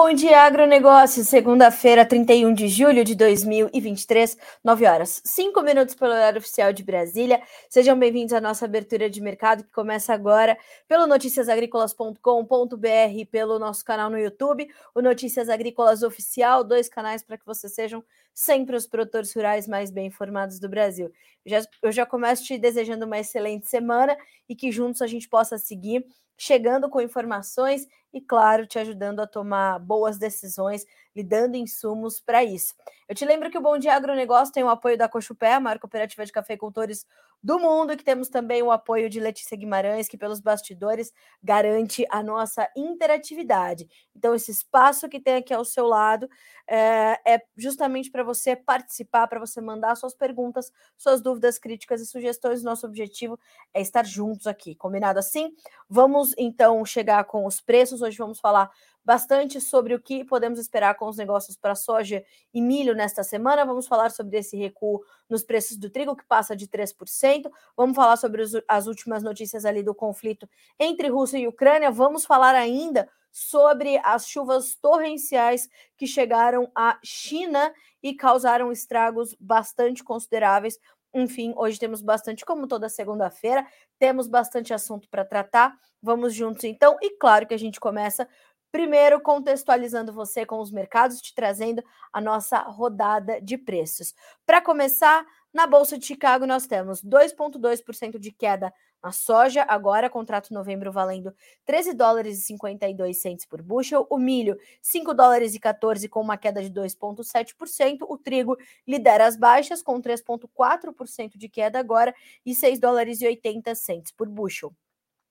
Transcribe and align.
bom 0.00 0.14
dia, 0.14 0.42
agronegócio. 0.42 1.24
Segunda-feira, 1.24 2.06
31 2.06 2.54
de 2.54 2.68
julho 2.68 3.04
de 3.04 3.16
2023, 3.16 4.38
9 4.62 4.86
horas, 4.86 5.20
5 5.24 5.60
minutos 5.60 5.96
pelo 5.96 6.12
horário 6.12 6.38
oficial 6.38 6.72
de 6.72 6.84
Brasília. 6.84 7.42
Sejam 7.68 7.98
bem-vindos 7.98 8.32
à 8.32 8.40
nossa 8.40 8.64
abertura 8.64 9.10
de 9.10 9.20
mercado, 9.20 9.64
que 9.64 9.72
começa 9.72 10.14
agora 10.14 10.56
pelo 10.86 11.04
noticiasagricolas.com.br, 11.08 13.26
pelo 13.28 13.58
nosso 13.58 13.84
canal 13.84 14.08
no 14.08 14.16
YouTube, 14.16 14.70
o 14.94 15.02
Notícias 15.02 15.48
Agrícolas 15.48 16.04
Oficial, 16.04 16.62
dois 16.62 16.88
canais 16.88 17.24
para 17.24 17.36
que 17.36 17.44
vocês 17.44 17.74
sejam 17.74 18.04
sempre 18.38 18.76
os 18.76 18.86
produtores 18.86 19.34
rurais 19.34 19.66
mais 19.66 19.90
bem 19.90 20.06
informados 20.06 20.60
do 20.60 20.68
Brasil. 20.68 21.10
Eu 21.44 21.50
já, 21.50 21.68
eu 21.82 21.92
já 21.92 22.06
começo 22.06 22.44
te 22.44 22.56
desejando 22.56 23.04
uma 23.04 23.18
excelente 23.18 23.68
semana 23.68 24.16
e 24.48 24.54
que 24.54 24.70
juntos 24.70 25.02
a 25.02 25.08
gente 25.08 25.28
possa 25.28 25.58
seguir 25.58 26.06
chegando 26.36 26.88
com 26.88 27.00
informações 27.00 27.84
e, 28.14 28.20
claro, 28.20 28.64
te 28.64 28.78
ajudando 28.78 29.18
a 29.20 29.26
tomar 29.26 29.80
boas 29.80 30.18
decisões, 30.18 30.84
lhe 31.18 31.24
dando 31.24 31.56
insumos 31.56 32.20
para 32.20 32.44
isso. 32.44 32.74
Eu 33.08 33.14
te 33.14 33.24
lembro 33.24 33.50
que 33.50 33.58
o 33.58 33.60
Bom 33.60 33.76
Dia 33.76 33.94
Agronegócio 33.94 34.54
tem 34.54 34.62
o 34.62 34.68
apoio 34.68 34.96
da 34.96 35.08
Cochupé, 35.08 35.54
a 35.54 35.60
maior 35.60 35.78
cooperativa 35.80 36.24
de 36.24 36.30
cafeicultores 36.30 37.04
do 37.42 37.58
mundo, 37.58 37.96
que 37.96 38.04
temos 38.04 38.28
também 38.28 38.62
o 38.62 38.70
apoio 38.70 39.08
de 39.08 39.18
Letícia 39.18 39.56
Guimarães, 39.56 40.08
que 40.08 40.18
pelos 40.18 40.40
bastidores 40.40 41.12
garante 41.42 42.04
a 42.10 42.22
nossa 42.22 42.68
interatividade. 42.76 43.88
Então, 44.14 44.34
esse 44.34 44.50
espaço 44.50 45.08
que 45.08 45.20
tem 45.20 45.36
aqui 45.36 45.54
ao 45.54 45.64
seu 45.64 45.86
lado 45.86 46.28
é, 46.66 47.18
é 47.24 47.42
justamente 47.56 48.10
para 48.10 48.22
você 48.22 48.54
participar, 48.54 49.26
para 49.28 49.40
você 49.40 49.60
mandar 49.60 49.96
suas 49.96 50.14
perguntas, 50.14 50.72
suas 50.96 51.20
dúvidas, 51.20 51.58
críticas 51.58 52.00
e 52.00 52.06
sugestões. 52.06 52.62
Nosso 52.62 52.86
objetivo 52.86 53.38
é 53.72 53.80
estar 53.80 54.04
juntos 54.04 54.46
aqui, 54.46 54.74
combinado 54.74 55.18
assim? 55.18 55.52
Vamos 55.88 56.34
então 56.36 56.84
chegar 56.84 57.24
com 57.24 57.46
os 57.46 57.60
preços. 57.60 58.02
Hoje 58.02 58.18
vamos 58.18 58.40
falar 58.40 58.70
bastante 59.08 59.58
sobre 59.58 59.94
o 59.94 59.98
que 59.98 60.22
podemos 60.22 60.58
esperar 60.58 60.94
com 60.94 61.06
os 61.06 61.16
negócios 61.16 61.56
para 61.56 61.74
soja 61.74 62.22
e 62.52 62.60
milho 62.60 62.94
nesta 62.94 63.24
semana. 63.24 63.64
Vamos 63.64 63.86
falar 63.86 64.10
sobre 64.10 64.36
esse 64.36 64.54
recuo 64.54 65.02
nos 65.30 65.42
preços 65.42 65.78
do 65.78 65.88
trigo, 65.88 66.14
que 66.14 66.26
passa 66.26 66.54
de 66.54 66.68
3%. 66.68 67.50
Vamos 67.74 67.96
falar 67.96 68.18
sobre 68.18 68.42
as 68.68 68.86
últimas 68.86 69.22
notícias 69.22 69.64
ali 69.64 69.82
do 69.82 69.94
conflito 69.94 70.46
entre 70.78 71.08
Rússia 71.08 71.38
e 71.38 71.48
Ucrânia. 71.48 71.90
Vamos 71.90 72.26
falar 72.26 72.54
ainda 72.54 73.08
sobre 73.32 73.98
as 74.04 74.28
chuvas 74.28 74.74
torrenciais 74.74 75.70
que 75.96 76.06
chegaram 76.06 76.70
à 76.74 76.98
China 77.02 77.72
e 78.02 78.12
causaram 78.12 78.70
estragos 78.70 79.34
bastante 79.40 80.04
consideráveis. 80.04 80.78
Enfim, 81.14 81.54
hoje 81.56 81.78
temos 81.78 82.02
bastante, 82.02 82.44
como 82.44 82.68
toda 82.68 82.90
segunda-feira, 82.90 83.66
temos 83.98 84.28
bastante 84.28 84.74
assunto 84.74 85.08
para 85.08 85.24
tratar. 85.24 85.74
Vamos 86.02 86.34
juntos 86.34 86.62
então, 86.64 86.96
e 87.00 87.16
claro 87.18 87.46
que 87.46 87.54
a 87.54 87.58
gente 87.58 87.80
começa 87.80 88.28
Primeiro, 88.70 89.20
contextualizando 89.20 90.12
você 90.12 90.44
com 90.44 90.60
os 90.60 90.70
mercados, 90.70 91.20
te 91.20 91.34
trazendo 91.34 91.82
a 92.12 92.20
nossa 92.20 92.58
rodada 92.58 93.40
de 93.40 93.56
preços. 93.56 94.14
Para 94.44 94.60
começar, 94.60 95.24
na 95.52 95.66
Bolsa 95.66 95.96
de 95.98 96.04
Chicago, 96.04 96.46
nós 96.46 96.66
temos 96.66 97.02
2,2% 97.02 98.18
de 98.18 98.30
queda 98.30 98.72
na 99.02 99.12
soja, 99.12 99.64
agora 99.68 100.10
contrato 100.10 100.52
novembro 100.52 100.92
valendo 100.92 101.32
13 101.64 101.94
dólares 101.94 102.38
e 102.38 102.42
52 102.42 103.16
centes 103.16 103.46
por 103.46 103.62
bushel, 103.62 104.06
o 104.10 104.18
milho 104.18 104.58
5 104.82 105.14
dólares 105.14 105.54
e 105.54 105.60
14 105.60 106.08
com 106.08 106.20
uma 106.20 106.36
queda 106.36 106.62
de 106.62 106.70
2,7%, 106.70 107.98
o 108.02 108.18
trigo 108.18 108.58
lidera 108.86 109.26
as 109.26 109.36
baixas 109.36 109.82
com 109.82 110.00
3,4% 110.02 111.38
de 111.38 111.48
queda 111.48 111.78
agora 111.78 112.14
e 112.44 112.54
6 112.54 112.78
dólares 112.78 113.22
e 113.22 113.26
80 113.26 113.74
centes 113.74 114.12
por 114.12 114.28
bushel. 114.28 114.74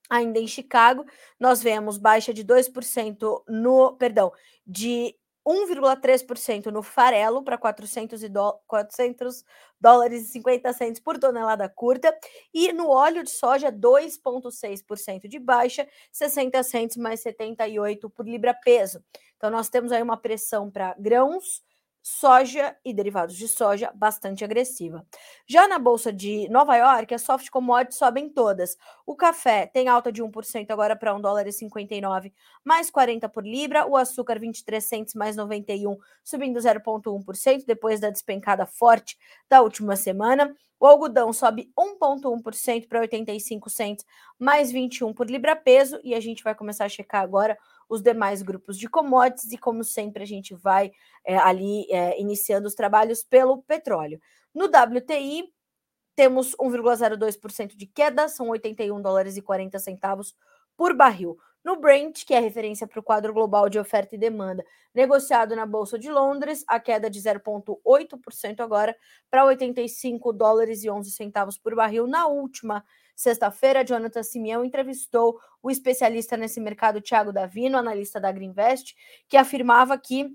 Ainda 0.10 0.40
em 0.40 0.48
Chicago, 0.48 1.06
nós 1.40 1.62
vemos 1.62 1.98
baixa 1.98 2.34
de 2.34 2.44
2% 2.44 3.44
no, 3.48 3.96
perdão, 3.98 4.32
de 4.66 5.16
1,3% 5.48 6.66
no 6.66 6.84
farelo 6.84 7.42
para 7.42 7.58
400, 7.58 8.22
e 8.22 8.30
400 8.68 9.46
dólares 9.80 10.24
e 10.24 10.32
50 10.34 10.74
centos 10.74 11.00
por 11.00 11.18
tonelada 11.18 11.70
curta 11.70 12.14
e 12.54 12.74
no 12.74 12.90
óleo 12.90 13.24
de 13.24 13.30
soja 13.30 13.72
2,6% 13.72 15.28
de 15.28 15.40
baixa, 15.40 15.88
60 16.12 16.62
centos 16.64 16.98
mais 16.98 17.22
78 17.22 18.10
por 18.10 18.28
libra 18.28 18.54
peso. 18.54 19.02
Então 19.38 19.50
nós 19.50 19.70
temos 19.70 19.94
aí 19.94 20.04
uma 20.04 20.18
pressão 20.18 20.70
para 20.70 20.94
grãos, 21.00 21.62
soja 22.02 22.76
e 22.86 22.94
derivados 22.94 23.36
de 23.36 23.48
soja 23.48 23.92
bastante 23.94 24.44
agressiva. 24.44 25.06
Já 25.46 25.68
na 25.68 25.78
bolsa 25.78 26.12
de 26.12 26.48
Nova 26.50 26.76
York, 26.76 27.14
as 27.14 27.22
soft 27.22 27.50
commodities 27.50 27.98
sobem 27.98 28.30
todas. 28.30 28.78
O 29.06 29.16
café 29.16 29.68
tem 29.68 29.88
alta 29.88 30.12
de 30.12 30.24
1% 30.24 30.72
agora 30.72 30.96
para 30.96 31.14
1 31.14 31.22
dólar 31.22 31.48
e 31.48 31.52
59, 31.52 32.34
mais 32.64 32.90
40 32.90 33.28
por 33.30 33.46
libra. 33.46 33.86
O 33.86 33.98
açúcar 33.98 34.40
23 34.40 34.84
centos 34.84 35.14
mais 35.16 35.36
91, 35.36 35.98
subindo 36.24 36.60
0,1% 36.60 37.66
depois 37.66 38.00
da 38.00 38.10
despencada 38.10 38.66
forte 38.66 39.18
da 39.50 39.62
última 39.62 39.96
semana. 39.96 40.56
O 40.80 40.86
algodão 40.86 41.34
sobe 41.34 41.72
1,1% 41.78 42.88
para 42.88 43.00
85 43.00 43.70
centos, 43.70 44.06
mais 44.38 44.72
21 44.72 45.14
por 45.14 45.30
libra 45.30 45.56
peso. 45.56 46.00
E 46.04 46.14
a 46.14 46.20
gente 46.20 46.44
vai 46.44 46.54
começar 46.54 46.86
a 46.86 46.90
checar 46.90 47.24
agora 47.24 47.58
os 47.90 48.02
demais 48.02 48.42
grupos 48.42 48.78
de 48.78 48.88
commodities 48.88 49.52
e, 49.52 49.58
como 49.58 49.84
sempre, 49.84 50.24
a 50.24 50.26
gente 50.26 50.54
vai 50.54 50.92
é, 51.26 51.38
ali 51.38 51.86
é, 51.92 52.20
iniciando 52.20 52.68
os 52.68 52.76
trabalhos 52.76 53.24
pelo 53.24 53.62
petróleo. 53.64 54.20
No 54.54 54.66
WTI, 54.66 55.52
temos 56.16 56.56
1,02% 56.56 57.76
de 57.76 57.86
queda, 57.86 58.28
são 58.28 58.50
81 58.50 59.02
dólares 59.02 59.38
e 59.38 59.42
40 59.42 59.78
centavos 59.78 60.36
por 60.76 60.96
barril. 60.96 61.38
No 61.64 61.76
Brent, 61.76 62.24
que 62.26 62.34
é 62.34 62.40
referência 62.40 62.88
para 62.88 63.00
o 63.00 63.04
quadro 63.04 63.34
global 63.34 63.68
de 63.68 63.78
oferta 63.78 64.16
e 64.16 64.18
demanda, 64.18 64.64
negociado 64.94 65.56
na 65.56 65.66
Bolsa 65.66 66.00
de 66.00 66.10
Londres, 66.10 66.64
a 66.68 66.80
queda 66.80 67.10
de 67.10 67.20
0,8% 67.20 68.62
agora 68.62 68.96
para 69.30 69.44
85 69.46 70.32
dólares 70.32 70.84
e 70.84 70.90
11 70.90 71.12
centavos 71.12 71.58
por 71.58 71.76
barril. 71.76 72.08
Na 72.08 72.26
última 72.26 72.86
sexta-feira, 73.18 73.84
Jonathan 73.84 74.22
Simeão 74.22 74.64
entrevistou 74.64 75.40
o 75.62 75.72
especialista 75.72 76.38
nesse 76.38 76.62
mercado, 76.62 77.02
Thiago 77.02 77.34
Davino, 77.34 77.78
analista 77.78 78.22
da 78.22 78.32
Greenvest, 78.32 78.96
que 79.28 79.36
afirmava 79.36 79.98
que 79.98 80.30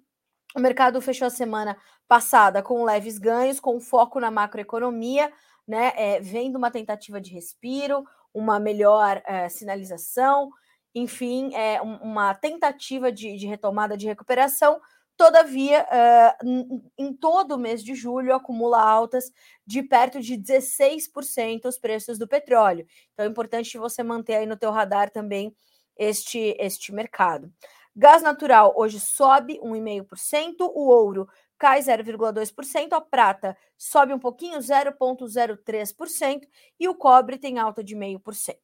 o 0.54 0.60
mercado 0.60 1.00
fechou 1.00 1.28
a 1.28 1.30
semana 1.30 1.76
passada 2.08 2.62
com 2.62 2.84
leves 2.84 3.18
ganhos, 3.18 3.60
com 3.60 3.80
foco 3.80 4.18
na 4.18 4.30
macroeconomia, 4.30 5.32
né, 5.66 5.92
é, 5.94 6.20
vendo 6.20 6.56
uma 6.56 6.70
tentativa 6.70 7.20
de 7.20 7.32
respiro, 7.32 8.04
uma 8.34 8.58
melhor 8.58 9.22
é, 9.24 9.48
sinalização, 9.48 10.50
enfim, 10.94 11.54
é, 11.54 11.80
uma 11.80 12.34
tentativa 12.34 13.10
de, 13.12 13.36
de, 13.36 13.46
retomada 13.46 13.96
de 13.96 14.06
recuperação. 14.06 14.80
Todavia, 15.16 15.84
uh, 15.84 16.82
em 16.98 17.12
todo 17.12 17.52
o 17.52 17.58
mês 17.58 17.84
de 17.84 17.94
julho, 17.94 18.34
acumula 18.34 18.80
altas 18.80 19.30
de 19.66 19.82
perto 19.82 20.20
de 20.20 20.36
16% 20.36 21.66
os 21.66 21.78
preços 21.78 22.18
do 22.18 22.26
petróleo. 22.26 22.86
Então, 23.12 23.26
é 23.26 23.28
importante 23.28 23.78
você 23.78 24.02
manter 24.02 24.36
aí 24.36 24.46
no 24.46 24.56
teu 24.56 24.70
radar 24.70 25.10
também 25.10 25.54
este, 25.96 26.56
este 26.58 26.92
mercado. 26.92 27.52
Gás 27.94 28.22
natural 28.22 28.72
hoje 28.74 28.98
sobe 28.98 29.60
1,5%, 29.60 30.70
o 30.74 30.88
ouro 30.88 31.28
cai 31.62 31.80
0,2%, 31.80 32.92
a 32.92 33.00
prata 33.00 33.56
sobe 33.78 34.12
um 34.12 34.18
pouquinho, 34.18 34.58
0,03%, 34.58 36.40
e 36.80 36.88
o 36.88 36.94
cobre 36.96 37.38
tem 37.38 37.60
alta 37.60 37.84
de 37.84 37.94
0,5%. 37.94 38.56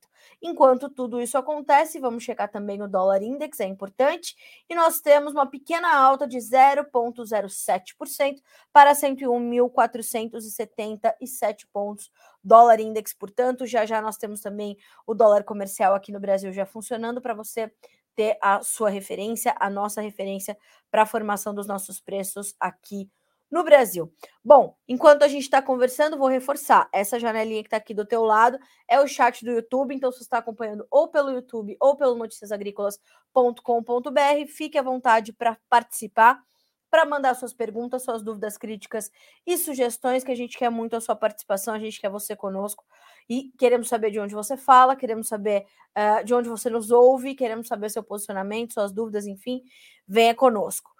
Enquanto 0.42 0.90
tudo 0.90 1.20
isso 1.20 1.38
acontece, 1.38 2.00
vamos 2.00 2.24
checar 2.24 2.50
também 2.50 2.82
o 2.82 2.88
dólar 2.88 3.22
index, 3.22 3.60
é 3.60 3.66
importante, 3.66 4.34
e 4.68 4.74
nós 4.74 5.00
temos 5.00 5.32
uma 5.32 5.46
pequena 5.46 5.96
alta 5.96 6.26
de 6.26 6.38
0,07% 6.38 8.42
para 8.72 8.96
101.477 8.96 11.68
pontos. 11.72 12.10
Dólar 12.42 12.80
index, 12.80 13.12
portanto, 13.12 13.64
já 13.64 13.86
já 13.86 14.02
nós 14.02 14.16
temos 14.16 14.40
também 14.40 14.76
o 15.06 15.14
dólar 15.14 15.44
comercial 15.44 15.94
aqui 15.94 16.10
no 16.10 16.18
Brasil 16.18 16.52
já 16.52 16.66
funcionando 16.66 17.20
para 17.20 17.32
você 17.32 17.70
ter 18.18 18.36
a 18.42 18.60
sua 18.64 18.90
referência, 18.90 19.54
a 19.60 19.70
nossa 19.70 20.00
referência 20.00 20.58
para 20.90 21.02
a 21.02 21.06
formação 21.06 21.54
dos 21.54 21.68
nossos 21.68 22.00
preços 22.00 22.52
aqui 22.58 23.08
no 23.48 23.62
Brasil. 23.62 24.12
Bom, 24.44 24.76
enquanto 24.88 25.22
a 25.22 25.28
gente 25.28 25.44
está 25.44 25.62
conversando, 25.62 26.18
vou 26.18 26.26
reforçar. 26.26 26.88
Essa 26.92 27.20
janelinha 27.20 27.62
que 27.62 27.68
está 27.68 27.76
aqui 27.76 27.94
do 27.94 28.04
teu 28.04 28.24
lado 28.24 28.58
é 28.88 29.00
o 29.00 29.06
chat 29.06 29.44
do 29.44 29.52
YouTube, 29.52 29.94
então 29.94 30.10
se 30.10 30.18
você 30.18 30.24
está 30.24 30.38
acompanhando 30.38 30.84
ou 30.90 31.06
pelo 31.06 31.30
YouTube 31.30 31.76
ou 31.78 31.96
pelo 31.96 32.16
noticiasagrícolas.com.br, 32.16 34.46
fique 34.48 34.76
à 34.76 34.82
vontade 34.82 35.32
para 35.32 35.56
participar, 35.70 36.42
para 36.90 37.04
mandar 37.04 37.34
suas 37.34 37.52
perguntas, 37.52 38.02
suas 38.02 38.22
dúvidas, 38.22 38.56
críticas 38.56 39.10
e 39.46 39.56
sugestões, 39.56 40.24
que 40.24 40.32
a 40.32 40.36
gente 40.36 40.56
quer 40.58 40.70
muito 40.70 40.96
a 40.96 41.00
sua 41.00 41.14
participação, 41.14 41.74
a 41.74 41.78
gente 41.78 42.00
quer 42.00 42.10
você 42.10 42.34
conosco. 42.34 42.84
E 43.28 43.52
queremos 43.58 43.88
saber 43.88 44.10
de 44.10 44.18
onde 44.18 44.34
você 44.34 44.56
fala, 44.56 44.96
queremos 44.96 45.28
saber 45.28 45.66
uh, 45.96 46.24
de 46.24 46.34
onde 46.34 46.48
você 46.48 46.70
nos 46.70 46.90
ouve, 46.90 47.34
queremos 47.34 47.68
saber 47.68 47.90
seu 47.90 48.02
posicionamento, 48.02 48.74
suas 48.74 48.92
dúvidas, 48.92 49.26
enfim, 49.26 49.62
venha 50.06 50.34
conosco. 50.34 50.90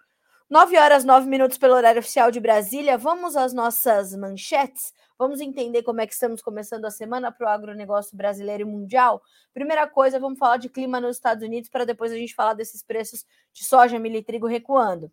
9 0.50 0.78
horas 0.78 1.04
9 1.04 1.28
minutos 1.28 1.58
pelo 1.58 1.74
horário 1.74 2.00
oficial 2.00 2.30
de 2.30 2.40
Brasília. 2.40 2.96
Vamos 2.96 3.36
às 3.36 3.52
nossas 3.52 4.14
manchetes. 4.14 4.94
Vamos 5.18 5.40
entender 5.40 5.82
como 5.82 6.00
é 6.00 6.06
que 6.06 6.14
estamos 6.14 6.40
começando 6.40 6.86
a 6.86 6.90
semana 6.90 7.30
para 7.30 7.46
o 7.46 7.50
agronegócio 7.50 8.16
brasileiro 8.16 8.62
e 8.62 8.64
mundial. 8.64 9.20
Primeira 9.52 9.86
coisa, 9.86 10.18
vamos 10.18 10.38
falar 10.38 10.56
de 10.56 10.70
clima 10.70 11.00
nos 11.00 11.16
Estados 11.16 11.44
Unidos 11.44 11.68
para 11.68 11.84
depois 11.84 12.12
a 12.12 12.16
gente 12.16 12.34
falar 12.34 12.54
desses 12.54 12.82
preços 12.82 13.26
de 13.52 13.62
soja, 13.62 13.98
milho 13.98 14.16
e 14.16 14.22
trigo 14.22 14.46
recuando. 14.46 15.12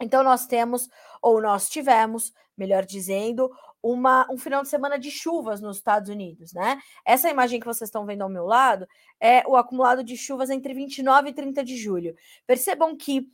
Então, 0.00 0.22
nós 0.22 0.46
temos, 0.46 0.88
ou 1.22 1.40
nós 1.40 1.68
tivemos, 1.68 2.32
melhor 2.56 2.84
dizendo, 2.84 3.50
uma, 3.82 4.26
um 4.30 4.38
final 4.38 4.62
de 4.62 4.68
semana 4.68 4.98
de 4.98 5.10
chuvas 5.10 5.60
nos 5.60 5.76
Estados 5.76 6.08
Unidos, 6.08 6.54
né? 6.54 6.80
Essa 7.04 7.28
imagem 7.28 7.60
que 7.60 7.66
vocês 7.66 7.88
estão 7.88 8.06
vendo 8.06 8.22
ao 8.22 8.30
meu 8.30 8.46
lado 8.46 8.88
é 9.20 9.46
o 9.46 9.56
acumulado 9.56 10.02
de 10.02 10.16
chuvas 10.16 10.48
entre 10.48 10.72
29 10.72 11.28
e 11.28 11.32
30 11.34 11.62
de 11.62 11.76
julho. 11.76 12.16
Percebam 12.46 12.96
que 12.96 13.28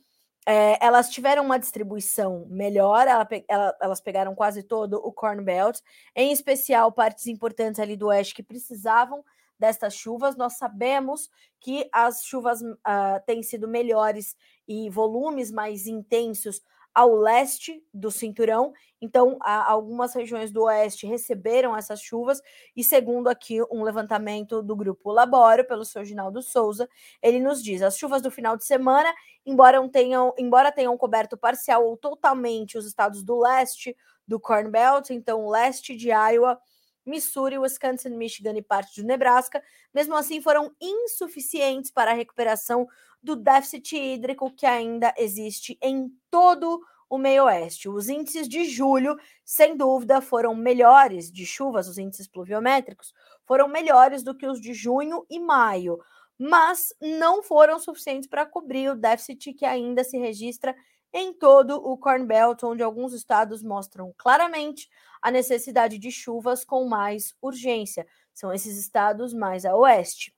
é, 0.45 0.85
elas 0.85 1.09
tiveram 1.09 1.45
uma 1.45 1.57
distribuição 1.57 2.45
melhor, 2.49 3.07
ela, 3.07 3.27
ela, 3.47 3.77
elas 3.81 4.01
pegaram 4.01 4.35
quase 4.35 4.61
todo 4.61 4.95
o 4.95 5.13
Corn 5.13 5.41
Belt, 5.41 5.79
em 6.13 6.33
especial 6.33 6.91
partes 6.91 7.27
importantes 7.27 7.79
ali 7.79 7.95
do 7.95 8.07
oeste 8.07 8.33
que 8.33 8.43
precisavam 8.43 9.23
destas 9.57 9.95
chuvas. 9.95 10.35
Nós 10.35 10.57
sabemos 10.57 11.29
que 11.61 11.87
as 11.93 12.25
chuvas 12.25 12.61
uh, 12.61 13.23
têm 13.25 13.43
sido 13.43 13.67
melhores 13.67 14.35
e 14.71 14.89
volumes 14.89 15.51
mais 15.51 15.87
intensos 15.87 16.61
ao 16.93 17.15
leste 17.15 17.81
do 17.93 18.11
cinturão. 18.11 18.73
Então, 19.01 19.37
algumas 19.41 20.13
regiões 20.13 20.51
do 20.51 20.63
oeste 20.63 21.07
receberam 21.07 21.75
essas 21.75 22.01
chuvas, 22.01 22.41
e 22.75 22.83
segundo 22.83 23.29
aqui 23.29 23.61
um 23.71 23.83
levantamento 23.83 24.61
do 24.61 24.75
grupo 24.75 25.11
Laboro, 25.11 25.65
pelo 25.65 25.85
seu 25.85 26.03
Ginaldo 26.03 26.41
Souza, 26.41 26.87
ele 27.21 27.39
nos 27.39 27.63
diz: 27.63 27.81
as 27.81 27.97
chuvas 27.97 28.21
do 28.21 28.29
final 28.29 28.55
de 28.57 28.65
semana, 28.65 29.11
embora 29.45 29.87
tenham, 29.89 30.33
embora 30.37 30.71
tenham 30.71 30.97
coberto 30.97 31.37
parcial 31.37 31.85
ou 31.85 31.97
totalmente 31.97 32.77
os 32.77 32.85
estados 32.85 33.23
do 33.23 33.39
leste 33.39 33.95
do 34.27 34.39
Corn 34.39 34.69
Belt, 34.69 35.09
então 35.09 35.47
leste 35.49 35.95
de 35.95 36.09
Iowa. 36.09 36.59
Missouri, 37.05 37.57
Wisconsin, 37.57 38.09
Michigan 38.09 38.57
e 38.57 38.61
parte 38.61 39.01
do 39.01 39.07
Nebraska, 39.07 39.61
mesmo 39.93 40.15
assim 40.15 40.41
foram 40.41 40.71
insuficientes 40.79 41.91
para 41.91 42.11
a 42.11 42.15
recuperação 42.15 42.87
do 43.21 43.35
déficit 43.35 43.95
hídrico 43.95 44.51
que 44.51 44.65
ainda 44.65 45.13
existe 45.17 45.77
em 45.81 46.11
todo 46.29 46.81
o 47.09 47.17
meio-oeste. 47.17 47.89
Os 47.89 48.07
índices 48.07 48.47
de 48.47 48.63
julho, 48.63 49.17
sem 49.43 49.75
dúvida, 49.75 50.21
foram 50.21 50.55
melhores 50.55 51.29
de 51.29 51.45
chuvas, 51.45 51.87
os 51.87 51.97
índices 51.97 52.27
pluviométricos 52.27 53.13
foram 53.45 53.67
melhores 53.67 54.23
do 54.23 54.33
que 54.33 54.47
os 54.47 54.61
de 54.61 54.73
junho 54.73 55.25
e 55.29 55.37
maio, 55.37 55.99
mas 56.37 56.93
não 57.01 57.43
foram 57.43 57.79
suficientes 57.79 58.27
para 58.27 58.45
cobrir 58.45 58.89
o 58.89 58.95
déficit 58.95 59.53
que 59.53 59.65
ainda 59.65 60.03
se 60.03 60.17
registra 60.17 60.75
em 61.13 61.33
todo 61.33 61.75
o 61.75 61.97
Corn 61.97 62.25
Belt, 62.25 62.63
onde 62.63 62.81
alguns 62.81 63.13
estados 63.13 63.61
mostram 63.61 64.13
claramente 64.17 64.89
a 65.21 65.29
necessidade 65.29 65.99
de 65.99 66.11
chuvas 66.11 66.63
com 66.63 66.85
mais 66.85 67.35
urgência. 67.41 68.07
São 68.33 68.53
esses 68.53 68.77
estados 68.77 69.33
mais 69.33 69.65
a 69.65 69.75
oeste. 69.75 70.33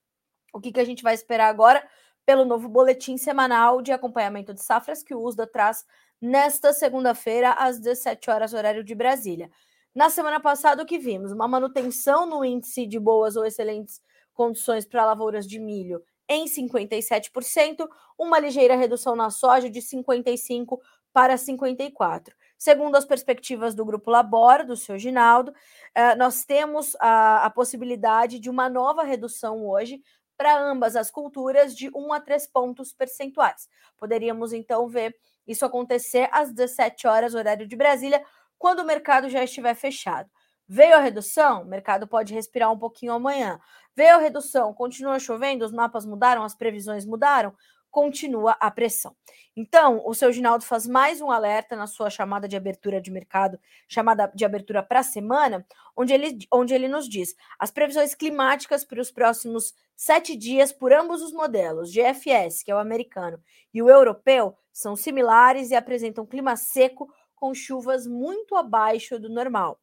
O 0.52 0.60
que, 0.60 0.72
que 0.72 0.80
a 0.80 0.84
gente 0.84 1.02
vai 1.02 1.14
esperar 1.14 1.48
agora? 1.48 1.86
pelo 2.24 2.44
novo 2.44 2.68
boletim 2.68 3.16
semanal 3.16 3.82
de 3.82 3.92
acompanhamento 3.92 4.54
de 4.54 4.62
safras 4.62 5.02
que 5.02 5.14
o 5.14 5.22
USDA 5.22 5.46
traz 5.46 5.84
nesta 6.20 6.72
segunda-feira, 6.72 7.52
às 7.52 7.78
17 7.78 8.30
horas, 8.30 8.54
horário 8.54 8.82
de 8.82 8.94
Brasília. 8.94 9.50
Na 9.94 10.10
semana 10.10 10.40
passada, 10.40 10.82
o 10.82 10.86
que 10.86 10.98
vimos? 10.98 11.32
Uma 11.32 11.46
manutenção 11.46 12.26
no 12.26 12.44
índice 12.44 12.86
de 12.86 12.98
boas 12.98 13.36
ou 13.36 13.44
excelentes 13.44 14.00
condições 14.34 14.84
para 14.84 15.04
lavouras 15.04 15.46
de 15.46 15.58
milho 15.58 16.02
em 16.28 16.46
57%, 16.46 17.88
uma 18.18 18.38
ligeira 18.38 18.76
redução 18.76 19.14
na 19.14 19.30
soja 19.30 19.68
de 19.68 19.80
55% 19.80 20.78
para 21.12 21.34
54%. 21.36 22.32
Segundo 22.56 22.96
as 22.96 23.04
perspectivas 23.04 23.74
do 23.74 23.84
Grupo 23.84 24.10
Labor, 24.10 24.64
do 24.64 24.76
seu 24.76 24.98
Ginaldo, 24.98 25.52
eh, 25.94 26.14
nós 26.14 26.44
temos 26.44 26.96
a, 26.98 27.44
a 27.44 27.50
possibilidade 27.50 28.38
de 28.38 28.48
uma 28.48 28.70
nova 28.70 29.02
redução 29.02 29.66
hoje 29.66 30.02
para 30.36 30.58
ambas 30.58 30.96
as 30.96 31.10
culturas 31.10 31.76
de 31.76 31.90
1 31.94 32.12
a 32.12 32.20
3 32.20 32.46
pontos 32.46 32.92
percentuais. 32.92 33.68
Poderíamos 33.98 34.52
então 34.52 34.88
ver 34.88 35.14
isso 35.46 35.64
acontecer 35.64 36.28
às 36.32 36.52
17 36.52 37.06
horas, 37.06 37.34
horário 37.34 37.66
de 37.66 37.76
Brasília, 37.76 38.24
quando 38.58 38.80
o 38.80 38.86
mercado 38.86 39.28
já 39.28 39.44
estiver 39.44 39.74
fechado. 39.74 40.30
Veio 40.66 40.96
a 40.96 41.00
redução, 41.00 41.62
o 41.62 41.66
mercado 41.66 42.06
pode 42.06 42.32
respirar 42.32 42.72
um 42.72 42.78
pouquinho 42.78 43.12
amanhã. 43.12 43.60
Veio 43.94 44.16
a 44.16 44.18
redução, 44.18 44.72
continua 44.72 45.18
chovendo, 45.18 45.64
os 45.64 45.72
mapas 45.72 46.06
mudaram, 46.06 46.42
as 46.42 46.54
previsões 46.54 47.04
mudaram 47.04 47.54
continua 47.94 48.56
a 48.58 48.72
pressão. 48.72 49.14
Então, 49.56 50.02
o 50.04 50.12
seu 50.14 50.32
Ginaldo 50.32 50.64
faz 50.64 50.84
mais 50.84 51.20
um 51.20 51.30
alerta 51.30 51.76
na 51.76 51.86
sua 51.86 52.10
chamada 52.10 52.48
de 52.48 52.56
abertura 52.56 53.00
de 53.00 53.08
mercado, 53.08 53.56
chamada 53.86 54.26
de 54.34 54.44
abertura 54.44 54.82
para 54.82 54.98
a 54.98 55.04
semana, 55.04 55.64
onde 55.96 56.12
ele, 56.12 56.36
onde 56.52 56.74
ele 56.74 56.88
nos 56.88 57.08
diz 57.08 57.36
as 57.56 57.70
previsões 57.70 58.12
climáticas 58.12 58.84
para 58.84 59.00
os 59.00 59.12
próximos 59.12 59.72
sete 59.94 60.34
dias 60.34 60.72
por 60.72 60.92
ambos 60.92 61.22
os 61.22 61.32
modelos, 61.32 61.92
GFS, 61.92 62.64
que 62.64 62.72
é 62.72 62.74
o 62.74 62.78
americano, 62.78 63.40
e 63.72 63.80
o 63.80 63.88
europeu, 63.88 64.56
são 64.72 64.96
similares 64.96 65.70
e 65.70 65.76
apresentam 65.76 66.26
clima 66.26 66.56
seco 66.56 67.08
com 67.36 67.54
chuvas 67.54 68.08
muito 68.08 68.56
abaixo 68.56 69.20
do 69.20 69.28
normal. 69.28 69.78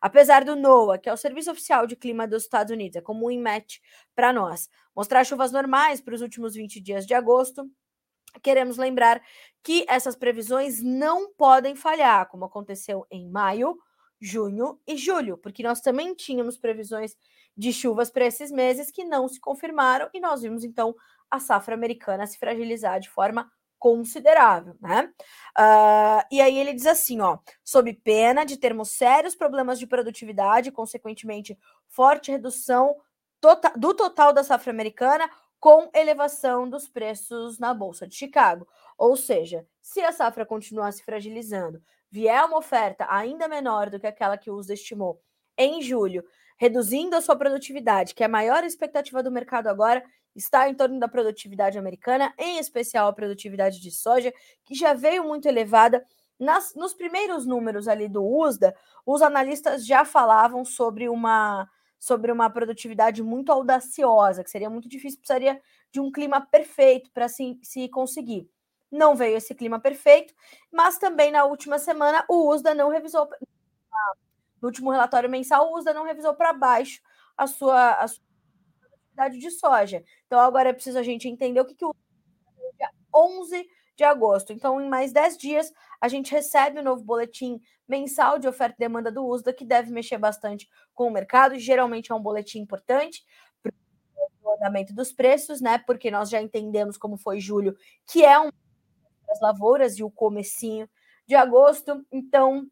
Apesar 0.00 0.44
do 0.44 0.56
NOAA, 0.56 0.98
que 0.98 1.08
é 1.08 1.12
o 1.12 1.16
Serviço 1.16 1.50
Oficial 1.50 1.86
de 1.86 1.96
Clima 1.96 2.26
dos 2.26 2.42
Estados 2.42 2.72
Unidos, 2.72 2.96
é 2.96 3.00
como 3.00 3.26
um 3.26 3.30
INMET 3.30 3.80
para 4.14 4.32
nós, 4.32 4.68
mostrar 4.94 5.24
chuvas 5.24 5.52
normais 5.52 6.00
para 6.00 6.14
os 6.14 6.22
últimos 6.22 6.54
20 6.54 6.80
dias 6.80 7.06
de 7.06 7.14
agosto, 7.14 7.70
queremos 8.42 8.76
lembrar 8.76 9.22
que 9.62 9.84
essas 9.88 10.16
previsões 10.16 10.82
não 10.82 11.32
podem 11.34 11.74
falhar, 11.74 12.28
como 12.28 12.44
aconteceu 12.44 13.06
em 13.10 13.28
maio, 13.28 13.76
junho 14.20 14.80
e 14.86 14.96
julho, 14.96 15.38
porque 15.38 15.62
nós 15.62 15.80
também 15.80 16.14
tínhamos 16.14 16.56
previsões 16.56 17.16
de 17.56 17.72
chuvas 17.72 18.10
para 18.10 18.26
esses 18.26 18.50
meses 18.50 18.90
que 18.90 19.04
não 19.04 19.28
se 19.28 19.40
confirmaram 19.40 20.08
e 20.12 20.20
nós 20.20 20.42
vimos 20.42 20.64
então 20.64 20.94
a 21.30 21.38
safra 21.38 21.74
americana 21.74 22.26
se 22.26 22.38
fragilizar 22.38 23.00
de 23.00 23.10
forma 23.10 23.50
considerável, 23.78 24.74
né? 24.80 25.12
Uh, 25.58 26.26
e 26.30 26.40
aí 26.40 26.58
ele 26.58 26.72
diz 26.72 26.86
assim, 26.86 27.20
ó, 27.20 27.38
sob 27.64 27.92
pena 27.92 28.44
de 28.44 28.56
termos 28.56 28.90
sérios 28.90 29.34
problemas 29.34 29.78
de 29.78 29.86
produtividade, 29.86 30.72
consequentemente 30.72 31.58
forte 31.88 32.30
redução 32.30 32.96
tota 33.40 33.70
do 33.76 33.94
total 33.94 34.32
da 34.32 34.42
safra 34.42 34.70
americana, 34.72 35.28
com 35.58 35.90
elevação 35.94 36.68
dos 36.68 36.88
preços 36.88 37.58
na 37.58 37.72
bolsa 37.72 38.06
de 38.06 38.14
Chicago. 38.14 38.66
Ou 38.96 39.16
seja, 39.16 39.66
se 39.80 40.00
a 40.00 40.12
safra 40.12 40.46
continuar 40.46 40.92
se 40.92 41.02
fragilizando, 41.02 41.82
vier 42.10 42.44
uma 42.44 42.58
oferta 42.58 43.06
ainda 43.08 43.48
menor 43.48 43.90
do 43.90 43.98
que 43.98 44.06
aquela 44.06 44.38
que 44.38 44.50
o 44.50 44.54
USDA 44.54 44.74
estimou 44.74 45.20
em 45.56 45.82
julho, 45.82 46.24
reduzindo 46.58 47.16
a 47.16 47.20
sua 47.20 47.36
produtividade, 47.36 48.14
que 48.14 48.22
é 48.22 48.26
a 48.26 48.28
maior 48.28 48.64
expectativa 48.64 49.22
do 49.22 49.30
mercado 49.30 49.68
agora, 49.68 50.02
está 50.36 50.68
em 50.68 50.74
torno 50.74 51.00
da 51.00 51.08
produtividade 51.08 51.78
americana, 51.78 52.32
em 52.38 52.58
especial 52.58 53.08
a 53.08 53.12
produtividade 53.12 53.80
de 53.80 53.90
soja, 53.90 54.32
que 54.64 54.74
já 54.74 54.92
veio 54.92 55.24
muito 55.24 55.48
elevada. 55.48 56.04
Nas, 56.38 56.74
nos 56.74 56.92
primeiros 56.92 57.46
números 57.46 57.88
ali 57.88 58.08
do 58.08 58.22
USDA, 58.22 58.76
os 59.06 59.22
analistas 59.22 59.86
já 59.86 60.04
falavam 60.04 60.64
sobre 60.66 61.08
uma, 61.08 61.66
sobre 61.98 62.30
uma 62.30 62.50
produtividade 62.50 63.22
muito 63.22 63.50
audaciosa, 63.50 64.44
que 64.44 64.50
seria 64.50 64.68
muito 64.68 64.88
difícil, 64.88 65.18
precisaria 65.18 65.60
de 65.90 65.98
um 65.98 66.12
clima 66.12 66.40
perfeito 66.40 67.10
para 67.10 67.28
se, 67.28 67.58
se 67.62 67.88
conseguir. 67.88 68.50
Não 68.92 69.16
veio 69.16 69.36
esse 69.36 69.54
clima 69.54 69.80
perfeito, 69.80 70.34
mas 70.70 70.98
também 70.98 71.32
na 71.32 71.44
última 71.44 71.78
semana 71.78 72.24
o 72.28 72.52
USDA 72.52 72.74
não 72.74 72.90
revisou. 72.90 73.28
No 74.60 74.68
último 74.68 74.90
relatório 74.90 75.28
mensal, 75.28 75.70
o 75.70 75.78
USDA 75.78 75.94
não 75.94 76.04
revisou 76.04 76.34
para 76.34 76.52
baixo 76.52 77.00
a 77.36 77.46
sua, 77.46 77.92
a 77.92 78.08
sua 78.08 78.25
quantidade 79.16 79.38
de 79.38 79.50
soja. 79.50 80.04
Então, 80.26 80.38
agora 80.38 80.68
é 80.68 80.72
preciso 80.72 80.98
a 80.98 81.02
gente 81.02 81.28
entender 81.28 81.60
o 81.60 81.64
que, 81.64 81.74
que 81.74 81.84
o 81.84 81.94
dia 82.76 82.90
11 83.14 83.66
de 83.96 84.04
agosto. 84.04 84.52
Então, 84.52 84.80
em 84.80 84.88
mais 84.88 85.12
10 85.12 85.38
dias, 85.38 85.72
a 86.00 86.06
gente 86.06 86.30
recebe 86.30 86.78
o 86.78 86.82
novo 86.82 87.02
boletim 87.02 87.58
mensal 87.88 88.38
de 88.38 88.46
oferta 88.46 88.76
e 88.76 88.84
demanda 88.84 89.10
do 89.10 89.26
USDA, 89.26 89.54
que 89.54 89.64
deve 89.64 89.90
mexer 89.90 90.18
bastante 90.18 90.68
com 90.94 91.08
o 91.08 91.10
mercado. 91.10 91.58
Geralmente 91.58 92.12
é 92.12 92.14
um 92.14 92.20
boletim 92.20 92.60
importante 92.60 93.24
para 93.62 93.72
o 94.42 94.54
andamento 94.54 94.94
dos 94.94 95.12
preços, 95.12 95.60
né? 95.60 95.78
Porque 95.78 96.10
nós 96.10 96.28
já 96.28 96.42
entendemos 96.42 96.98
como 96.98 97.16
foi 97.16 97.40
julho, 97.40 97.74
que 98.06 98.24
é 98.24 98.38
um 98.38 98.50
das 99.26 99.40
lavouras 99.40 99.98
e 99.98 100.04
o 100.04 100.10
comecinho 100.10 100.88
de 101.26 101.34
agosto. 101.34 102.04
Então, 102.12 102.66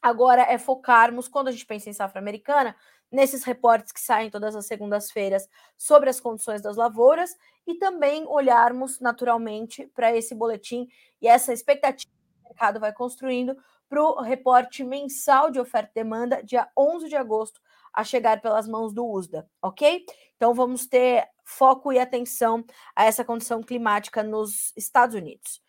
agora 0.00 0.42
é 0.42 0.56
focarmos, 0.56 1.28
quando 1.28 1.48
a 1.48 1.52
gente 1.52 1.66
pensa 1.66 1.90
em 1.90 1.92
safra 1.92 2.20
americana, 2.20 2.76
nesses 3.10 3.44
reportes 3.44 3.92
que 3.92 4.00
saem 4.00 4.30
todas 4.30 4.54
as 4.54 4.66
segundas-feiras 4.66 5.48
sobre 5.76 6.08
as 6.08 6.20
condições 6.20 6.62
das 6.62 6.76
lavouras 6.76 7.34
e 7.66 7.74
também 7.74 8.26
olharmos 8.26 9.00
naturalmente 9.00 9.86
para 9.94 10.14
esse 10.16 10.34
boletim 10.34 10.88
e 11.20 11.26
essa 11.28 11.52
expectativa 11.52 12.12
que 12.12 12.44
o 12.44 12.48
mercado 12.48 12.80
vai 12.80 12.92
construindo 12.92 13.56
para 13.88 14.02
o 14.02 14.22
reporte 14.22 14.84
mensal 14.84 15.50
de 15.50 15.58
oferta 15.58 15.90
e 15.90 16.02
demanda, 16.02 16.42
dia 16.42 16.68
11 16.78 17.08
de 17.08 17.16
agosto, 17.16 17.60
a 17.92 18.04
chegar 18.04 18.40
pelas 18.40 18.68
mãos 18.68 18.92
do 18.92 19.04
USDA, 19.04 19.48
ok? 19.60 20.04
Então 20.36 20.54
vamos 20.54 20.86
ter 20.86 21.26
foco 21.44 21.92
e 21.92 21.98
atenção 21.98 22.64
a 22.94 23.04
essa 23.04 23.24
condição 23.24 23.60
climática 23.62 24.22
nos 24.22 24.72
Estados 24.76 25.16
Unidos. 25.16 25.60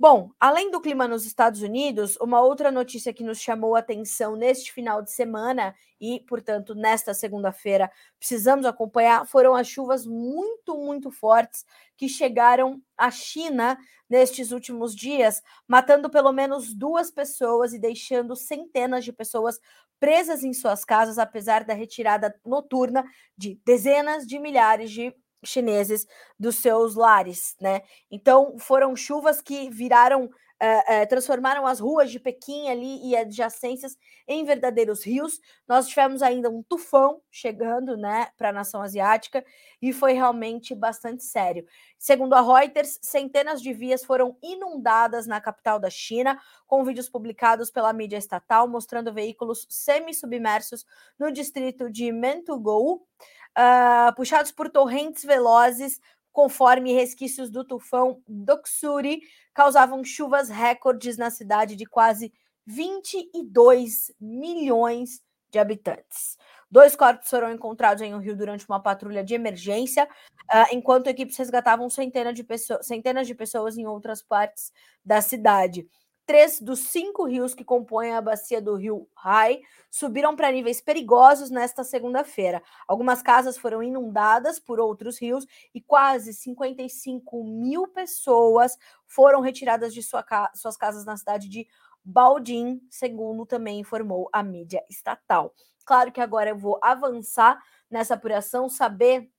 Bom, 0.00 0.30
além 0.38 0.70
do 0.70 0.80
clima 0.80 1.08
nos 1.08 1.26
Estados 1.26 1.60
Unidos, 1.60 2.16
uma 2.20 2.40
outra 2.40 2.70
notícia 2.70 3.12
que 3.12 3.24
nos 3.24 3.40
chamou 3.40 3.74
a 3.74 3.80
atenção 3.80 4.36
neste 4.36 4.72
final 4.72 5.02
de 5.02 5.10
semana 5.10 5.74
e, 6.00 6.20
portanto, 6.20 6.72
nesta 6.72 7.12
segunda-feira 7.12 7.90
precisamos 8.16 8.64
acompanhar 8.64 9.26
foram 9.26 9.56
as 9.56 9.66
chuvas 9.66 10.06
muito, 10.06 10.76
muito 10.76 11.10
fortes 11.10 11.64
que 11.96 12.08
chegaram 12.08 12.80
à 12.96 13.10
China 13.10 13.76
nestes 14.08 14.52
últimos 14.52 14.94
dias, 14.94 15.42
matando 15.66 16.08
pelo 16.08 16.32
menos 16.32 16.72
duas 16.72 17.10
pessoas 17.10 17.72
e 17.72 17.78
deixando 17.80 18.36
centenas 18.36 19.04
de 19.04 19.12
pessoas 19.12 19.58
presas 19.98 20.44
em 20.44 20.52
suas 20.52 20.84
casas, 20.84 21.18
apesar 21.18 21.64
da 21.64 21.74
retirada 21.74 22.32
noturna 22.46 23.04
de 23.36 23.60
dezenas 23.66 24.24
de 24.24 24.38
milhares 24.38 24.92
de 24.92 25.12
chineses 25.44 26.06
dos 26.38 26.56
seus 26.56 26.94
lares, 26.94 27.54
né? 27.60 27.82
Então 28.10 28.58
foram 28.58 28.94
chuvas 28.96 29.40
que 29.40 29.70
viraram, 29.70 30.28
é, 30.60 31.02
é, 31.02 31.06
transformaram 31.06 31.66
as 31.66 31.78
ruas 31.78 32.10
de 32.10 32.18
Pequim 32.18 32.68
ali 32.68 33.08
e 33.08 33.16
adjacências 33.16 33.96
em 34.26 34.44
verdadeiros 34.44 35.04
rios. 35.04 35.40
Nós 35.68 35.86
tivemos 35.86 36.22
ainda 36.22 36.50
um 36.50 36.62
tufão 36.62 37.20
chegando, 37.30 37.96
né, 37.96 38.28
para 38.36 38.48
a 38.48 38.52
nação 38.52 38.82
asiática 38.82 39.44
e 39.80 39.92
foi 39.92 40.12
realmente 40.12 40.74
bastante 40.74 41.22
sério. 41.22 41.64
Segundo 41.98 42.34
a 42.34 42.40
Reuters, 42.40 42.98
centenas 43.02 43.62
de 43.62 43.72
vias 43.72 44.04
foram 44.04 44.36
inundadas 44.42 45.26
na 45.26 45.40
capital 45.40 45.78
da 45.78 45.90
China, 45.90 46.40
com 46.66 46.84
vídeos 46.84 47.08
publicados 47.08 47.70
pela 47.70 47.92
mídia 47.92 48.16
estatal 48.16 48.68
mostrando 48.68 49.12
veículos 49.12 49.66
semi-submersos 49.68 50.84
no 51.18 51.30
distrito 51.30 51.90
de 51.90 52.10
Mentugou 52.10 53.06
uh, 53.56 54.14
puxados 54.14 54.52
por 54.52 54.68
torrentes 54.68 55.24
velozes, 55.24 56.00
conforme 56.32 56.92
resquícios 56.92 57.50
do 57.50 57.64
tufão 57.64 58.22
Doksuri, 58.28 59.20
causavam 59.52 60.04
chuvas 60.04 60.48
recordes 60.48 61.16
na 61.16 61.30
cidade 61.30 61.74
de 61.74 61.84
quase 61.84 62.32
22 62.66 64.12
milhões 64.20 65.22
de 65.50 65.58
habitantes. 65.58 66.36
Dois 66.70 66.94
corpos 66.94 67.30
foram 67.30 67.50
encontrados 67.50 68.02
em 68.02 68.14
um 68.14 68.18
rio 68.18 68.36
durante 68.36 68.68
uma 68.68 68.80
patrulha 68.80 69.24
de 69.24 69.34
emergência, 69.34 70.04
uh, 70.04 70.66
enquanto 70.72 71.06
equipes 71.06 71.36
resgatavam 71.36 71.88
centenas 71.88 72.34
de, 72.34 72.46
centenas 72.82 73.26
de 73.26 73.34
pessoas 73.34 73.78
em 73.78 73.86
outras 73.86 74.22
partes 74.22 74.70
da 75.04 75.22
cidade. 75.22 75.88
Três 76.28 76.60
dos 76.60 76.80
cinco 76.80 77.24
rios 77.24 77.54
que 77.54 77.64
compõem 77.64 78.12
a 78.12 78.20
bacia 78.20 78.60
do 78.60 78.74
rio 78.74 79.08
Hai 79.16 79.62
subiram 79.90 80.36
para 80.36 80.52
níveis 80.52 80.78
perigosos 80.78 81.48
nesta 81.48 81.82
segunda-feira. 81.82 82.62
Algumas 82.86 83.22
casas 83.22 83.56
foram 83.56 83.82
inundadas 83.82 84.60
por 84.60 84.78
outros 84.78 85.18
rios 85.18 85.46
e 85.74 85.80
quase 85.80 86.34
55 86.34 87.42
mil 87.44 87.88
pessoas 87.88 88.76
foram 89.06 89.40
retiradas 89.40 89.94
de 89.94 90.02
sua 90.02 90.22
suas 90.54 90.76
casas 90.76 91.06
na 91.06 91.16
cidade 91.16 91.48
de 91.48 91.66
Baldim, 92.04 92.78
segundo 92.90 93.46
também 93.46 93.80
informou 93.80 94.28
a 94.30 94.42
mídia 94.42 94.84
estatal. 94.90 95.54
Claro 95.86 96.12
que 96.12 96.20
agora 96.20 96.50
eu 96.50 96.58
vou 96.58 96.78
avançar 96.82 97.58
nessa 97.90 98.12
apuração, 98.12 98.68
saber 98.68 99.30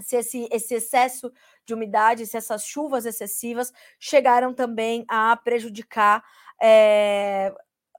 se 0.00 0.16
esse, 0.16 0.48
esse 0.50 0.74
excesso 0.74 1.32
de 1.64 1.74
umidade, 1.74 2.26
se 2.26 2.36
essas 2.36 2.64
chuvas 2.64 3.04
excessivas 3.04 3.72
chegaram 3.98 4.54
também 4.54 5.04
a 5.08 5.36
prejudicar 5.36 6.24
é, 6.62 7.52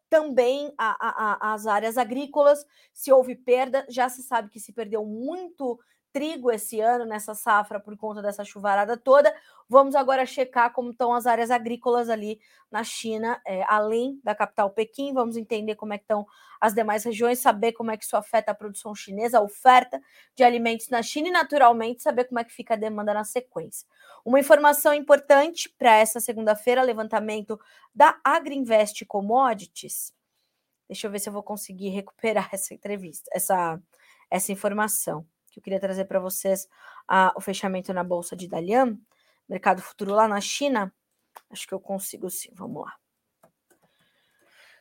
também 0.09 0.73
a, 0.77 0.91
a, 0.91 1.49
a, 1.49 1.53
as 1.53 1.65
áreas 1.65 1.97
agrícolas. 1.97 2.65
Se 2.93 3.11
houve 3.11 3.35
perda, 3.35 3.85
já 3.89 4.07
se 4.09 4.23
sabe 4.23 4.49
que 4.49 4.59
se 4.59 4.71
perdeu 4.71 5.05
muito 5.05 5.79
trigo 6.13 6.51
esse 6.51 6.79
ano 6.79 7.05
nessa 7.05 7.33
safra 7.33 7.79
por 7.79 7.97
conta 7.97 8.21
dessa 8.21 8.45
chuvarada 8.45 8.95
toda. 8.95 9.35
Vamos 9.67 9.95
agora 9.95 10.25
checar 10.25 10.71
como 10.71 10.91
estão 10.91 11.11
as 11.11 11.25
áreas 11.25 11.49
agrícolas 11.49 12.07
ali 12.07 12.39
na 12.71 12.83
China, 12.83 13.41
é, 13.45 13.63
além 13.67 14.21
da 14.23 14.35
capital 14.35 14.69
Pequim. 14.69 15.11
Vamos 15.11 15.35
entender 15.35 15.75
como 15.75 15.93
é 15.93 15.97
que 15.97 16.03
estão 16.03 16.27
as 16.61 16.73
demais 16.73 17.03
regiões, 17.03 17.39
saber 17.39 17.73
como 17.73 17.89
é 17.89 17.97
que 17.97 18.05
isso 18.05 18.15
afeta 18.15 18.51
a 18.51 18.55
produção 18.55 18.93
chinesa, 18.93 19.39
a 19.39 19.41
oferta 19.41 19.99
de 20.35 20.43
alimentos 20.43 20.87
na 20.89 21.01
China 21.01 21.29
e, 21.29 21.31
naturalmente, 21.31 22.03
saber 22.03 22.25
como 22.25 22.39
é 22.39 22.43
que 22.43 22.53
fica 22.53 22.75
a 22.75 22.77
demanda 22.77 23.13
na 23.13 23.23
sequência. 23.23 23.87
Uma 24.23 24.39
informação 24.39 24.93
importante 24.93 25.67
para 25.67 25.95
essa 25.97 26.19
segunda-feira, 26.19 26.83
levantamento 26.83 27.59
da 27.93 28.19
Agriinvest 28.23 29.03
Commodities. 29.07 30.13
Deixa 30.87 31.07
eu 31.07 31.11
ver 31.11 31.19
se 31.19 31.27
eu 31.27 31.33
vou 31.33 31.43
conseguir 31.43 31.89
recuperar 31.89 32.49
essa 32.53 32.71
entrevista, 32.73 33.29
essa, 33.33 33.81
essa 34.29 34.51
informação 34.51 35.25
que 35.53 35.59
eu 35.59 35.63
queria 35.63 35.79
trazer 35.79 36.05
para 36.05 36.19
vocês 36.19 36.67
o 37.35 37.41
fechamento 37.41 37.93
na 37.93 38.03
bolsa 38.03 38.35
de 38.35 38.47
Dalian, 38.47 38.97
mercado 39.47 39.81
futuro 39.81 40.11
lá 40.11 40.27
na 40.27 40.41
China. 40.41 40.91
Acho 41.49 41.67
que 41.67 41.73
eu 41.73 41.79
consigo 41.79 42.29
sim. 42.29 42.49
Vamos 42.53 42.83
lá. 42.83 42.93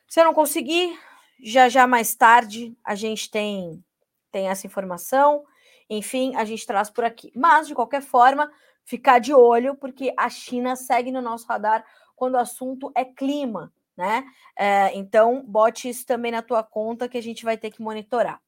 Se 0.07 0.19
eu 0.19 0.25
não 0.25 0.33
conseguir, 0.33 0.99
já 1.43 1.69
já 1.69 1.85
mais 1.85 2.15
tarde 2.15 2.75
a 2.83 2.95
gente 2.95 3.29
tem 3.29 3.83
tem 4.31 4.49
essa 4.49 4.65
informação. 4.65 5.45
Enfim, 5.87 6.35
a 6.35 6.43
gente 6.43 6.65
traz 6.65 6.89
por 6.89 7.03
aqui. 7.03 7.31
Mas 7.35 7.67
de 7.67 7.75
qualquer 7.75 8.01
forma, 8.01 8.51
ficar 8.83 9.19
de 9.19 9.31
olho 9.31 9.75
porque 9.75 10.11
a 10.17 10.27
China 10.27 10.75
segue 10.75 11.11
no 11.11 11.21
nosso 11.21 11.45
radar 11.45 11.85
quando 12.15 12.33
o 12.33 12.39
assunto 12.39 12.91
é 12.95 13.05
clima, 13.05 13.71
né? 13.95 14.25
É, 14.57 14.91
então, 14.97 15.43
bote 15.45 15.87
isso 15.87 16.03
também 16.05 16.31
na 16.31 16.41
tua 16.41 16.63
conta 16.63 17.07
que 17.07 17.17
a 17.17 17.21
gente 17.21 17.43
vai 17.43 17.57
ter 17.57 17.69
que 17.69 17.81
monitorar. 17.81 18.41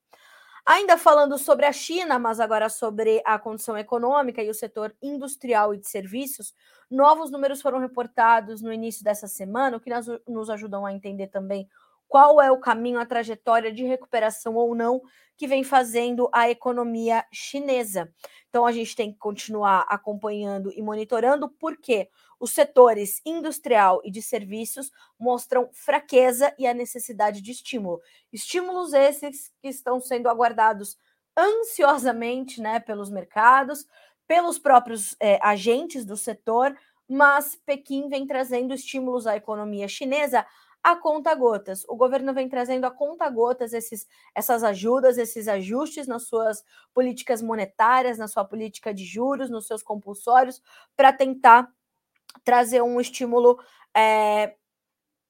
Ainda 0.67 0.97
falando 0.97 1.37
sobre 1.37 1.65
a 1.67 1.71
China, 1.71 2.17
mas 2.17 2.39
agora 2.39 2.69
sobre 2.69 3.21
a 3.23 3.37
condição 3.37 3.77
econômica 3.77 4.41
e 4.41 4.49
o 4.49 4.53
setor 4.53 4.95
industrial 5.01 5.75
e 5.75 5.77
de 5.77 5.87
serviços, 5.87 6.55
novos 6.89 7.29
números 7.29 7.61
foram 7.61 7.79
reportados 7.79 8.63
no 8.63 8.73
início 8.73 9.03
dessa 9.03 9.27
semana, 9.27 9.77
o 9.77 9.79
que 9.79 9.91
nos 10.27 10.49
ajudam 10.49 10.83
a 10.83 10.91
entender 10.91 11.27
também 11.27 11.69
qual 12.07 12.41
é 12.41 12.51
o 12.51 12.59
caminho, 12.59 12.99
a 12.99 13.05
trajetória 13.05 13.71
de 13.71 13.83
recuperação 13.83 14.55
ou 14.55 14.75
não 14.75 15.01
que 15.37 15.47
vem 15.47 15.63
fazendo 15.63 16.29
a 16.31 16.49
economia 16.49 17.25
chinesa. 17.31 18.11
Então 18.49 18.65
a 18.65 18.71
gente 18.71 18.95
tem 18.95 19.11
que 19.11 19.17
continuar 19.17 19.85
acompanhando 19.89 20.71
e 20.71 20.81
monitorando, 20.81 21.49
porque 21.59 22.09
os 22.39 22.51
setores 22.51 23.21
industrial 23.25 24.01
e 24.03 24.11
de 24.11 24.21
serviços 24.21 24.91
mostram 25.19 25.69
fraqueza 25.73 26.53
e 26.57 26.67
a 26.67 26.73
necessidade 26.73 27.41
de 27.41 27.51
estímulo. 27.51 28.01
Estímulos 28.31 28.93
esses 28.93 29.51
que 29.61 29.67
estão 29.67 29.99
sendo 29.99 30.29
aguardados 30.29 30.97
ansiosamente 31.37 32.61
né, 32.61 32.79
pelos 32.79 33.09
mercados, 33.09 33.85
pelos 34.27 34.57
próprios 34.57 35.15
é, 35.19 35.37
agentes 35.41 36.05
do 36.05 36.15
setor, 36.15 36.75
mas 37.07 37.55
Pequim 37.65 38.09
vem 38.09 38.25
trazendo 38.25 38.73
estímulos 38.73 39.27
à 39.27 39.35
economia 39.35 39.87
chinesa 39.87 40.45
a 40.85 40.95
conta 40.95 41.33
gotas. 41.33 41.83
O 41.89 41.95
governo 41.95 42.31
vem 42.31 42.47
trazendo 42.47 42.85
a 42.85 42.91
conta 42.91 43.27
gotas 43.27 43.73
esses, 43.73 44.07
essas 44.35 44.63
ajudas, 44.63 45.17
esses 45.17 45.47
ajustes 45.47 46.05
nas 46.05 46.27
suas 46.27 46.63
políticas 46.93 47.41
monetárias, 47.41 48.19
na 48.19 48.27
sua 48.27 48.45
política 48.45 48.93
de 48.93 49.03
juros, 49.03 49.49
nos 49.49 49.65
seus 49.65 49.81
compulsórios, 49.81 50.61
para 50.95 51.11
tentar 51.11 51.67
trazer 52.43 52.83
um 52.83 53.01
estímulo 53.01 53.59
é, 53.97 54.53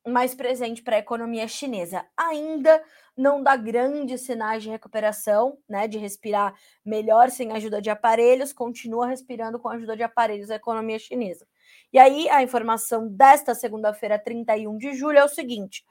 mais 0.06 0.36
presente 0.36 0.84
para 0.84 0.98
a 0.98 1.00
economia 1.00 1.48
chinesa. 1.48 2.06
Ainda 2.18 2.84
não 3.16 3.42
dá 3.42 3.56
grandes 3.56 4.24
sinais 4.24 4.62
de 4.62 4.70
recuperação, 4.70 5.58
né, 5.70 5.88
de 5.88 5.98
respirar 5.98 6.54
melhor 6.84 7.30
sem 7.30 7.54
ajuda 7.54 7.82
de 7.82 7.90
aparelhos, 7.90 8.52
continua 8.52 9.08
respirando 9.08 9.58
com 9.58 9.70
a 9.70 9.76
ajuda 9.76 9.96
de 9.96 10.04
aparelhos 10.04 10.52
a 10.52 10.56
economia 10.56 11.00
chinesa. 11.00 11.48
E 11.92 12.00
aí, 12.00 12.30
a 12.30 12.44
informação 12.44 13.08
desta 13.08 13.56
segunda-feira, 13.56 14.20
31 14.20 14.78
de 14.78 14.94
julho, 14.94 15.18
é 15.18 15.24
o 15.24 15.30
seguinte: 15.30 15.84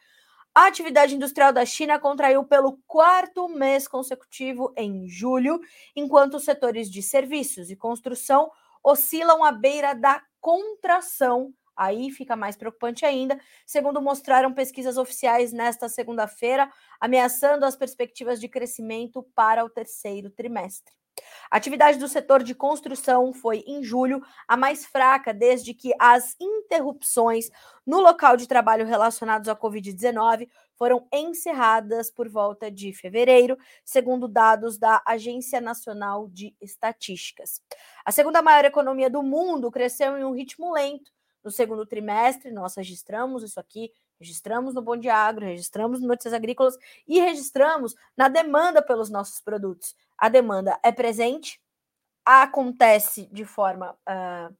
a 0.55 0.67
atividade 0.67 1.17
industrial 1.17 1.53
da 1.53 1.67
China 1.67 1.99
contraiu 1.99 2.45
pelo 2.45 2.79
quarto 2.87 3.49
mês 3.49 3.88
consecutivo 3.88 4.73
em 4.76 5.09
julho, 5.09 5.61
enquanto 5.97 6.35
os 6.35 6.45
setores 6.45 6.88
de 6.88 7.03
serviços 7.03 7.71
e 7.71 7.76
construção 7.76 8.50
oscilam 8.83 9.43
à 9.43 9.50
beira 9.50 9.95
da 9.95 10.23
contração. 10.41 11.53
Aí 11.76 12.11
fica 12.12 12.37
mais 12.37 12.55
preocupante 12.55 13.05
ainda, 13.05 13.37
segundo 13.67 14.00
mostraram 14.00 14.53
pesquisas 14.53 14.97
oficiais 14.97 15.53
nesta 15.53 15.88
segunda-feira, 15.88 16.71
ameaçando 17.00 17.64
as 17.64 17.75
perspectivas 17.75 18.41
de 18.41 18.49
crescimento 18.49 19.25
para 19.35 19.64
o 19.64 19.69
terceiro 19.69 20.31
trimestre. 20.31 20.95
A 21.50 21.56
atividade 21.56 21.99
do 21.99 22.09
setor 22.09 22.42
de 22.42 22.54
construção 22.54 23.33
foi, 23.33 23.59
em 23.66 23.83
julho, 23.83 24.21
a 24.49 24.56
mais 24.56 24.85
fraca 24.85 25.33
desde 25.33 25.73
que 25.73 25.92
as 26.00 26.35
interrupções 26.40 27.49
no 27.87 28.00
local 28.00 28.37
de 28.37 28.49
trabalho 28.49 28.87
relacionados 28.87 29.49
à 29.49 29.54
Covid-19 29.54 30.49
foram 30.76 31.06
encerradas 31.12 32.11
por 32.11 32.28
volta 32.28 32.71
de 32.71 32.92
fevereiro, 32.92 33.56
segundo 33.85 34.26
dados 34.26 34.78
da 34.78 35.02
Agência 35.06 35.61
Nacional 35.61 36.28
de 36.28 36.54
Estatísticas. 36.61 37.61
A 38.04 38.11
segunda 38.11 38.42
maior 38.42 38.64
economia 38.64 39.09
do 39.09 39.23
mundo 39.23 39.71
cresceu 39.71 40.18
em 40.18 40.25
um 40.25 40.35
ritmo 40.35 40.73
lento. 40.73 41.12
No 41.44 41.50
segundo 41.50 41.85
trimestre, 41.85 42.50
nós 42.50 42.75
registramos 42.75 43.42
isso 43.42 43.61
aqui, 43.61 43.92
registramos 44.18 44.75
no 44.75 44.80
Bom 44.80 44.99
Agro, 45.11 45.44
registramos 45.44 46.00
no 46.00 46.09
Notícias 46.09 46.33
Agrícolas 46.33 46.75
e 47.06 47.21
registramos 47.21 47.94
na 48.16 48.28
demanda 48.28 48.80
pelos 48.83 49.11
nossos 49.11 49.40
produtos. 49.40 49.94
A 50.18 50.28
demanda 50.28 50.78
é 50.83 50.92
presente, 50.92 51.61
acontece 52.25 53.28
de 53.33 53.44
forma 53.44 53.97
uh, 54.09 54.54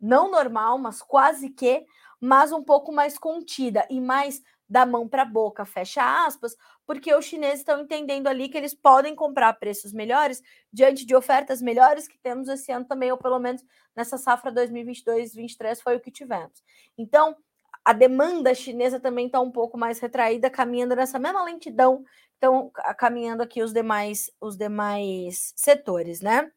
não 0.00 0.30
normal, 0.30 0.78
mas 0.78 1.02
quase 1.02 1.50
que, 1.50 1.84
mas 2.20 2.52
um 2.52 2.62
pouco 2.62 2.92
mais 2.92 3.18
contida 3.18 3.86
e 3.90 4.00
mais 4.00 4.42
da 4.68 4.84
mão 4.84 5.08
para 5.08 5.22
a 5.22 5.24
boca, 5.24 5.64
fecha 5.64 6.26
aspas, 6.26 6.54
porque 6.86 7.14
os 7.14 7.24
chineses 7.24 7.60
estão 7.60 7.80
entendendo 7.80 8.26
ali 8.26 8.48
que 8.50 8.58
eles 8.58 8.74
podem 8.74 9.14
comprar 9.14 9.54
preços 9.54 9.92
melhores 9.92 10.42
diante 10.70 11.06
de 11.06 11.16
ofertas 11.16 11.62
melhores 11.62 12.06
que 12.06 12.18
temos 12.18 12.48
esse 12.48 12.70
ano 12.70 12.84
também, 12.84 13.10
ou 13.10 13.16
pelo 13.16 13.38
menos 13.38 13.64
nessa 13.96 14.18
safra 14.18 14.52
2022-23 14.52 15.80
foi 15.80 15.96
o 15.96 16.00
que 16.00 16.10
tivemos. 16.10 16.62
Então, 16.98 17.34
a 17.88 17.94
demanda 17.94 18.54
chinesa 18.54 19.00
também 19.00 19.28
está 19.28 19.40
um 19.40 19.50
pouco 19.50 19.78
mais 19.78 19.98
retraída, 19.98 20.50
caminhando 20.50 20.94
nessa 20.94 21.18
mesma 21.18 21.42
lentidão, 21.42 22.04
então 22.36 22.70
caminhando 22.98 23.42
aqui 23.42 23.62
os 23.62 23.72
demais 23.72 24.30
os 24.38 24.58
demais 24.58 25.54
setores, 25.56 26.20
né? 26.20 26.52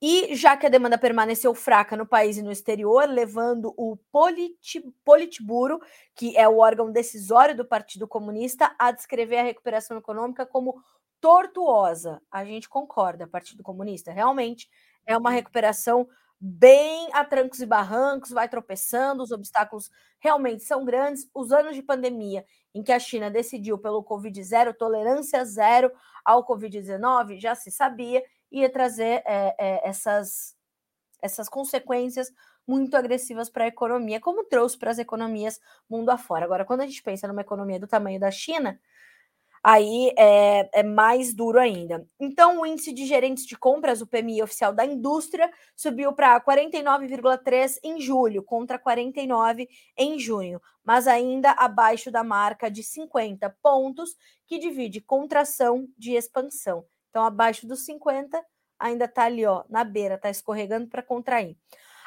E 0.00 0.32
já 0.36 0.56
que 0.56 0.64
a 0.64 0.68
demanda 0.68 0.96
permaneceu 0.96 1.52
fraca 1.56 1.96
no 1.96 2.06
país 2.06 2.36
e 2.36 2.42
no 2.42 2.52
exterior, 2.52 3.08
levando 3.08 3.74
o 3.76 3.98
Politburo, 5.04 5.80
que 6.14 6.36
é 6.36 6.48
o 6.48 6.58
órgão 6.58 6.92
decisório 6.92 7.56
do 7.56 7.64
Partido 7.64 8.06
Comunista, 8.06 8.72
a 8.78 8.92
descrever 8.92 9.38
a 9.38 9.42
recuperação 9.42 9.98
econômica 9.98 10.46
como 10.46 10.80
tortuosa. 11.20 12.22
A 12.30 12.44
gente 12.44 12.68
concorda, 12.68 13.26
Partido 13.26 13.64
Comunista, 13.64 14.12
realmente 14.12 14.70
é 15.04 15.18
uma 15.18 15.32
recuperação 15.32 16.08
bem 16.44 17.08
a 17.12 17.24
trancos 17.24 17.60
e 17.60 17.66
barrancos, 17.66 18.30
vai 18.30 18.48
tropeçando, 18.48 19.22
os 19.22 19.30
obstáculos 19.30 19.88
realmente 20.18 20.64
são 20.64 20.84
grandes. 20.84 21.30
Os 21.32 21.52
anos 21.52 21.76
de 21.76 21.82
pandemia 21.82 22.44
em 22.74 22.82
que 22.82 22.90
a 22.90 22.98
China 22.98 23.30
decidiu 23.30 23.78
pelo 23.78 24.02
Covid 24.02 24.42
zero, 24.42 24.74
tolerância 24.74 25.44
zero 25.44 25.92
ao 26.24 26.44
Covid-19, 26.44 27.38
já 27.38 27.54
se 27.54 27.70
sabia, 27.70 28.24
ia 28.50 28.68
trazer 28.68 29.22
é, 29.24 29.54
é, 29.56 29.88
essas, 29.88 30.56
essas 31.22 31.48
consequências 31.48 32.32
muito 32.66 32.96
agressivas 32.96 33.48
para 33.48 33.64
a 33.64 33.68
economia, 33.68 34.20
como 34.20 34.44
trouxe 34.44 34.76
para 34.76 34.90
as 34.90 34.98
economias 34.98 35.60
mundo 35.88 36.10
afora. 36.10 36.44
Agora, 36.44 36.64
quando 36.64 36.80
a 36.80 36.86
gente 36.86 37.02
pensa 37.04 37.28
numa 37.28 37.42
economia 37.42 37.78
do 37.78 37.86
tamanho 37.86 38.18
da 38.18 38.32
China, 38.32 38.80
aí 39.62 40.12
é, 40.18 40.68
é, 40.80 40.82
mais 40.82 41.32
duro 41.32 41.58
ainda. 41.58 42.06
Então, 42.18 42.60
o 42.60 42.66
índice 42.66 42.92
de 42.92 43.06
gerentes 43.06 43.46
de 43.46 43.56
compras, 43.56 44.00
o 44.00 44.06
PMI 44.06 44.42
oficial 44.42 44.72
da 44.72 44.84
indústria, 44.84 45.50
subiu 45.76 46.12
para 46.12 46.40
49,3 46.40 47.78
em 47.84 48.00
julho, 48.00 48.42
contra 48.42 48.78
49 48.78 49.68
em 49.96 50.18
junho, 50.18 50.60
mas 50.84 51.06
ainda 51.06 51.52
abaixo 51.52 52.10
da 52.10 52.24
marca 52.24 52.70
de 52.70 52.82
50 52.82 53.48
pontos, 53.62 54.16
que 54.46 54.58
divide 54.58 55.00
contração 55.00 55.86
de 55.96 56.12
expansão. 56.14 56.84
Então, 57.10 57.24
abaixo 57.24 57.66
dos 57.66 57.84
50, 57.84 58.42
ainda 58.78 59.04
está 59.04 59.24
ali, 59.24 59.46
ó, 59.46 59.64
na 59.68 59.84
beira, 59.84 60.16
está 60.16 60.28
escorregando 60.28 60.88
para 60.88 61.02
contrair. 61.02 61.56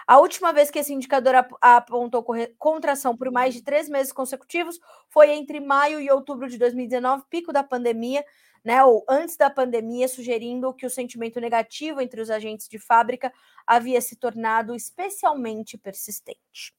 A 0.08 0.20
última 0.20 0.54
vez 0.54 0.70
que 0.70 0.80
esse 0.80 0.94
indicador 0.94 1.34
apontou 1.60 2.24
contração 2.58 3.18
por 3.18 3.32
mais 3.32 3.54
de 3.54 3.64
três 3.64 3.90
meses 3.90 4.12
consecutivos 4.12 4.80
foi 5.10 5.32
entre 5.32 5.60
maio 5.60 6.00
e 6.00 6.12
outubro 6.12 6.48
de 6.48 6.58
2019, 6.58 7.24
pico 7.30 7.52
da 7.52 7.64
pandemia, 7.64 8.24
né? 8.64 8.84
Ou 8.84 9.04
antes 9.10 9.36
da 9.36 9.50
pandemia, 9.50 10.08
sugerindo 10.08 10.74
que 10.74 10.86
o 10.86 10.90
sentimento 10.90 11.40
negativo 11.40 12.02
entre 12.02 12.22
os 12.22 12.30
agentes 12.30 12.68
de 12.68 12.78
fábrica 12.78 13.32
havia 13.66 14.00
se 14.00 14.16
tornado 14.16 14.76
especialmente 14.76 15.78
persistente. 15.78 16.74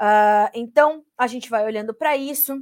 Uh, 0.00 0.50
então, 0.54 1.04
a 1.16 1.26
gente 1.26 1.50
vai 1.50 1.64
olhando 1.64 1.92
para 1.92 2.16
isso. 2.16 2.60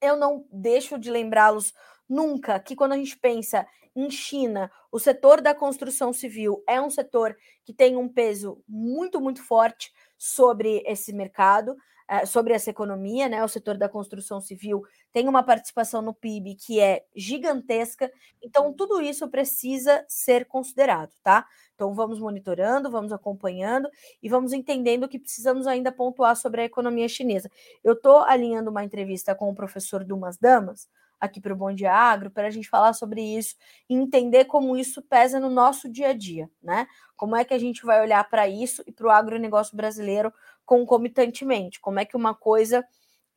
Eu 0.00 0.16
não 0.16 0.46
deixo 0.50 0.98
de 0.98 1.10
lembrá-los 1.10 1.72
nunca 2.08 2.58
que 2.60 2.76
quando 2.76 2.92
a 2.92 2.96
gente 2.96 3.16
pensa 3.18 3.66
em 3.94 4.10
China, 4.10 4.70
o 4.92 4.98
setor 4.98 5.40
da 5.40 5.54
construção 5.54 6.12
civil 6.12 6.62
é 6.68 6.80
um 6.80 6.90
setor 6.90 7.36
que 7.64 7.72
tem 7.72 7.96
um 7.96 8.08
peso 8.08 8.62
muito, 8.68 9.20
muito 9.20 9.42
forte 9.42 9.90
sobre 10.18 10.82
esse 10.86 11.12
mercado, 11.14 11.76
eh, 12.08 12.26
sobre 12.26 12.52
essa 12.52 12.70
economia, 12.70 13.28
né? 13.28 13.42
O 13.42 13.48
setor 13.48 13.76
da 13.76 13.88
construção 13.88 14.40
civil 14.40 14.82
tem 15.12 15.28
uma 15.28 15.42
participação 15.42 16.02
no 16.02 16.14
PIB 16.14 16.54
que 16.54 16.78
é 16.78 17.04
gigantesca, 17.16 18.12
então 18.42 18.72
tudo 18.72 19.00
isso 19.00 19.28
precisa 19.28 20.04
ser 20.08 20.44
considerado, 20.46 21.10
tá? 21.22 21.46
Então 21.74 21.94
vamos 21.94 22.20
monitorando, 22.20 22.90
vamos 22.90 23.12
acompanhando 23.12 23.88
e 24.22 24.28
vamos 24.28 24.52
entendendo 24.52 25.08
que 25.08 25.18
precisamos 25.18 25.66
ainda 25.66 25.90
pontuar 25.90 26.36
sobre 26.36 26.60
a 26.60 26.64
economia 26.64 27.08
chinesa. 27.08 27.50
Eu 27.82 27.94
estou 27.94 28.18
alinhando 28.18 28.70
uma 28.70 28.84
entrevista 28.84 29.34
com 29.34 29.50
o 29.50 29.54
professor 29.54 30.04
Dumas 30.04 30.38
Damas, 30.38 30.88
aqui 31.20 31.40
para 31.40 31.52
o 31.52 31.56
Bom 31.56 31.72
Dia 31.72 31.92
Agro, 31.92 32.30
para 32.30 32.48
a 32.48 32.50
gente 32.50 32.68
falar 32.68 32.92
sobre 32.92 33.20
isso 33.20 33.54
e 33.88 33.94
entender 33.94 34.44
como 34.46 34.76
isso 34.76 35.02
pesa 35.02 35.40
no 35.40 35.50
nosso 35.50 35.88
dia 35.88 36.08
a 36.08 36.12
dia, 36.12 36.50
né? 36.62 36.86
Como 37.16 37.34
é 37.36 37.44
que 37.44 37.54
a 37.54 37.58
gente 37.58 37.84
vai 37.84 38.00
olhar 38.00 38.28
para 38.28 38.46
isso 38.48 38.82
e 38.86 38.92
para 38.92 39.06
o 39.06 39.10
agronegócio 39.10 39.76
brasileiro 39.76 40.32
concomitantemente? 40.64 41.80
Como 41.80 41.98
é 41.98 42.04
que 42.04 42.16
uma 42.16 42.34
coisa 42.34 42.84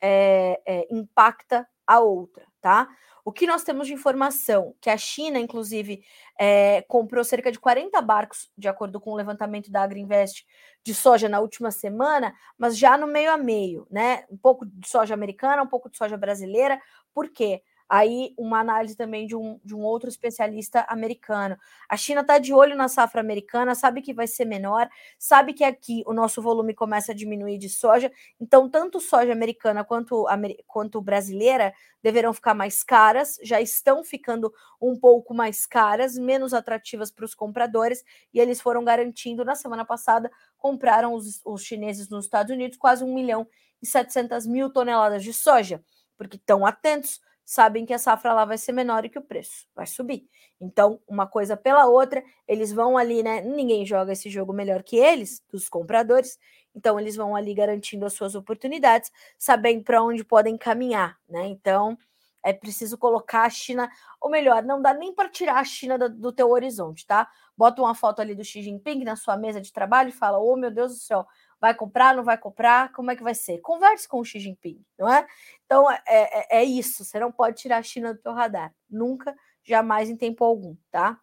é, 0.00 0.60
é, 0.66 0.86
impacta 0.90 1.66
a 1.86 2.00
outra, 2.00 2.46
tá? 2.60 2.88
O 3.24 3.32
que 3.32 3.46
nós 3.46 3.62
temos 3.62 3.86
de 3.86 3.92
informação? 3.92 4.74
Que 4.80 4.88
a 4.88 4.96
China, 4.96 5.38
inclusive, 5.38 6.02
é, 6.38 6.82
comprou 6.82 7.22
cerca 7.22 7.52
de 7.52 7.58
40 7.58 8.00
barcos, 8.00 8.50
de 8.56 8.68
acordo 8.68 9.00
com 9.00 9.10
o 9.10 9.16
levantamento 9.16 9.70
da 9.70 9.82
Agriinvest, 9.82 10.46
de 10.82 10.94
soja 10.94 11.28
na 11.28 11.40
última 11.40 11.70
semana, 11.70 12.34
mas 12.56 12.78
já 12.78 12.96
no 12.96 13.06
meio 13.06 13.30
a 13.30 13.36
meio, 13.36 13.86
né? 13.90 14.24
Um 14.30 14.36
pouco 14.36 14.64
de 14.64 14.88
soja 14.88 15.14
americana, 15.14 15.62
um 15.62 15.66
pouco 15.66 15.90
de 15.90 15.98
soja 15.98 16.16
brasileira. 16.16 16.80
Por 17.12 17.28
quê? 17.30 17.62
Aí, 17.92 18.32
uma 18.38 18.60
análise 18.60 18.96
também 18.96 19.26
de 19.26 19.34
um, 19.34 19.58
de 19.64 19.74
um 19.74 19.80
outro 19.80 20.08
especialista 20.08 20.86
americano. 20.88 21.58
A 21.88 21.96
China 21.96 22.20
está 22.20 22.38
de 22.38 22.54
olho 22.54 22.76
na 22.76 22.86
safra 22.86 23.20
americana, 23.20 23.74
sabe 23.74 24.00
que 24.00 24.14
vai 24.14 24.28
ser 24.28 24.44
menor, 24.44 24.88
sabe 25.18 25.52
que 25.52 25.64
aqui 25.64 26.04
o 26.06 26.12
nosso 26.12 26.40
volume 26.40 26.72
começa 26.72 27.10
a 27.10 27.14
diminuir 27.14 27.58
de 27.58 27.68
soja, 27.68 28.12
então, 28.40 28.70
tanto 28.70 29.00
soja 29.00 29.32
americana 29.32 29.82
quanto, 29.82 30.24
quanto 30.68 31.00
brasileira 31.00 31.74
deverão 32.00 32.32
ficar 32.32 32.54
mais 32.54 32.84
caras, 32.84 33.40
já 33.42 33.60
estão 33.60 34.04
ficando 34.04 34.54
um 34.80 34.96
pouco 34.96 35.34
mais 35.34 35.66
caras, 35.66 36.16
menos 36.16 36.54
atrativas 36.54 37.10
para 37.10 37.24
os 37.24 37.34
compradores, 37.34 38.04
e 38.32 38.38
eles 38.38 38.60
foram 38.60 38.84
garantindo, 38.84 39.44
na 39.44 39.56
semana 39.56 39.84
passada, 39.84 40.30
compraram 40.56 41.12
os, 41.12 41.40
os 41.44 41.64
chineses 41.64 42.08
nos 42.08 42.26
Estados 42.26 42.52
Unidos 42.52 42.78
quase 42.78 43.02
1 43.02 43.12
milhão 43.12 43.48
e 43.82 43.86
700 43.86 44.46
mil 44.46 44.70
toneladas 44.70 45.24
de 45.24 45.32
soja, 45.32 45.82
porque 46.16 46.36
estão 46.36 46.64
atentos 46.64 47.20
sabem 47.50 47.84
que 47.84 47.92
a 47.92 47.98
safra 47.98 48.32
lá 48.32 48.44
vai 48.44 48.56
ser 48.56 48.70
menor 48.70 49.04
e 49.04 49.08
que 49.08 49.18
o 49.18 49.22
preço 49.22 49.66
vai 49.74 49.84
subir. 49.84 50.24
Então, 50.60 51.00
uma 51.08 51.26
coisa 51.26 51.56
pela 51.56 51.84
outra, 51.86 52.22
eles 52.46 52.70
vão 52.70 52.96
ali, 52.96 53.24
né? 53.24 53.40
Ninguém 53.40 53.84
joga 53.84 54.12
esse 54.12 54.30
jogo 54.30 54.52
melhor 54.52 54.84
que 54.84 54.96
eles, 54.96 55.42
dos 55.50 55.68
compradores. 55.68 56.38
Então, 56.76 56.98
eles 57.00 57.16
vão 57.16 57.34
ali 57.34 57.52
garantindo 57.52 58.06
as 58.06 58.12
suas 58.12 58.36
oportunidades, 58.36 59.10
sabendo 59.36 59.82
para 59.82 60.00
onde 60.00 60.22
podem 60.22 60.56
caminhar, 60.56 61.18
né? 61.28 61.44
Então, 61.48 61.98
é 62.40 62.52
preciso 62.52 62.96
colocar 62.96 63.42
a 63.42 63.50
China, 63.50 63.90
ou 64.20 64.30
melhor, 64.30 64.62
não 64.62 64.80
dá 64.80 64.94
nem 64.94 65.12
para 65.12 65.28
tirar 65.28 65.56
a 65.58 65.64
China 65.64 65.98
do, 65.98 66.08
do 66.08 66.32
teu 66.32 66.50
horizonte, 66.50 67.04
tá? 67.04 67.28
Bota 67.56 67.82
uma 67.82 67.96
foto 67.96 68.20
ali 68.22 68.32
do 68.32 68.44
Xi 68.44 68.62
Jinping 68.62 69.02
na 69.02 69.16
sua 69.16 69.36
mesa 69.36 69.60
de 69.60 69.72
trabalho 69.72 70.10
e 70.10 70.12
fala: 70.12 70.38
"Oh, 70.38 70.56
meu 70.56 70.70
Deus 70.70 70.92
do 70.92 70.98
céu, 71.00 71.26
Vai 71.60 71.74
comprar, 71.74 72.16
não 72.16 72.24
vai 72.24 72.38
comprar? 72.38 72.90
Como 72.92 73.10
é 73.10 73.16
que 73.16 73.22
vai 73.22 73.34
ser? 73.34 73.58
Converse 73.58 74.08
com 74.08 74.18
o 74.18 74.24
Xi 74.24 74.40
Jinping, 74.40 74.82
não 74.98 75.12
é? 75.12 75.26
Então, 75.66 75.90
é, 75.90 76.00
é, 76.06 76.60
é 76.60 76.64
isso. 76.64 77.04
Você 77.04 77.20
não 77.20 77.30
pode 77.30 77.56
tirar 77.56 77.78
a 77.78 77.82
China 77.82 78.14
do 78.14 78.20
teu 78.20 78.32
radar. 78.32 78.74
Nunca, 78.88 79.36
jamais, 79.62 80.08
em 80.08 80.16
tempo 80.16 80.42
algum, 80.42 80.74
tá? 80.90 81.20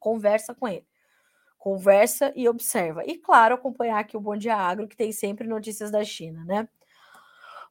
Conversa 0.00 0.54
com 0.54 0.66
ele. 0.66 0.86
Conversa 1.58 2.32
e 2.34 2.48
observa. 2.48 3.04
E, 3.04 3.18
claro, 3.18 3.54
acompanhar 3.54 3.98
aqui 3.98 4.16
o 4.16 4.20
Bom 4.20 4.36
Dia 4.36 4.56
Agro, 4.56 4.88
que 4.88 4.96
tem 4.96 5.12
sempre 5.12 5.46
notícias 5.46 5.90
da 5.90 6.02
China, 6.02 6.42
né? 6.46 6.66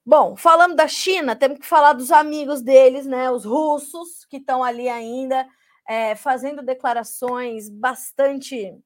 Bom, 0.05 0.35
falando 0.35 0.75
da 0.75 0.87
China, 0.87 1.35
temos 1.35 1.57
que 1.57 1.65
falar 1.65 1.93
dos 1.93 2.11
amigos 2.11 2.61
deles, 2.61 3.07
né? 3.07 3.31
Os 3.31 3.45
russos, 3.45 4.25
que 4.25 4.37
estão 4.37 4.63
ali 4.63 4.87
ainda 4.87 5.47
é, 5.87 6.15
fazendo 6.15 6.61
declarações 6.61 7.67
bastante 7.67 8.77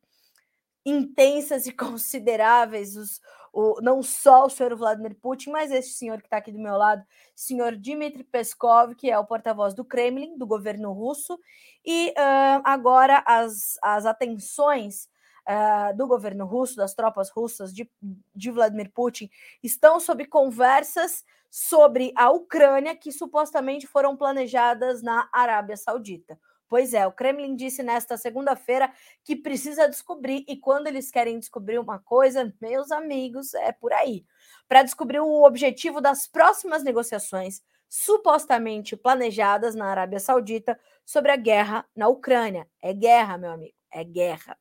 intensas 0.89 1.65
e 1.65 1.71
consideráveis, 1.73 2.95
os, 2.95 3.21
o, 3.53 3.79
não 3.81 4.01
só 4.01 4.45
o 4.45 4.49
senhor 4.49 4.75
Vladimir 4.75 5.15
Putin, 5.15 5.51
mas 5.51 5.71
esse 5.71 5.93
senhor 5.93 6.19
que 6.19 6.27
está 6.27 6.37
aqui 6.37 6.51
do 6.51 6.59
meu 6.59 6.75
lado, 6.75 7.03
senhor 7.35 7.75
Dmitry 7.75 8.23
Peskov, 8.23 8.95
que 8.95 9.09
é 9.09 9.17
o 9.17 9.25
porta-voz 9.25 9.73
do 9.73 9.85
Kremlin, 9.85 10.37
do 10.37 10.45
governo 10.45 10.91
russo, 10.91 11.39
e 11.85 12.09
uh, 12.09 12.61
agora 12.63 13.23
as, 13.25 13.77
as 13.81 14.05
atenções 14.05 15.09
uh, 15.47 15.95
do 15.95 16.07
governo 16.07 16.45
russo, 16.45 16.75
das 16.75 16.93
tropas 16.93 17.29
russas 17.29 17.73
de, 17.73 17.89
de 18.35 18.51
Vladimir 18.51 18.91
Putin, 18.93 19.29
estão 19.63 19.99
sob 19.99 20.25
conversas 20.25 21.23
sobre 21.49 22.13
a 22.15 22.29
Ucrânia 22.29 22.95
que 22.95 23.11
supostamente 23.11 23.87
foram 23.87 24.15
planejadas 24.15 25.01
na 25.01 25.27
Arábia 25.33 25.75
Saudita. 25.75 26.39
Pois 26.69 26.93
é, 26.93 27.05
o 27.07 27.11
Kremlin 27.11 27.55
disse 27.55 27.81
nesta 27.81 28.15
segunda-feira 28.15 28.93
que 29.25 29.35
precisa 29.35 29.89
descobrir, 29.89 30.45
e 30.47 30.55
quando 30.55 30.85
eles 30.85 31.09
querem 31.09 31.39
descobrir 31.39 31.79
uma 31.79 31.97
coisa, 31.97 32.53
meus 32.61 32.91
amigos, 32.91 33.55
é 33.55 33.71
por 33.71 33.91
aí. 33.91 34.23
Para 34.67 34.83
descobrir 34.83 35.19
o 35.19 35.43
objetivo 35.43 35.99
das 35.99 36.27
próximas 36.27 36.83
negociações 36.83 37.63
supostamente 37.89 38.95
planejadas 38.95 39.73
na 39.73 39.87
Arábia 39.87 40.19
Saudita 40.19 40.79
sobre 41.03 41.31
a 41.31 41.35
guerra 41.35 41.83
na 41.95 42.07
Ucrânia. 42.07 42.69
É 42.79 42.93
guerra, 42.93 43.35
meu 43.35 43.49
amigo, 43.49 43.73
é 43.91 44.03
guerra. 44.03 44.55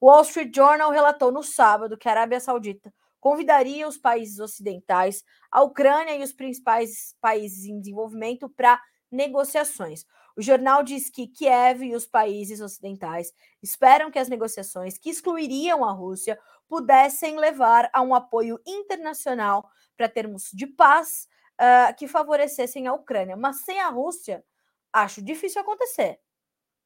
O 0.00 0.06
Wall 0.06 0.22
Street 0.22 0.56
Journal 0.56 0.90
relatou 0.90 1.30
no 1.30 1.42
sábado 1.42 1.98
que 1.98 2.08
a 2.08 2.12
Arábia 2.12 2.40
Saudita 2.40 2.90
convidaria 3.20 3.86
os 3.86 3.98
países 3.98 4.40
ocidentais, 4.40 5.22
a 5.52 5.60
Ucrânia 5.60 6.16
e 6.16 6.22
os 6.22 6.32
principais 6.32 7.14
países 7.20 7.66
em 7.66 7.78
desenvolvimento 7.78 8.48
para 8.48 8.80
negociações. 9.12 10.06
O 10.40 10.42
jornal 10.42 10.82
diz 10.82 11.10
que 11.10 11.26
Kiev 11.26 11.84
e 11.84 11.94
os 11.94 12.06
países 12.06 12.62
ocidentais 12.62 13.30
esperam 13.62 14.10
que 14.10 14.18
as 14.18 14.26
negociações 14.26 14.96
que 14.96 15.10
excluiriam 15.10 15.84
a 15.84 15.92
Rússia 15.92 16.40
pudessem 16.66 17.38
levar 17.38 17.90
a 17.92 18.00
um 18.00 18.14
apoio 18.14 18.58
internacional 18.66 19.70
para 19.98 20.08
termos 20.08 20.48
de 20.50 20.66
paz 20.66 21.28
uh, 21.60 21.94
que 21.94 22.08
favorecessem 22.08 22.86
a 22.86 22.94
Ucrânia. 22.94 23.36
Mas 23.36 23.66
sem 23.66 23.80
a 23.80 23.90
Rússia, 23.90 24.42
acho 24.90 25.20
difícil 25.20 25.60
acontecer. 25.60 26.18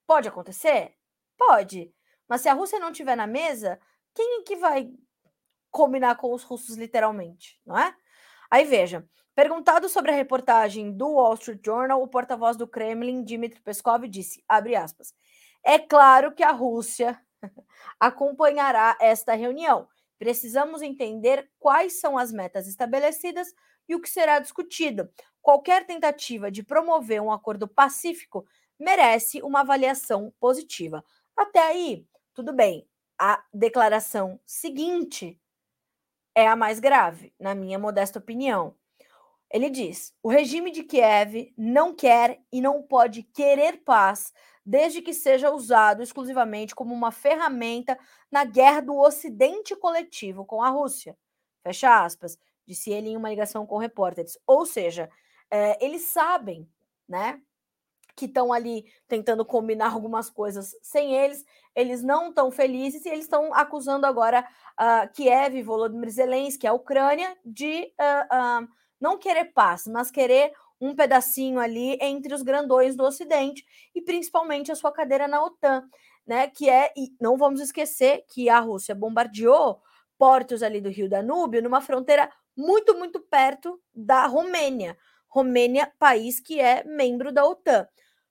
Pode 0.05 0.27
acontecer? 0.27 0.97
Pode. 1.39 1.95
Mas 2.29 2.41
se 2.41 2.49
a 2.49 2.55
Rússia 2.55 2.81
não 2.81 2.91
estiver 2.91 3.15
na 3.15 3.29
mesa, 3.29 3.79
quem 4.13 4.41
é 4.41 4.43
que 4.43 4.57
vai 4.57 4.91
combinar 5.71 6.17
com 6.17 6.35
os 6.35 6.43
russos 6.43 6.77
literalmente, 6.77 7.61
não 7.65 7.79
é? 7.79 7.95
Aí 8.51 8.65
veja, 8.65 9.09
perguntado 9.35 9.89
sobre 9.89 10.11
a 10.11 10.15
reportagem 10.15 10.93
do 10.93 11.15
Wall 11.15 11.35
Street 11.35 11.61
Journal, 11.65 12.03
o 12.03 12.09
porta-voz 12.09 12.57
do 12.57 12.67
Kremlin, 12.67 13.25
Dmitry 13.25 13.61
Peskov, 13.61 14.07
disse, 14.09 14.43
aspas, 14.49 15.13
é 15.65 15.79
claro 15.79 16.33
que 16.33 16.43
a 16.43 16.53
Rússia 16.53 17.21
acompanhará 17.99 18.97
esta 19.01 19.35
reunião. 19.35 19.89
Precisamos 20.19 20.83
entender 20.83 21.51
quais 21.59 22.01
são 22.01 22.17
as 22.17 22.33
metas 22.33 22.69
estabelecidas 22.69 23.49
e 23.89 23.95
o 23.95 24.01
que 24.01 24.09
será 24.09 24.39
discutido. 24.39 25.11
Qualquer 25.43 25.87
tentativa 25.87 26.51
de 26.51 26.63
promover 26.63 27.21
um 27.21 27.33
acordo 27.33 27.69
pacífico 27.69 28.47
merece 28.79 29.43
uma 29.43 29.61
avaliação 29.61 30.33
positiva. 30.41 31.05
Até 31.37 31.61
aí, 31.61 32.07
tudo 32.33 32.53
bem. 32.53 32.89
A 33.19 33.45
declaração 33.53 34.41
seguinte 34.47 35.41
é 36.35 36.47
a 36.47 36.57
mais 36.57 36.81
grave, 36.81 37.33
na 37.39 37.55
minha 37.55 37.79
modesta 37.79 38.19
opinião. 38.19 38.75
Ele 39.55 39.71
diz: 39.71 40.13
o 40.21 40.29
regime 40.29 40.73
de 40.73 40.83
Kiev 40.83 41.55
não 41.57 41.95
quer 41.95 42.41
e 42.51 42.61
não 42.61 42.83
pode 42.83 43.23
querer 43.23 43.85
paz, 43.85 44.33
desde 44.67 45.01
que 45.01 45.15
seja 45.15 45.53
usado 45.53 46.03
exclusivamente 46.03 46.75
como 46.75 46.93
uma 46.93 47.13
ferramenta 47.13 47.97
na 48.29 48.45
guerra 48.45 48.81
do 48.81 48.99
Ocidente 48.99 49.77
coletivo 49.77 50.45
com 50.45 50.61
a 50.61 50.71
Rússia. 50.71 51.17
Fecha 51.63 52.05
aspas, 52.05 52.37
disse 52.67 52.91
ele 52.91 53.11
em 53.11 53.17
uma 53.17 53.29
ligação 53.29 53.65
com 53.65 53.79
repórteres. 53.79 54.37
Ou 54.45 54.67
seja, 54.67 55.09
é, 55.49 55.85
eles 55.85 56.03
sabem, 56.03 56.69
né, 57.09 57.41
que 58.17 58.25
estão 58.25 58.53
ali 58.53 58.85
tentando 59.07 59.45
combinar 59.45 59.93
algumas 59.93 60.29
coisas 60.29 60.75
sem 60.83 61.15
eles, 61.15 61.45
eles 61.77 62.03
não 62.03 62.31
estão 62.31 62.51
felizes 62.51 63.05
e 63.05 63.09
eles 63.09 63.25
estão 63.25 63.55
acusando 63.55 64.05
agora 64.05 64.45
uh, 64.81 65.13
Kiev, 65.13 65.63
Volodymyr 65.63 66.11
Zelensky, 66.11 66.67
a 66.67 66.73
Ucrânia, 66.73 67.37
de 67.45 67.93
uh, 68.01 68.65
uh, 68.65 68.69
não 69.05 69.19
querer 69.19 69.53
paz, 69.53 69.87
mas 69.87 70.11
querer 70.11 70.51
um 70.81 70.95
pedacinho 70.95 71.61
ali 71.61 71.99
entre 72.01 72.33
os 72.33 72.41
grandões 72.41 72.97
do 72.97 73.05
Ocidente 73.05 73.63
e 73.95 74.01
principalmente 74.01 74.73
a 74.73 74.75
sua 74.75 74.91
cadeira 74.91 75.29
na 75.29 75.45
OTAN, 75.45 75.87
né? 76.27 76.49
Que 76.49 76.71
é, 76.71 76.91
e 76.97 77.15
não 77.21 77.37
vamos 77.37 77.61
esquecer 77.61 78.25
que 78.27 78.49
a 78.49 78.59
Rússia 78.59 78.95
bombardeou 78.95 79.83
portos 80.17 80.63
ali 80.63 80.81
do 80.81 80.89
Rio 80.89 81.07
Danúbio 81.07 81.63
numa 81.63 81.83
fronteira 81.83 82.33
muito, 82.57 82.97
muito 82.97 83.21
perto 83.21 83.79
da 83.95 84.27
Romênia. 84.27 84.97
Romênia, 85.29 85.93
país 85.99 86.41
que 86.41 86.59
é 86.59 86.83
membro 86.85 87.31
da 87.31 87.45
OTAN. 87.45 87.87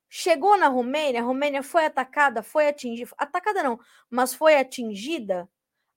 Chegou 0.10 0.58
na 0.58 0.70
Romênia, 0.70 1.22
a 1.22 1.24
Romênia 1.24 1.62
foi 1.62 1.86
atacada, 1.86 2.42
foi 2.42 2.68
atingida, 2.68 3.12
atacada 3.18 3.62
não, 3.62 3.80
mas 4.10 4.34
foi 4.34 4.56
atingida, 4.56 5.48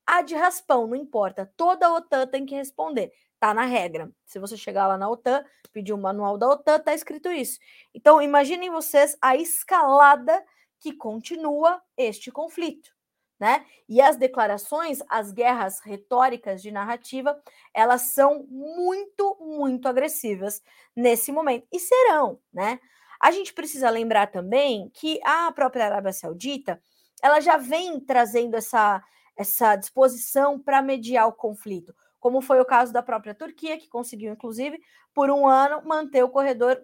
a 0.06 0.22
de 0.22 0.34
raspão, 0.34 0.86
não 0.86 0.96
importa. 0.96 1.50
Toda 1.56 1.86
a 1.86 1.94
OTAN 1.94 2.26
tem 2.26 2.44
que 2.46 2.54
responder. 2.54 3.10
Tá 3.38 3.52
na 3.52 3.64
regra. 3.64 4.10
Se 4.24 4.38
você 4.38 4.56
chegar 4.56 4.86
lá 4.86 4.96
na 4.96 5.08
OTAN, 5.08 5.44
pedir 5.72 5.92
o 5.92 5.96
um 5.96 6.00
manual 6.00 6.38
da 6.38 6.48
OTAN, 6.48 6.80
tá 6.80 6.94
escrito 6.94 7.30
isso. 7.30 7.58
Então, 7.94 8.22
imaginem 8.22 8.70
vocês 8.70 9.16
a 9.20 9.36
escalada 9.36 10.44
que 10.80 10.92
continua 10.92 11.82
este 11.96 12.30
conflito, 12.30 12.90
né? 13.38 13.64
E 13.88 14.00
as 14.00 14.16
declarações, 14.16 15.00
as 15.08 15.32
guerras 15.32 15.80
retóricas 15.80 16.62
de 16.62 16.70
narrativa, 16.70 17.40
elas 17.74 18.02
são 18.12 18.46
muito, 18.48 19.36
muito 19.40 19.88
agressivas 19.88 20.62
nesse 20.94 21.30
momento 21.32 21.66
e 21.72 21.78
serão, 21.78 22.40
né? 22.52 22.80
A 23.20 23.30
gente 23.30 23.52
precisa 23.52 23.90
lembrar 23.90 24.28
também 24.28 24.90
que 24.94 25.20
a 25.24 25.50
própria 25.52 25.86
Arábia 25.86 26.12
Saudita 26.12 26.80
ela 27.22 27.40
já 27.40 27.56
vem 27.56 27.98
trazendo 27.98 28.56
essa, 28.56 29.02
essa 29.36 29.74
disposição 29.76 30.58
para 30.58 30.82
mediar 30.82 31.26
o 31.26 31.32
conflito, 31.32 31.94
como 32.26 32.40
foi 32.40 32.58
o 32.60 32.64
caso 32.64 32.92
da 32.92 33.04
própria 33.04 33.36
Turquia, 33.36 33.78
que 33.78 33.88
conseguiu, 33.88 34.32
inclusive, 34.32 34.80
por 35.14 35.30
um 35.30 35.46
ano, 35.46 35.80
manter 35.86 36.24
o 36.24 36.28
corredor 36.28 36.82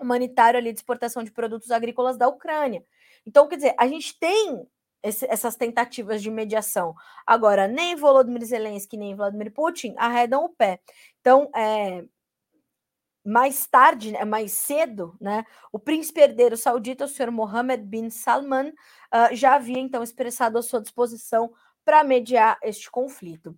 humanitário 0.00 0.58
ali 0.58 0.72
de 0.72 0.78
exportação 0.78 1.22
de 1.22 1.30
produtos 1.30 1.70
agrícolas 1.70 2.16
da 2.16 2.26
Ucrânia. 2.26 2.82
Então, 3.26 3.46
quer 3.46 3.56
dizer, 3.56 3.74
a 3.78 3.86
gente 3.86 4.18
tem 4.18 4.66
esse, 5.02 5.26
essas 5.26 5.56
tentativas 5.56 6.22
de 6.22 6.30
mediação. 6.30 6.94
Agora, 7.26 7.68
nem 7.68 7.94
Volodymyr 7.94 8.42
Zelensky, 8.46 8.96
nem 8.96 9.14
Vladimir 9.14 9.52
Putin 9.52 9.94
arredam 9.98 10.42
o 10.42 10.48
pé. 10.48 10.80
Então, 11.20 11.50
é, 11.54 12.02
mais 13.22 13.66
tarde, 13.66 14.12
né, 14.12 14.24
mais 14.24 14.52
cedo, 14.52 15.14
né, 15.20 15.44
o 15.70 15.78
príncipe 15.78 16.18
herdeiro 16.18 16.56
saudita, 16.56 17.04
o 17.04 17.08
senhor 17.08 17.30
Mohammed 17.30 17.84
bin 17.84 18.08
Salman, 18.08 18.70
uh, 18.70 19.36
já 19.36 19.56
havia 19.56 19.80
então 19.80 20.02
expressado 20.02 20.56
a 20.56 20.62
sua 20.62 20.80
disposição 20.80 21.52
para 21.84 22.02
mediar 22.02 22.58
este 22.62 22.90
conflito. 22.90 23.54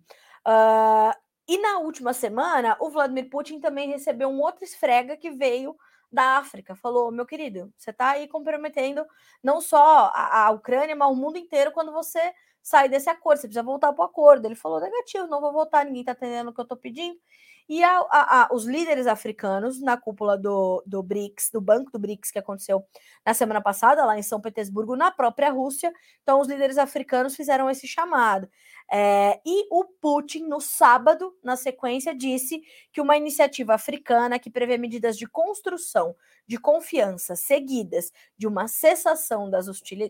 Uh, 0.47 1.13
e 1.47 1.57
na 1.59 1.79
última 1.79 2.13
semana, 2.13 2.75
o 2.79 2.89
Vladimir 2.89 3.29
Putin 3.29 3.59
também 3.59 3.89
recebeu 3.89 4.29
um 4.29 4.41
outro 4.41 4.63
esfrega 4.63 5.17
que 5.17 5.31
veio 5.31 5.75
da 6.11 6.37
África. 6.37 6.75
Falou: 6.75 7.11
meu 7.11 7.25
querido, 7.25 7.71
você 7.77 7.91
está 7.91 8.11
aí 8.11 8.27
comprometendo 8.27 9.05
não 9.43 9.61
só 9.61 10.11
a, 10.13 10.47
a 10.47 10.51
Ucrânia, 10.51 10.95
mas 10.95 11.11
o 11.11 11.15
mundo 11.15 11.37
inteiro 11.37 11.71
quando 11.71 11.91
você 11.91 12.33
sai 12.61 12.89
desse 12.89 13.09
acordo. 13.09 13.41
Você 13.41 13.47
precisa 13.47 13.63
voltar 13.63 13.93
para 13.93 14.03
o 14.03 14.05
acordo. 14.05 14.45
Ele 14.45 14.55
falou: 14.55 14.79
negativo, 14.79 15.27
não 15.27 15.41
vou 15.41 15.51
voltar, 15.53 15.85
ninguém 15.85 16.01
está 16.01 16.13
atendendo 16.13 16.49
o 16.49 16.53
que 16.53 16.59
eu 16.59 16.63
estou 16.63 16.77
pedindo. 16.77 17.19
E 17.67 17.83
a, 17.83 17.99
a, 17.99 18.41
a, 18.43 18.49
os 18.53 18.65
líderes 18.65 19.07
africanos 19.07 19.81
na 19.81 19.97
cúpula 19.97 20.37
do, 20.37 20.83
do 20.85 21.01
BRICS, 21.01 21.49
do 21.51 21.59
Banco 21.59 21.91
do 21.91 21.97
BRICS, 21.97 22.29
que 22.29 22.37
aconteceu 22.37 22.83
na 23.25 23.33
semana 23.33 23.61
passada, 23.61 24.05
lá 24.05 24.17
em 24.17 24.21
São 24.21 24.39
Petersburgo, 24.39 24.95
na 24.95 25.11
própria 25.11 25.49
Rússia. 25.49 25.91
Então, 26.21 26.39
os 26.39 26.47
líderes 26.47 26.77
africanos 26.77 27.35
fizeram 27.35 27.69
esse 27.69 27.87
chamado. 27.87 28.47
É, 28.91 29.39
e 29.43 29.67
o 29.71 29.83
Putin, 29.83 30.45
no 30.45 30.61
sábado, 30.61 31.35
na 31.43 31.55
sequência, 31.55 32.13
disse 32.13 32.61
que 32.93 33.01
uma 33.01 33.17
iniciativa 33.17 33.73
africana 33.73 34.37
que 34.37 34.49
prevê 34.49 34.77
medidas 34.77 35.17
de 35.17 35.27
construção 35.27 36.15
de 36.47 36.57
confiança 36.59 37.35
seguidas 37.35 38.11
de 38.37 38.45
uma 38.45 38.67
cessação 38.67 39.49
das, 39.49 39.65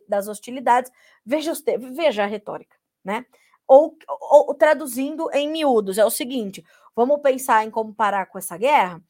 das 0.07 0.27
hostilidades, 0.27 0.91
veja, 1.25 1.53
veja 1.93 2.23
a 2.23 2.27
retórica, 2.27 2.75
né? 3.03 3.25
Ou, 3.67 3.97
ou, 4.29 4.53
traduzindo 4.53 5.27
em 5.33 5.49
miúdos, 5.49 5.97
é 5.97 6.05
o 6.05 6.09
seguinte: 6.09 6.63
vamos 6.95 7.21
pensar 7.21 7.65
em 7.65 7.71
como 7.71 7.93
parar 7.93 8.27
com 8.27 8.37
essa 8.37 8.57
guerra? 8.57 9.01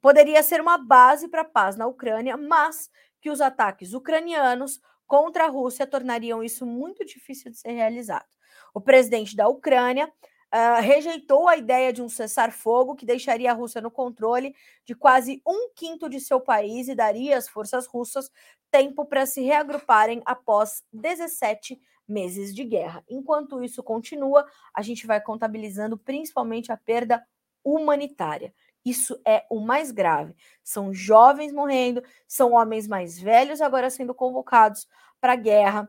Poderia 0.00 0.42
ser 0.42 0.60
uma 0.60 0.78
base 0.78 1.28
para 1.28 1.42
a 1.42 1.44
paz 1.44 1.76
na 1.76 1.86
Ucrânia, 1.86 2.36
mas 2.36 2.90
que 3.20 3.30
os 3.30 3.40
ataques 3.40 3.92
ucranianos 3.92 4.80
contra 5.06 5.46
a 5.46 5.48
Rússia 5.48 5.86
tornariam 5.86 6.42
isso 6.42 6.66
muito 6.66 7.04
difícil 7.04 7.50
de 7.50 7.58
ser 7.58 7.72
realizado. 7.72 8.26
O 8.74 8.80
presidente 8.80 9.34
da 9.34 9.48
Ucrânia 9.48 10.06
uh, 10.06 10.80
rejeitou 10.80 11.48
a 11.48 11.56
ideia 11.56 11.92
de 11.92 12.02
um 12.02 12.08
cessar-fogo 12.08 12.94
que 12.94 13.06
deixaria 13.06 13.50
a 13.50 13.54
Rússia 13.54 13.80
no 13.80 13.90
controle 13.90 14.54
de 14.84 14.94
quase 14.94 15.42
um 15.46 15.70
quinto 15.74 16.08
de 16.08 16.20
seu 16.20 16.40
país 16.40 16.88
e 16.88 16.94
daria 16.94 17.36
às 17.36 17.48
forças 17.48 17.86
russas 17.86 18.30
tempo 18.70 19.04
para 19.04 19.26
se 19.26 19.40
reagruparem 19.40 20.22
após 20.24 20.82
17 20.92 21.80
meses 22.08 22.54
de 22.54 22.64
guerra. 22.64 23.04
Enquanto 23.08 23.62
isso 23.62 23.82
continua, 23.82 24.46
a 24.72 24.82
gente 24.82 25.06
vai 25.06 25.20
contabilizando 25.20 25.98
principalmente 25.98 26.72
a 26.72 26.76
perda 26.76 27.24
humanitária. 27.62 28.54
Isso 28.84 29.20
é 29.26 29.44
o 29.50 29.60
mais 29.60 29.90
grave. 29.90 30.34
São 30.62 30.94
jovens 30.94 31.52
morrendo, 31.52 32.02
são 32.26 32.52
homens 32.52 32.88
mais 32.88 33.18
velhos 33.18 33.60
agora 33.60 33.90
sendo 33.90 34.14
convocados 34.14 34.88
para 35.20 35.34
a 35.34 35.36
guerra. 35.36 35.88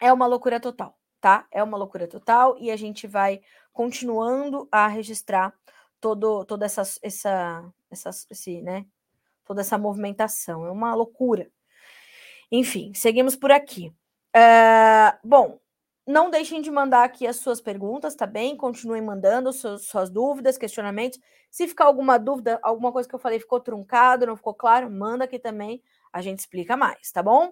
É 0.00 0.12
uma 0.12 0.26
loucura 0.26 0.58
total, 0.58 0.98
tá? 1.20 1.46
É 1.50 1.62
uma 1.62 1.76
loucura 1.76 2.08
total 2.08 2.56
e 2.58 2.70
a 2.70 2.76
gente 2.76 3.06
vai 3.06 3.40
continuando 3.72 4.66
a 4.72 4.86
registrar 4.86 5.52
todo, 6.00 6.44
toda 6.46 6.64
essa, 6.64 6.82
essa, 7.02 7.72
essa, 7.90 8.10
esse, 8.30 8.62
né? 8.62 8.86
Toda 9.44 9.60
essa 9.60 9.76
movimentação. 9.76 10.64
É 10.66 10.70
uma 10.70 10.94
loucura. 10.94 11.50
Enfim, 12.50 12.94
seguimos 12.94 13.36
por 13.36 13.50
aqui. 13.50 13.92
Uh, 14.36 15.16
bom, 15.24 15.58
não 16.06 16.28
deixem 16.28 16.60
de 16.60 16.70
mandar 16.70 17.04
aqui 17.04 17.26
as 17.26 17.36
suas 17.36 17.58
perguntas, 17.58 18.14
tá 18.14 18.26
bem? 18.26 18.54
Continuem 18.54 19.00
mandando 19.00 19.50
suas, 19.50 19.86
suas, 19.86 20.10
dúvidas, 20.10 20.58
questionamentos. 20.58 21.18
Se 21.50 21.66
ficar 21.66 21.86
alguma 21.86 22.18
dúvida, 22.18 22.60
alguma 22.62 22.92
coisa 22.92 23.08
que 23.08 23.14
eu 23.14 23.18
falei 23.18 23.40
ficou 23.40 23.60
truncado, 23.60 24.26
não 24.26 24.36
ficou 24.36 24.52
claro, 24.52 24.90
manda 24.90 25.24
aqui 25.24 25.38
também, 25.38 25.82
a 26.12 26.20
gente 26.20 26.40
explica 26.40 26.76
mais, 26.76 27.10
tá 27.10 27.22
bom? 27.22 27.50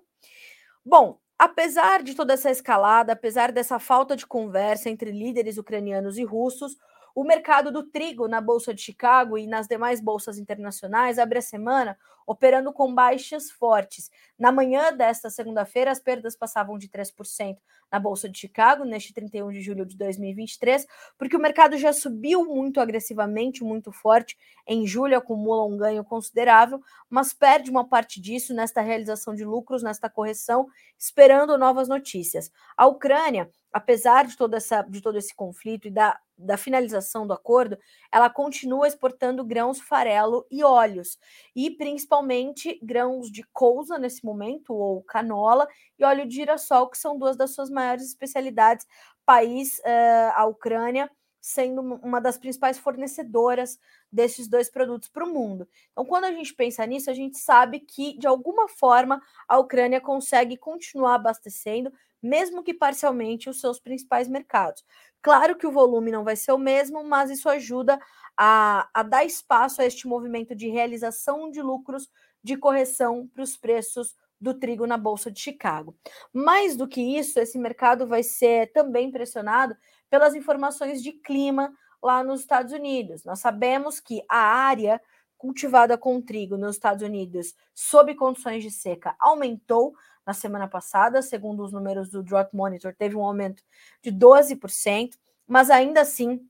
Bom, 0.84 1.18
apesar 1.38 2.02
de 2.02 2.14
toda 2.14 2.34
essa 2.34 2.50
escalada, 2.50 3.14
apesar 3.14 3.50
dessa 3.50 3.78
falta 3.78 4.14
de 4.14 4.26
conversa 4.26 4.90
entre 4.90 5.10
líderes 5.10 5.56
ucranianos 5.56 6.18
e 6.18 6.24
russos, 6.24 6.76
o 7.14 7.22
mercado 7.22 7.70
do 7.70 7.84
trigo 7.84 8.26
na 8.26 8.40
Bolsa 8.40 8.74
de 8.74 8.82
Chicago 8.82 9.38
e 9.38 9.46
nas 9.46 9.68
demais 9.68 10.00
bolsas 10.00 10.36
internacionais 10.36 11.18
abre 11.18 11.38
a 11.38 11.42
semana 11.42 11.96
operando 12.26 12.72
com 12.72 12.92
baixas 12.92 13.50
fortes. 13.50 14.10
Na 14.38 14.50
manhã 14.50 14.92
desta 14.92 15.30
segunda-feira, 15.30 15.90
as 15.90 16.00
perdas 16.00 16.34
passavam 16.34 16.76
de 16.76 16.88
3% 16.88 17.58
na 17.94 18.00
Bolsa 18.00 18.28
de 18.28 18.36
Chicago, 18.36 18.84
neste 18.84 19.14
31 19.14 19.52
de 19.52 19.60
julho 19.60 19.86
de 19.86 19.96
2023, 19.96 20.84
porque 21.16 21.36
o 21.36 21.40
mercado 21.40 21.78
já 21.78 21.92
subiu 21.92 22.44
muito 22.44 22.80
agressivamente, 22.80 23.62
muito 23.62 23.92
forte. 23.92 24.36
Em 24.66 24.84
julho 24.84 25.16
acumula 25.16 25.64
um 25.64 25.76
ganho 25.76 26.02
considerável, 26.02 26.82
mas 27.08 27.32
perde 27.32 27.70
uma 27.70 27.88
parte 27.88 28.20
disso 28.20 28.52
nesta 28.52 28.80
realização 28.80 29.32
de 29.32 29.44
lucros, 29.44 29.84
nesta 29.84 30.10
correção, 30.10 30.66
esperando 30.98 31.56
novas 31.56 31.86
notícias. 31.86 32.50
A 32.76 32.84
Ucrânia 32.88 33.48
apesar 33.74 34.24
de, 34.24 34.36
toda 34.36 34.56
essa, 34.56 34.82
de 34.82 35.00
todo 35.00 35.18
esse 35.18 35.34
conflito 35.34 35.88
e 35.88 35.90
da, 35.90 36.16
da 36.38 36.56
finalização 36.56 37.26
do 37.26 37.32
acordo, 37.32 37.76
ela 38.10 38.30
continua 38.30 38.86
exportando 38.86 39.44
grãos 39.44 39.80
farelo 39.80 40.46
e 40.48 40.62
óleos, 40.62 41.18
e 41.56 41.68
principalmente 41.72 42.78
grãos 42.80 43.32
de 43.32 43.42
couza 43.52 43.98
nesse 43.98 44.24
momento, 44.24 44.72
ou 44.72 45.02
canola, 45.02 45.66
e 45.98 46.04
óleo 46.04 46.24
de 46.24 46.36
girassol, 46.36 46.88
que 46.88 46.96
são 46.96 47.18
duas 47.18 47.36
das 47.36 47.52
suas 47.52 47.68
maiores 47.84 48.06
especialidades. 48.06 48.86
País, 49.24 49.78
uh, 49.78 50.32
a 50.34 50.46
Ucrânia, 50.46 51.10
sendo 51.40 51.82
uma 52.02 52.22
das 52.22 52.38
principais 52.38 52.78
fornecedoras 52.78 53.78
desses 54.10 54.48
dois 54.48 54.70
produtos 54.70 55.10
para 55.10 55.26
o 55.26 55.28
mundo. 55.28 55.68
Então, 55.92 56.04
quando 56.04 56.24
a 56.24 56.32
gente 56.32 56.54
pensa 56.54 56.86
nisso, 56.86 57.10
a 57.10 57.14
gente 57.14 57.38
sabe 57.38 57.80
que, 57.80 58.16
de 58.18 58.26
alguma 58.26 58.66
forma, 58.66 59.20
a 59.46 59.58
Ucrânia 59.58 60.00
consegue 60.00 60.56
continuar 60.56 61.16
abastecendo, 61.16 61.92
mesmo 62.22 62.62
que 62.62 62.72
parcialmente, 62.72 63.50
os 63.50 63.60
seus 63.60 63.78
principais 63.78 64.26
mercados. 64.26 64.82
Claro 65.20 65.56
que 65.56 65.66
o 65.66 65.72
volume 65.72 66.10
não 66.10 66.24
vai 66.24 66.34
ser 66.36 66.52
o 66.52 66.58
mesmo, 66.58 67.04
mas 67.04 67.30
isso 67.30 67.48
ajuda 67.48 67.98
a, 68.36 68.88
a 68.94 69.02
dar 69.02 69.24
espaço 69.24 69.82
a 69.82 69.84
este 69.84 70.06
movimento 70.06 70.54
de 70.54 70.68
realização 70.68 71.50
de 71.50 71.60
lucros 71.60 72.10
de 72.42 72.56
correção 72.56 73.28
para 73.28 73.42
os 73.42 73.56
preços 73.56 74.14
do 74.40 74.54
trigo 74.54 74.86
na 74.86 74.96
Bolsa 74.96 75.30
de 75.30 75.40
Chicago. 75.40 75.96
Mais 76.32 76.76
do 76.76 76.86
que 76.86 77.00
isso, 77.00 77.38
esse 77.40 77.58
mercado 77.58 78.06
vai 78.06 78.22
ser 78.22 78.72
também 78.72 79.10
pressionado 79.10 79.76
pelas 80.10 80.34
informações 80.34 81.02
de 81.02 81.12
clima 81.12 81.72
lá 82.02 82.22
nos 82.22 82.40
Estados 82.40 82.72
Unidos. 82.72 83.24
Nós 83.24 83.40
sabemos 83.40 84.00
que 84.00 84.22
a 84.28 84.38
área 84.38 85.00
cultivada 85.36 85.98
com 85.98 86.20
trigo 86.20 86.56
nos 86.56 86.76
Estados 86.76 87.02
Unidos 87.02 87.54
sob 87.74 88.14
condições 88.14 88.62
de 88.62 88.70
seca 88.70 89.14
aumentou 89.18 89.94
na 90.26 90.32
semana 90.32 90.66
passada, 90.66 91.20
segundo 91.20 91.62
os 91.62 91.72
números 91.72 92.08
do 92.08 92.22
Drought 92.22 92.54
Monitor, 92.54 92.94
teve 92.96 93.14
um 93.14 93.22
aumento 93.22 93.62
de 94.02 94.10
12%, 94.10 95.18
mas 95.46 95.68
ainda 95.68 96.00
assim 96.00 96.40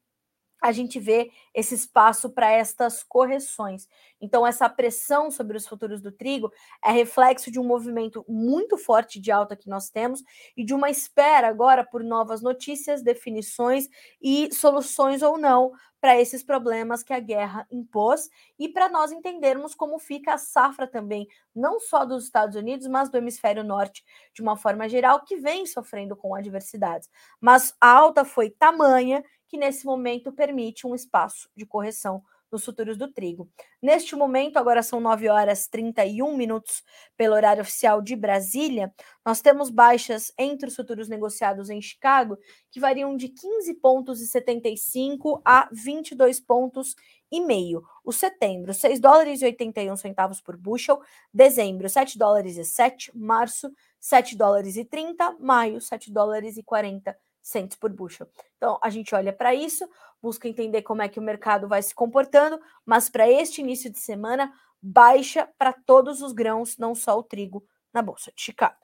a 0.65 0.73
gente 0.73 0.99
vê 0.99 1.31
esse 1.53 1.75
espaço 1.75 2.31
para 2.31 2.51
estas 2.51 3.03
correções. 3.03 3.87
Então, 4.19 4.47
essa 4.47 4.67
pressão 4.67 5.31
sobre 5.31 5.59
os 5.59 5.69
futuros 5.69 6.01
do 6.01 6.11
trigo 6.11 6.51
é 6.83 6.91
reflexo 6.91 7.51
de 7.51 7.61
um 7.61 7.65
movimento 7.65 8.25
muito 8.27 8.79
forte 8.79 9.21
de 9.21 9.31
alta 9.31 9.55
que 9.55 9.69
nós 9.69 9.91
temos 9.91 10.23
e 10.57 10.65
de 10.65 10.73
uma 10.73 10.89
espera 10.89 11.49
agora 11.49 11.85
por 11.85 12.03
novas 12.03 12.41
notícias, 12.41 13.03
definições 13.03 13.91
e 14.23 14.49
soluções 14.55 15.21
ou 15.23 15.37
não 15.37 15.71
para 16.01 16.19
esses 16.19 16.43
problemas 16.43 17.03
que 17.03 17.13
a 17.13 17.21
guerra 17.21 17.67
impôs 17.71 18.31
e 18.59 18.67
para 18.67 18.89
nós 18.89 19.13
entendermos 19.13 19.75
como 19.75 19.99
fica 19.99 20.35
a 20.35 20.39
safra 20.39 20.87
também, 20.87 21.27
não 21.55 21.79
só 21.79 22.07
dos 22.07 22.25
Estados 22.25 22.57
Unidos, 22.57 22.87
mas 22.87 23.11
do 23.11 23.19
hemisfério 23.19 23.63
norte 23.63 24.03
de 24.35 24.41
uma 24.41 24.57
forma 24.57 24.89
geral, 24.89 25.25
que 25.25 25.37
vem 25.37 25.67
sofrendo 25.67 26.17
com 26.17 26.35
adversidades. 26.35 27.11
Mas 27.39 27.75
a 27.79 27.91
alta 27.91 28.25
foi 28.25 28.49
tamanha 28.49 29.23
que 29.55 29.59
nesse 29.59 29.87
momento 29.87 30.33
permite 30.33 30.85
um 30.85 30.97
espaço 30.97 31.49
de 31.57 31.65
correção 31.65 32.25
nos 32.51 32.65
futuros 32.65 32.99
do 32.99 33.13
trigo. 33.13 33.49
Neste 33.81 34.17
momento, 34.17 34.57
agora 34.57 34.83
são 34.83 34.99
9 34.99 35.29
horas 35.29 35.69
31 35.69 36.37
minutos 36.37 36.83
pelo 37.17 37.37
horário 37.37 37.63
oficial 37.63 38.03
de 38.03 38.17
Brasília, 38.17 38.93
nós 39.25 39.41
temos 39.41 39.71
baixas 39.71 40.33
entre 40.37 40.67
os 40.69 40.75
futuros 40.75 41.09
negociados 41.09 41.71
em 41.71 41.81
Chicago, 41.81 42.37
que 42.69 42.81
variam 42.81 43.17
de 43.17 43.29
15 43.29 43.75
pontos 43.75 44.21
e 44.21 44.27
75 44.27 45.41
a 45.45 45.69
22 45.71 46.41
pontos 46.41 46.97
e 47.31 47.41
meio. 47.41 47.81
O 48.05 48.11
setembro, 48.11 48.75
6 48.75 48.99
dólares 48.99 49.41
e 49.41 49.45
81 49.45 49.97
centavos 49.97 50.41
por 50.41 50.57
bushel, 50.57 51.01
dezembro, 51.33 51.89
7 51.89 52.19
dólares 52.19 52.57
e 52.57 52.65
7, 52.65 53.17
março, 53.17 53.71
7 54.01 54.37
dólares 54.37 54.77
e 54.77 54.85
30, 54.85 55.37
maio, 55.39 55.81
7 55.81 56.13
dólares 56.13 56.57
e 56.57 56.63
40 56.65 57.17
centos 57.45 57.77
por 57.77 57.93
bushel. 57.93 58.27
Então, 58.57 58.79
a 58.83 58.89
gente 58.89 59.15
olha 59.15 59.33
para 59.33 59.55
isso, 59.55 59.87
busca 60.21 60.49
entender 60.49 60.83
como 60.83 61.03
é 61.03 61.09
que 61.09 61.21
o 61.21 61.23
mercado 61.23 61.69
vai 61.69 61.83
se 61.83 61.95
comportando, 61.95 62.59
mas 62.85 63.11
para 63.11 63.31
este 63.31 63.61
início 63.61 63.91
de 63.91 63.99
semana, 63.99 64.53
baixa 64.81 65.47
para 65.59 65.73
todos 65.73 66.23
os 66.23 66.33
grãos, 66.33 66.79
não 66.79 66.95
só 66.95 67.19
o 67.19 67.23
trigo, 67.23 67.63
na 67.93 68.01
Bolsa 68.01 68.33
de 68.35 68.43
Chicago. 68.43 68.77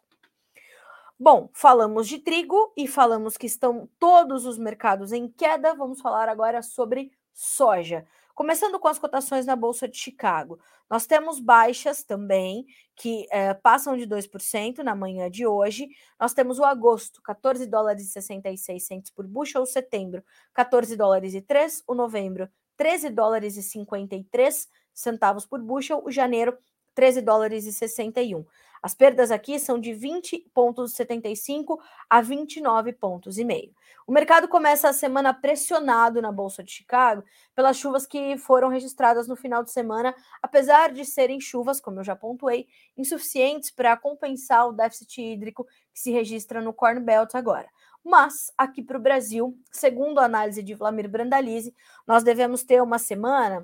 Bom, 1.18 1.50
falamos 1.52 2.06
de 2.06 2.18
trigo 2.18 2.72
e 2.76 2.86
falamos 2.86 3.36
que 3.36 3.46
estão 3.46 3.88
todos 3.98 4.46
os 4.46 4.56
mercados 4.56 5.12
em 5.12 5.28
queda. 5.28 5.74
Vamos 5.74 6.00
falar 6.00 6.28
agora 6.28 6.62
sobre 6.62 7.12
soja. 7.32 8.06
Começando 8.34 8.78
com 8.78 8.88
as 8.88 8.98
cotações 8.98 9.46
na 9.46 9.54
Bolsa 9.54 9.88
de 9.88 9.96
Chicago, 9.96 10.58
nós 10.88 11.06
temos 11.06 11.38
baixas 11.38 12.02
também, 12.02 12.64
que 12.96 13.26
é, 13.30 13.54
passam 13.54 13.96
de 13.96 14.06
2% 14.06 14.78
na 14.78 14.94
manhã 14.94 15.30
de 15.30 15.46
hoje. 15.46 15.88
Nós 16.18 16.32
temos 16.32 16.58
o 16.58 16.64
agosto, 16.64 17.20
14 17.22 17.66
dólares 17.66 18.04
e 18.04 18.12
66 18.12 18.86
centos 18.86 19.10
por 19.10 19.26
bushel, 19.26 19.62
o 19.62 19.66
setembro, 19.66 20.24
14 20.54 20.96
dólares 20.96 21.34
e 21.34 21.40
3, 21.40 21.82
o 21.86 21.94
novembro, 21.94 22.48
13 22.76 23.10
dólares 23.10 23.56
e 23.56 23.62
53 23.62 24.68
centavos 24.92 25.46
por 25.46 25.60
bushel, 25.60 26.02
o 26.04 26.10
janeiro, 26.10 26.56
13 26.94 27.20
dólares 27.22 27.66
e 27.66 27.72
61. 27.72 28.44
As 28.82 28.94
perdas 28.94 29.30
aqui 29.30 29.58
são 29.58 29.78
de 29.78 29.90
20,75 29.90 31.78
a 32.08 32.22
29 32.22 32.92
pontos 32.94 33.36
e 33.36 33.44
meio. 33.44 33.74
O 34.06 34.12
mercado 34.12 34.48
começa 34.48 34.88
a 34.88 34.92
semana 34.92 35.34
pressionado 35.34 36.22
na 36.22 36.32
Bolsa 36.32 36.64
de 36.64 36.72
Chicago 36.72 37.22
pelas 37.54 37.76
chuvas 37.76 38.06
que 38.06 38.38
foram 38.38 38.68
registradas 38.68 39.28
no 39.28 39.36
final 39.36 39.62
de 39.62 39.70
semana, 39.70 40.14
apesar 40.42 40.92
de 40.92 41.04
serem 41.04 41.38
chuvas, 41.40 41.80
como 41.80 42.00
eu 42.00 42.04
já 42.04 42.16
pontuei, 42.16 42.66
insuficientes 42.96 43.70
para 43.70 43.96
compensar 43.96 44.66
o 44.66 44.72
déficit 44.72 45.20
hídrico 45.20 45.66
que 45.92 46.00
se 46.00 46.10
registra 46.10 46.62
no 46.62 46.72
Corn 46.72 47.00
Belt 47.00 47.34
agora. 47.34 47.68
Mas 48.02 48.50
aqui 48.56 48.82
para 48.82 48.96
o 48.96 49.00
Brasil, 49.00 49.56
segundo 49.70 50.20
a 50.20 50.24
análise 50.24 50.62
de 50.62 50.74
Vlamir 50.74 51.08
Brandalize, 51.08 51.74
nós 52.06 52.22
devemos 52.22 52.64
ter 52.64 52.82
uma 52.82 52.98
semana 52.98 53.62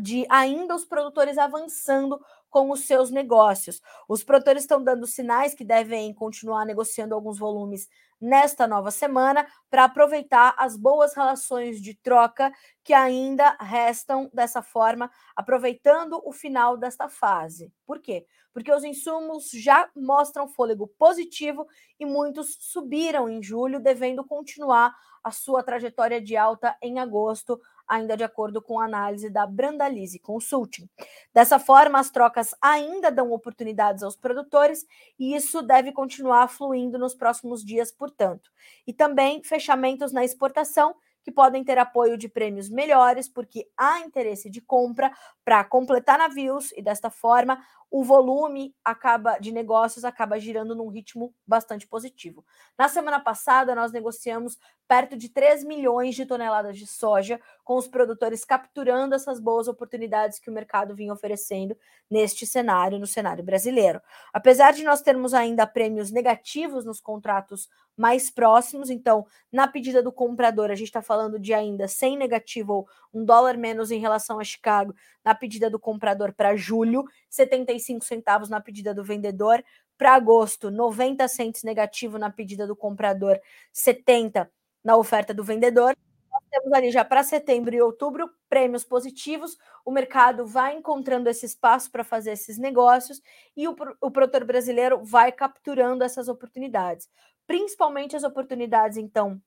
de 0.00 0.26
ainda 0.28 0.74
os 0.74 0.84
produtores 0.84 1.38
avançando 1.38 2.20
com 2.54 2.70
os 2.70 2.86
seus 2.86 3.10
negócios. 3.10 3.82
Os 4.08 4.22
produtores 4.22 4.62
estão 4.62 4.80
dando 4.80 5.08
sinais 5.08 5.54
que 5.54 5.64
devem 5.64 6.14
continuar 6.14 6.64
negociando 6.64 7.12
alguns 7.12 7.36
volumes 7.36 7.88
nesta 8.20 8.64
nova 8.64 8.92
semana 8.92 9.44
para 9.68 9.82
aproveitar 9.82 10.54
as 10.56 10.76
boas 10.76 11.16
relações 11.16 11.82
de 11.82 11.94
troca 11.94 12.52
que 12.84 12.94
ainda 12.94 13.56
restam 13.60 14.30
dessa 14.32 14.62
forma, 14.62 15.10
aproveitando 15.34 16.22
o 16.24 16.30
final 16.30 16.76
desta 16.76 17.08
fase. 17.08 17.72
Por 17.84 17.98
quê? 17.98 18.24
Porque 18.52 18.72
os 18.72 18.84
insumos 18.84 19.50
já 19.50 19.90
mostram 19.96 20.46
fôlego 20.46 20.86
positivo 20.96 21.66
e 21.98 22.06
muitos 22.06 22.56
subiram 22.60 23.28
em 23.28 23.42
julho, 23.42 23.80
devendo 23.80 24.24
continuar 24.24 24.94
a 25.24 25.32
sua 25.32 25.60
trajetória 25.64 26.20
de 26.20 26.36
alta 26.36 26.76
em 26.80 27.00
agosto, 27.00 27.60
ainda 27.88 28.16
de 28.16 28.24
acordo 28.24 28.60
com 28.62 28.80
a 28.80 28.84
análise 28.84 29.30
da 29.30 29.46
Brandalize 29.46 30.18
Consulting. 30.18 30.88
Dessa 31.32 31.58
forma, 31.58 31.98
as 31.98 32.10
trocas 32.10 32.54
ainda 32.60 33.10
dão 33.10 33.32
oportunidades 33.32 34.02
aos 34.02 34.16
produtores 34.16 34.86
e 35.18 35.34
isso 35.34 35.62
deve 35.62 35.92
continuar 35.92 36.48
fluindo 36.48 36.98
nos 36.98 37.14
próximos 37.14 37.64
dias, 37.64 37.92
portanto. 37.92 38.50
E 38.86 38.92
também 38.92 39.42
fechamentos 39.42 40.12
na 40.12 40.24
exportação 40.24 40.94
que 41.24 41.32
podem 41.32 41.64
ter 41.64 41.78
apoio 41.78 42.18
de 42.18 42.28
prêmios 42.28 42.68
melhores, 42.68 43.26
porque 43.26 43.66
há 43.76 44.00
interesse 44.00 44.50
de 44.50 44.60
compra 44.60 45.10
para 45.42 45.64
completar 45.64 46.18
navios 46.18 46.70
e 46.72 46.82
desta 46.82 47.08
forma 47.08 47.58
o 47.96 48.02
volume 48.02 48.74
acaba 48.84 49.38
de 49.38 49.52
negócios 49.52 50.04
acaba 50.04 50.40
girando 50.40 50.74
num 50.74 50.88
ritmo 50.88 51.32
bastante 51.46 51.86
positivo. 51.86 52.44
Na 52.76 52.88
semana 52.88 53.20
passada, 53.20 53.72
nós 53.72 53.92
negociamos 53.92 54.58
perto 54.88 55.16
de 55.16 55.28
3 55.28 55.62
milhões 55.64 56.16
de 56.16 56.26
toneladas 56.26 56.76
de 56.76 56.88
soja, 56.88 57.40
com 57.62 57.76
os 57.76 57.86
produtores 57.86 58.44
capturando 58.44 59.14
essas 59.14 59.38
boas 59.38 59.68
oportunidades 59.68 60.40
que 60.40 60.50
o 60.50 60.52
mercado 60.52 60.94
vinha 60.94 61.12
oferecendo 61.12 61.76
neste 62.10 62.44
cenário, 62.44 62.98
no 62.98 63.06
cenário 63.06 63.44
brasileiro. 63.44 64.00
Apesar 64.32 64.72
de 64.72 64.82
nós 64.82 65.00
termos 65.00 65.32
ainda 65.32 65.64
prêmios 65.64 66.10
negativos 66.10 66.84
nos 66.84 67.00
contratos 67.00 67.68
mais 67.96 68.28
próximos, 68.28 68.90
então, 68.90 69.24
na 69.52 69.68
pedida 69.68 70.02
do 70.02 70.10
comprador, 70.10 70.70
a 70.70 70.74
gente 70.74 70.88
está 70.88 71.00
falando 71.00 71.38
de 71.38 71.54
ainda 71.54 71.86
sem 71.86 72.16
negativo 72.16 72.72
ou 72.72 72.88
um 73.12 73.24
dólar 73.24 73.56
menos 73.56 73.92
em 73.92 74.00
relação 74.00 74.40
a 74.40 74.44
Chicago, 74.44 74.94
na 75.24 75.34
pedida 75.34 75.70
do 75.70 75.78
comprador 75.78 76.32
para 76.32 76.56
julho, 76.56 77.04
75 77.30 77.83
centavos 78.06 78.48
na 78.48 78.60
pedida 78.60 78.94
do 78.94 79.04
vendedor 79.04 79.64
Para 79.96 80.14
agosto, 80.14 80.70
90 80.70 81.26
centos 81.28 81.62
negativo 81.62 82.18
na 82.18 82.30
pedida 82.30 82.66
do 82.66 82.74
comprador, 82.76 83.40
70 83.72 84.50
na 84.82 84.96
oferta 84.96 85.32
do 85.32 85.44
vendedor. 85.44 85.96
Nós 86.32 86.42
temos 86.50 86.72
ali 86.72 86.90
já 86.90 87.04
para 87.04 87.22
setembro 87.22 87.74
e 87.74 87.80
outubro 87.80 88.28
prêmios 88.48 88.84
positivos. 88.84 89.56
O 89.84 89.90
mercado 89.92 90.46
vai 90.46 90.76
encontrando 90.76 91.28
esse 91.28 91.46
espaço 91.46 91.90
para 91.90 92.02
fazer 92.04 92.32
esses 92.32 92.58
negócios 92.58 93.20
e 93.56 93.68
o, 93.68 93.76
o 94.00 94.10
produtor 94.10 94.44
brasileiro 94.44 95.04
vai 95.04 95.30
capturando 95.30 96.02
essas 96.04 96.28
oportunidades, 96.28 97.08
principalmente 97.46 98.16
as 98.16 98.24
oportunidades, 98.24 98.98
então, 98.98 99.40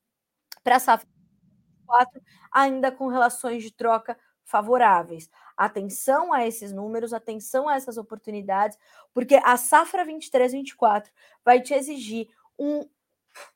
para 0.64 0.78
a 0.78 0.80
safra 0.80 1.08
4, 1.86 2.22
ainda 2.52 2.92
com 2.92 3.08
relações 3.08 3.64
de 3.64 3.72
troca 3.72 4.18
favoráveis. 4.48 5.30
Atenção 5.56 6.34
a 6.34 6.48
esses 6.48 6.72
números, 6.72 7.14
atenção 7.14 7.68
a 7.68 7.76
essas 7.76 7.98
oportunidades, 7.98 8.78
porque 9.14 9.36
a 9.44 9.58
safra 9.58 10.06
23-24 10.06 11.08
vai 11.44 11.62
te 11.62 11.74
exigir 11.74 12.28
um 12.58 12.88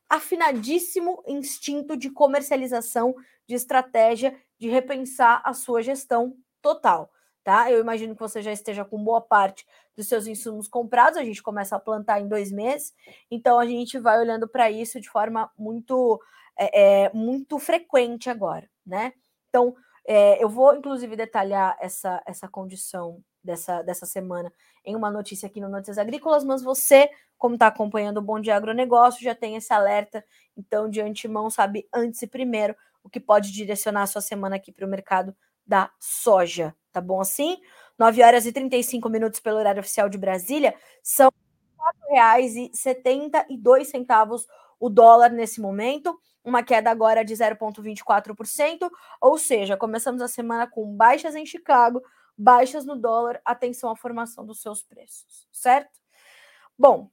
afinadíssimo 0.09 1.23
instinto 1.25 1.95
de 1.95 2.09
comercialização, 2.09 3.15
de 3.47 3.55
estratégia, 3.55 4.37
de 4.59 4.69
repensar 4.69 5.41
a 5.43 5.53
sua 5.53 5.81
gestão 5.81 6.35
total. 6.61 7.09
Tá? 7.43 7.71
Eu 7.71 7.79
imagino 7.79 8.13
que 8.13 8.19
você 8.19 8.41
já 8.41 8.51
esteja 8.51 8.85
com 8.85 9.03
boa 9.03 9.21
parte 9.21 9.65
dos 9.95 10.07
seus 10.07 10.27
insumos 10.27 10.67
comprados. 10.67 11.17
A 11.17 11.23
gente 11.23 11.41
começa 11.41 11.75
a 11.75 11.79
plantar 11.79 12.19
em 12.19 12.27
dois 12.27 12.51
meses, 12.51 12.93
então 13.31 13.57
a 13.57 13.65
gente 13.65 13.97
vai 13.97 14.19
olhando 14.19 14.47
para 14.47 14.69
isso 14.69 14.99
de 14.99 15.09
forma 15.09 15.49
muito, 15.57 16.21
é, 16.59 17.05
é, 17.05 17.13
muito 17.13 17.57
frequente 17.57 18.29
agora, 18.29 18.69
né? 18.85 19.13
Então, 19.49 19.75
é, 20.05 20.43
eu 20.43 20.49
vou, 20.49 20.75
inclusive, 20.75 21.15
detalhar 21.15 21.77
essa, 21.79 22.21
essa 22.25 22.47
condição 22.47 23.23
dessa, 23.43 23.81
dessa 23.81 24.05
semana 24.05 24.51
em 24.83 24.95
uma 24.95 25.11
notícia 25.11 25.47
aqui 25.47 25.61
no 25.61 25.69
Notícias 25.69 25.97
Agrícolas, 25.97 26.43
mas 26.43 26.63
você, 26.63 27.09
como 27.37 27.55
está 27.55 27.67
acompanhando 27.67 28.17
o 28.17 28.21
Bom 28.21 28.39
Dia 28.39 28.55
Agronegócio, 28.55 29.23
já 29.23 29.35
tem 29.35 29.55
esse 29.55 29.73
alerta, 29.73 30.23
então, 30.57 30.89
de 30.89 31.01
antemão, 31.01 31.49
sabe 31.49 31.87
antes 31.93 32.21
e 32.21 32.27
primeiro 32.27 32.75
o 33.03 33.09
que 33.09 33.19
pode 33.19 33.51
direcionar 33.51 34.03
a 34.03 34.07
sua 34.07 34.21
semana 34.21 34.55
aqui 34.55 34.71
para 34.71 34.85
o 34.85 34.89
mercado 34.89 35.35
da 35.65 35.91
soja, 35.99 36.75
tá 36.91 37.01
bom 37.01 37.21
assim? 37.21 37.57
9 37.97 38.23
horas 38.23 38.45
e 38.45 38.51
35 38.51 39.09
minutos 39.09 39.39
pelo 39.39 39.57
horário 39.57 39.79
oficial 39.79 40.09
de 40.09 40.17
Brasília, 40.17 40.75
são 41.03 41.31
R$ 42.09 42.17
4,72 42.17 44.45
o 44.79 44.89
dólar 44.89 45.29
nesse 45.29 45.61
momento 45.61 46.19
uma 46.43 46.63
queda 46.63 46.89
agora 46.89 47.23
de 47.23 47.33
0,24%, 47.33 48.89
ou 49.19 49.37
seja, 49.37 49.77
começamos 49.77 50.21
a 50.21 50.27
semana 50.27 50.67
com 50.67 50.95
baixas 50.95 51.35
em 51.35 51.45
Chicago, 51.45 52.01
baixas 52.37 52.85
no 52.85 52.95
dólar, 52.95 53.39
atenção 53.45 53.89
à 53.89 53.95
formação 53.95 54.45
dos 54.45 54.61
seus 54.61 54.81
preços, 54.81 55.47
certo? 55.51 55.99
Bom, 56.77 57.09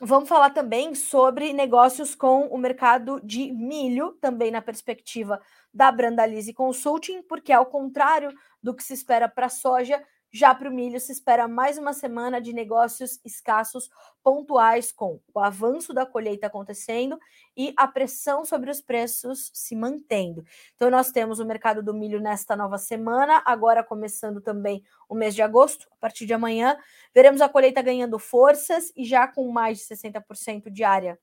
vamos 0.00 0.28
falar 0.28 0.50
também 0.50 0.94
sobre 0.94 1.52
negócios 1.52 2.14
com 2.14 2.46
o 2.48 2.58
mercado 2.58 3.20
de 3.24 3.50
milho, 3.52 4.12
também 4.20 4.50
na 4.50 4.60
perspectiva 4.60 5.40
da 5.72 5.90
Brandalize 5.90 6.52
Consulting, 6.52 7.22
porque 7.22 7.52
ao 7.52 7.66
contrário 7.66 8.32
do 8.62 8.74
que 8.74 8.82
se 8.82 8.92
espera 8.92 9.28
para 9.28 9.46
a 9.46 9.50
soja, 9.50 10.02
já 10.30 10.54
para 10.54 10.68
o 10.68 10.72
milho, 10.72 11.00
se 11.00 11.12
espera 11.12 11.48
mais 11.48 11.78
uma 11.78 11.92
semana 11.92 12.40
de 12.40 12.52
negócios 12.52 13.18
escassos 13.24 13.90
pontuais, 14.22 14.92
com 14.92 15.20
o 15.32 15.40
avanço 15.40 15.94
da 15.94 16.04
colheita 16.04 16.46
acontecendo 16.46 17.18
e 17.56 17.72
a 17.76 17.88
pressão 17.88 18.44
sobre 18.44 18.70
os 18.70 18.80
preços 18.80 19.50
se 19.54 19.74
mantendo. 19.74 20.44
Então, 20.74 20.90
nós 20.90 21.10
temos 21.10 21.38
o 21.38 21.46
mercado 21.46 21.82
do 21.82 21.94
milho 21.94 22.20
nesta 22.20 22.54
nova 22.54 22.76
semana, 22.76 23.42
agora 23.44 23.82
começando 23.82 24.40
também 24.40 24.84
o 25.08 25.14
mês 25.14 25.34
de 25.34 25.40
agosto, 25.40 25.88
a 25.92 25.96
partir 25.96 26.26
de 26.26 26.34
amanhã. 26.34 26.76
Veremos 27.14 27.40
a 27.40 27.48
colheita 27.48 27.80
ganhando 27.80 28.18
forças 28.18 28.92
e 28.94 29.04
já 29.04 29.26
com 29.26 29.50
mais 29.50 29.78
de 29.78 29.84
60% 29.84 30.70
de 30.70 30.84
área 30.84 31.18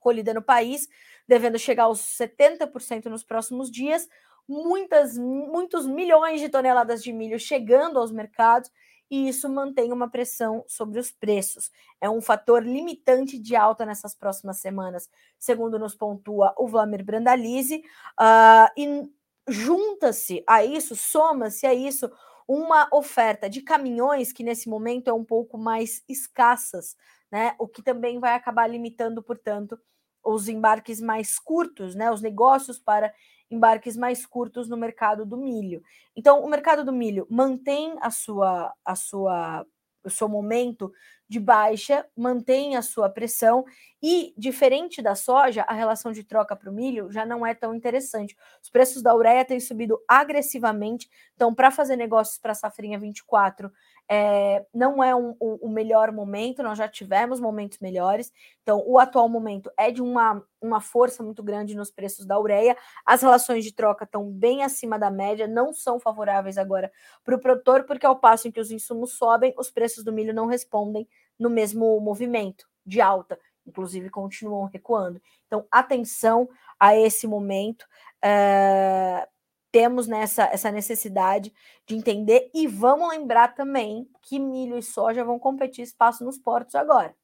colhida 0.00 0.34
no 0.34 0.42
país, 0.42 0.88
devendo 1.28 1.58
chegar 1.58 1.84
aos 1.84 2.00
70% 2.00 3.06
nos 3.06 3.22
próximos 3.22 3.70
dias 3.70 4.08
muitas, 4.48 5.16
muitos 5.16 5.86
milhões 5.86 6.40
de 6.40 6.48
toneladas 6.48 7.02
de 7.02 7.12
milho 7.12 7.38
chegando 7.38 7.98
aos 7.98 8.10
mercados 8.10 8.70
e 9.12 9.28
isso 9.28 9.46
mantém 9.46 9.92
uma 9.92 10.08
pressão 10.08 10.64
sobre 10.66 10.98
os 10.98 11.10
preços. 11.10 11.70
É 12.00 12.08
um 12.08 12.22
fator 12.22 12.64
limitante 12.64 13.38
de 13.38 13.54
alta 13.54 13.84
nessas 13.84 14.14
próximas 14.14 14.56
semanas, 14.56 15.06
segundo 15.38 15.78
nos 15.78 15.94
pontua 15.94 16.54
o 16.56 16.66
Vlamir 16.66 17.04
Brandalize, 17.04 17.76
uh, 18.18 18.72
e 18.74 19.10
junta-se 19.46 20.42
a 20.46 20.64
isso, 20.64 20.96
soma-se 20.96 21.66
a 21.66 21.74
isso 21.74 22.10
uma 22.48 22.88
oferta 22.90 23.50
de 23.50 23.60
caminhões 23.60 24.32
que 24.32 24.42
nesse 24.42 24.68
momento 24.68 25.08
é 25.08 25.12
um 25.12 25.24
pouco 25.24 25.58
mais 25.58 26.02
escassas, 26.08 26.96
né? 27.30 27.54
O 27.58 27.68
que 27.68 27.82
também 27.82 28.18
vai 28.18 28.34
acabar 28.34 28.66
limitando, 28.66 29.22
portanto, 29.22 29.78
os 30.24 30.48
embarques 30.48 31.00
mais 31.00 31.38
curtos, 31.38 31.94
né? 31.94 32.10
Os 32.10 32.20
negócios 32.22 32.78
para 32.78 33.12
embarques 33.50 33.96
mais 33.96 34.24
curtos 34.24 34.68
no 34.68 34.76
mercado 34.76 35.26
do 35.26 35.36
milho. 35.36 35.82
Então, 36.16 36.42
o 36.42 36.48
mercado 36.48 36.84
do 36.84 36.92
milho 36.92 37.26
mantém 37.30 37.96
a 38.00 38.10
sua, 38.10 38.72
a 38.84 38.94
sua, 38.94 39.66
o 40.04 40.10
seu 40.10 40.28
momento 40.28 40.90
de 41.28 41.40
baixa, 41.40 42.06
mantém 42.16 42.76
a 42.76 42.82
sua 42.82 43.08
pressão 43.08 43.64
e, 44.02 44.34
diferente 44.36 45.00
da 45.00 45.14
soja, 45.14 45.62
a 45.62 45.72
relação 45.72 46.12
de 46.12 46.22
troca 46.24 46.54
para 46.54 46.70
o 46.70 46.74
milho 46.74 47.10
já 47.10 47.24
não 47.24 47.46
é 47.46 47.54
tão 47.54 47.74
interessante. 47.74 48.36
Os 48.62 48.68
preços 48.68 49.02
da 49.02 49.14
ureia 49.14 49.44
têm 49.44 49.58
subido 49.58 49.98
agressivamente, 50.06 51.08
então, 51.34 51.54
para 51.54 51.70
fazer 51.70 51.96
negócios 51.96 52.38
para 52.38 52.52
a 52.52 52.54
safrinha 52.54 52.98
24, 52.98 53.72
é, 54.14 54.66
não 54.74 55.02
é 55.02 55.16
um, 55.16 55.34
o, 55.40 55.68
o, 55.68 55.70
melhor 55.70 56.12
momento, 56.12 56.62
nós 56.62 56.76
já 56.76 56.86
tivemos 56.86 57.40
momentos 57.40 57.78
melhores, 57.78 58.30
então 58.62 58.84
o 58.86 58.98
atual 58.98 59.26
momento 59.26 59.72
é 59.74 59.90
de 59.90 60.02
uma, 60.02 60.44
uma 60.60 60.82
força 60.82 61.22
muito 61.22 61.42
grande 61.42 61.74
nos 61.74 61.90
preços 61.90 62.26
da 62.26 62.38
ureia, 62.38 62.76
as 63.06 63.22
relações 63.22 63.64
de 63.64 63.72
troca 63.72 64.04
estão 64.04 64.30
bem 64.30 64.62
acima 64.62 64.98
da 64.98 65.10
média, 65.10 65.48
não 65.48 65.72
são 65.72 65.98
favoráveis 65.98 66.58
agora 66.58 66.92
para 67.24 67.36
o 67.36 67.40
produtor, 67.40 67.84
porque 67.84 68.04
ao 68.04 68.18
passo 68.18 68.46
em 68.46 68.50
que 68.50 68.60
os 68.60 68.70
insumos 68.70 69.14
sobem, 69.14 69.54
os 69.56 69.70
preços 69.70 70.04
do 70.04 70.12
milho 70.12 70.34
não 70.34 70.44
respondem 70.44 71.08
no 71.38 71.48
mesmo 71.48 71.98
movimento 71.98 72.68
de 72.84 73.00
alta, 73.00 73.40
inclusive 73.66 74.10
continuam 74.10 74.66
recuando. 74.66 75.22
Então, 75.46 75.66
atenção 75.70 76.46
a 76.78 76.94
esse 76.94 77.26
momento. 77.26 77.86
É, 78.22 79.26
temos 79.72 80.06
nessa 80.06 80.44
essa 80.44 80.70
necessidade 80.70 81.52
de 81.86 81.96
entender 81.96 82.50
e 82.54 82.66
vamos 82.68 83.08
lembrar 83.08 83.54
também 83.54 84.06
que 84.22 84.38
milho 84.38 84.78
e 84.78 84.82
soja 84.82 85.24
vão 85.24 85.38
competir 85.38 85.82
espaço 85.82 86.22
nos 86.24 86.38
portos 86.38 86.74
agora. 86.74 87.16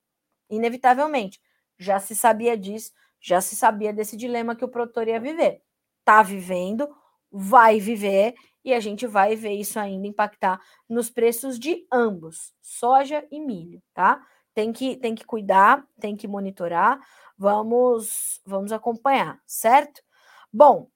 Inevitavelmente. 0.51 1.41
Já 1.79 2.01
se 2.01 2.17
sabia 2.17 2.57
disso, 2.57 2.93
já 3.21 3.41
se 3.41 3.55
sabia 3.55 3.93
desse 3.93 4.17
dilema 4.17 4.57
que 4.57 4.65
o 4.65 4.69
produtor 4.69 5.07
ia 5.07 5.21
viver. 5.21 5.63
Tá 6.05 6.23
vivendo, 6.23 6.89
vai 7.31 7.79
viver 7.79 8.35
e 8.65 8.73
a 8.75 8.81
gente 8.81 9.07
vai 9.07 9.37
ver 9.37 9.53
isso 9.53 9.79
ainda 9.79 10.07
impactar 10.07 10.61
nos 10.89 11.11
preços 11.11 11.59
de 11.59 11.87
ambos, 11.93 12.55
soja 12.61 13.25
e 13.31 13.39
milho, 13.41 13.83
tá? 13.95 14.21
Tem 14.55 14.73
que 14.73 14.97
tem 14.97 15.15
que 15.15 15.25
cuidar, 15.25 15.87
tem 16.01 16.17
que 16.17 16.27
monitorar. 16.27 16.99
Vamos 17.37 18.41
vamos 18.45 18.73
acompanhar, 18.73 19.41
certo? 19.47 20.03
Bom, 20.53 20.91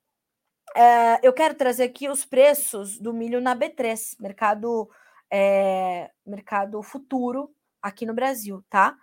é, 0.75 1.21
eu 1.23 1.33
quero 1.33 1.55
trazer 1.55 1.85
aqui 1.85 2.09
os 2.09 2.25
preços 2.25 2.99
do 2.99 3.13
milho 3.13 3.41
na 3.41 3.55
B3, 3.55 4.17
mercado, 4.21 4.89
é, 5.31 6.11
mercado 6.27 6.83
futuro 6.83 7.51
aqui 7.83 8.07
no 8.07 8.15
Brasil, 8.15 8.65
tá? 8.71 8.97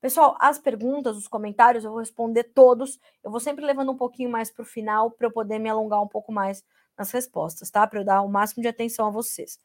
Pessoal, 0.00 0.36
as 0.38 0.58
perguntas, 0.58 1.16
os 1.16 1.26
comentários, 1.26 1.82
eu 1.82 1.90
vou 1.90 2.00
responder 2.00 2.44
todos. 2.44 2.98
Eu 3.24 3.30
vou 3.30 3.40
sempre 3.40 3.64
levando 3.64 3.90
um 3.90 3.96
pouquinho 3.96 4.30
mais 4.30 4.50
para 4.50 4.62
o 4.62 4.66
final 4.66 5.10
para 5.10 5.26
eu 5.28 5.32
poder 5.32 5.58
me 5.58 5.70
alongar 5.70 6.02
um 6.02 6.08
pouco 6.08 6.30
mais 6.30 6.62
nas 6.98 7.10
respostas, 7.10 7.70
tá? 7.70 7.86
Para 7.86 8.00
eu 8.00 8.04
dar 8.04 8.20
o 8.20 8.28
máximo 8.28 8.62
de 8.62 8.68
atenção 8.68 9.06
a 9.06 9.10
vocês. 9.10 9.58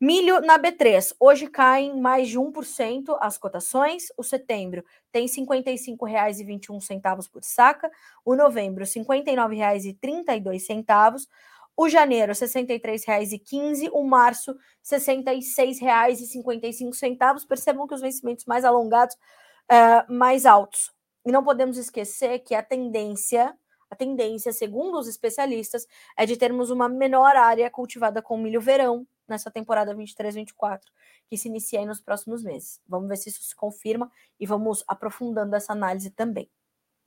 Milho 0.00 0.40
na 0.40 0.58
B3, 0.58 1.14
hoje 1.20 1.46
caem 1.46 2.00
mais 2.00 2.28
de 2.28 2.36
1% 2.38 3.16
as 3.20 3.38
cotações. 3.38 4.06
O 4.18 4.24
setembro 4.24 4.84
tem 5.12 5.26
R$ 5.26 5.32
55,21 5.32 7.30
por 7.30 7.44
saca, 7.44 7.88
o 8.24 8.34
novembro 8.34 8.82
R$ 8.84 8.90
59,32, 8.90 11.28
o 11.76 11.88
janeiro 11.88 12.32
R$ 12.32 12.38
63,15, 12.38 13.88
o 13.92 14.02
março 14.04 14.50
R$ 14.52 14.58
66,55. 14.98 17.46
Percebam 17.46 17.86
que 17.86 17.94
os 17.94 18.00
vencimentos 18.00 18.46
mais 18.46 18.64
alongados, 18.64 19.14
uh, 19.14 20.12
mais 20.12 20.44
altos. 20.44 20.92
E 21.24 21.30
não 21.30 21.44
podemos 21.44 21.78
esquecer 21.78 22.40
que 22.40 22.52
a 22.54 22.62
tendência 22.62 23.56
a 23.90 23.96
tendência, 23.96 24.50
segundo 24.52 24.98
os 24.98 25.06
especialistas, 25.06 25.86
é 26.18 26.26
de 26.26 26.36
termos 26.36 26.70
uma 26.70 26.88
menor 26.88 27.36
área 27.36 27.70
cultivada 27.70 28.20
com 28.20 28.36
milho 28.36 28.60
verão 28.60 29.06
nessa 29.28 29.50
temporada 29.50 29.94
23-24, 29.94 30.80
que 31.28 31.36
se 31.36 31.48
inicia 31.48 31.80
aí 31.80 31.86
nos 31.86 32.00
próximos 32.00 32.42
meses. 32.42 32.80
Vamos 32.86 33.08
ver 33.08 33.16
se 33.16 33.28
isso 33.28 33.42
se 33.42 33.54
confirma 33.54 34.10
e 34.38 34.46
vamos 34.46 34.84
aprofundando 34.86 35.54
essa 35.56 35.72
análise 35.72 36.10
também, 36.10 36.50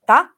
tá? 0.05 0.31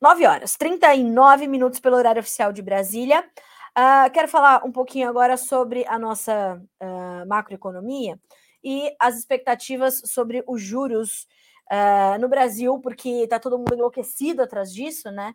9 0.00 0.26
horas, 0.26 0.56
39 0.56 1.46
minutos 1.48 1.80
pelo 1.80 1.96
horário 1.96 2.20
oficial 2.20 2.52
de 2.52 2.62
Brasília. 2.62 3.28
Uh, 3.76 4.10
quero 4.12 4.28
falar 4.28 4.64
um 4.64 4.72
pouquinho 4.72 5.08
agora 5.08 5.36
sobre 5.36 5.84
a 5.86 5.98
nossa 5.98 6.60
uh, 6.82 7.28
macroeconomia. 7.28 8.18
e 8.62 8.92
as 8.98 9.16
expectativas 9.16 10.02
sobre 10.04 10.42
os 10.46 10.60
juros 10.60 11.28
uh, 11.70 12.18
no 12.20 12.28
Brasil, 12.28 12.80
porque 12.80 13.08
está 13.08 13.38
todo 13.38 13.58
mundo 13.58 13.74
enlouquecido 13.74 14.42
atrás 14.42 14.72
disso, 14.72 15.10
né? 15.12 15.34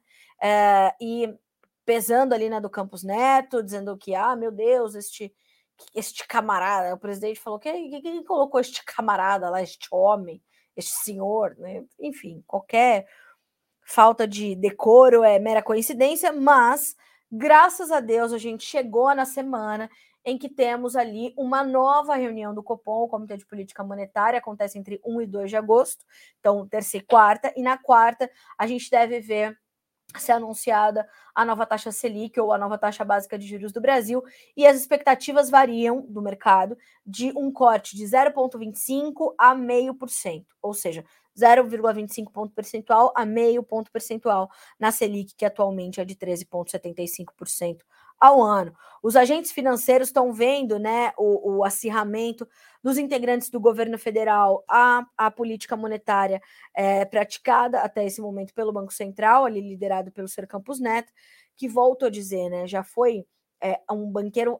E 1.00 1.34
pesando 1.86 2.34
ali 2.34 2.50
na 2.50 2.60
do 2.60 2.70
Campos 2.70 3.04
Neto, 3.04 3.64
dizendo 3.64 3.98
que, 3.98 4.16
ah, 4.16 4.36
meu 4.36 4.52
Deus, 4.52 4.96
este, 4.96 5.34
este 5.94 6.28
camarada, 6.28 6.94
o 6.94 7.00
presidente 7.00 7.40
falou 7.40 7.60
que 7.60 7.72
quem 8.02 8.24
colocou 8.24 8.60
este 8.60 8.84
camarada 8.86 9.50
lá, 9.50 9.62
este 9.62 9.88
homem, 9.92 10.42
este 10.76 10.92
senhor, 10.92 11.56
né? 11.58 11.84
Enfim, 12.00 12.44
qualquer 12.48 13.06
falta 13.86 14.28
de 14.28 14.56
decoro 14.56 15.24
é 15.24 15.40
mera 15.40 15.62
coincidência, 15.62 16.32
mas 16.32 16.96
graças 17.32 17.92
a 17.92 18.00
Deus 18.00 18.32
a 18.32 18.38
gente 18.38 18.64
chegou 18.64 19.14
na 19.14 19.26
semana 19.26 19.90
em 20.26 20.38
que 20.38 20.48
temos 20.48 20.96
ali 20.96 21.34
uma 21.38 21.64
nova 21.64 22.16
reunião 22.16 22.54
do 22.54 22.64
Copom, 22.64 23.04
o 23.04 23.08
Comitê 23.10 23.36
de 23.36 23.46
Política 23.46 23.84
Monetária, 23.84 24.40
acontece 24.40 24.78
entre 24.80 25.02
1 25.06 25.22
e 25.22 25.28
2 25.28 25.50
de 25.50 25.58
agosto, 25.58 26.06
então 26.40 26.66
terça 26.68 26.98
e 26.98 27.02
quarta, 27.02 27.54
e 27.58 27.62
na 27.62 27.78
quarta 27.78 28.30
a 28.58 28.66
gente 28.66 28.90
deve 28.90 29.20
ver 29.20 29.58
ser 30.22 30.34
anunciada 30.34 31.08
a 31.34 31.44
nova 31.44 31.66
taxa 31.66 31.92
Selic 31.92 32.40
ou 32.40 32.52
a 32.52 32.58
nova 32.58 32.78
taxa 32.78 33.04
básica 33.04 33.38
de 33.38 33.48
juros 33.48 33.72
do 33.72 33.82
Brasil, 33.82 34.24
e 34.56 34.66
as 34.66 34.78
expectativas 34.78 35.50
variam 35.50 36.02
do 36.02 36.22
mercado 36.22 36.78
de 37.06 37.32
um 37.36 37.52
corte 37.52 37.96
de 37.96 38.04
0,25 38.04 39.34
a 39.38 39.56
0,5%, 39.56 40.46
ou 40.62 40.74
seja, 40.74 41.04
0,25 41.38 42.32
ponto 42.32 42.54
percentual 42.54 43.12
a 43.16 43.26
meio 43.26 43.64
ponto 43.64 43.92
percentual 43.92 44.52
na 44.80 44.92
Selic, 44.92 45.34
que 45.36 45.46
atualmente 45.46 46.00
é 46.00 46.06
de 46.06 46.16
13,75% 46.16 47.80
ao 48.20 48.42
ano. 48.42 48.74
Os 49.02 49.16
agentes 49.16 49.52
financeiros 49.52 50.08
estão 50.08 50.32
vendo 50.32 50.80
né, 50.80 51.12
o, 51.18 51.58
o, 51.58 51.64
acirramento 51.64 52.48
dos 52.82 52.98
integrantes 52.98 53.50
do 53.50 53.60
governo 53.60 53.98
federal 53.98 54.64
à, 54.70 55.06
à 55.18 55.30
política 55.30 55.76
monetária 55.76 56.42
é, 56.74 57.04
praticada 57.04 57.80
até 57.82 58.06
esse 58.06 58.22
momento 58.22 58.54
pelo 58.54 58.72
Banco 58.72 58.94
Central, 58.94 59.46
ali 59.46 59.60
liderado 59.60 60.12
pelo 60.12 60.28
Sr. 60.28 60.48
Campos 60.48 60.80
Neto, 60.80 61.12
que 61.58 61.68
volto 61.68 62.06
a 62.06 62.10
dizer, 62.10 62.50
né, 62.50 62.66
já 62.66 62.84
foi 62.84 63.26
é, 63.62 63.80
um 63.92 64.10
banqueiro 64.10 64.60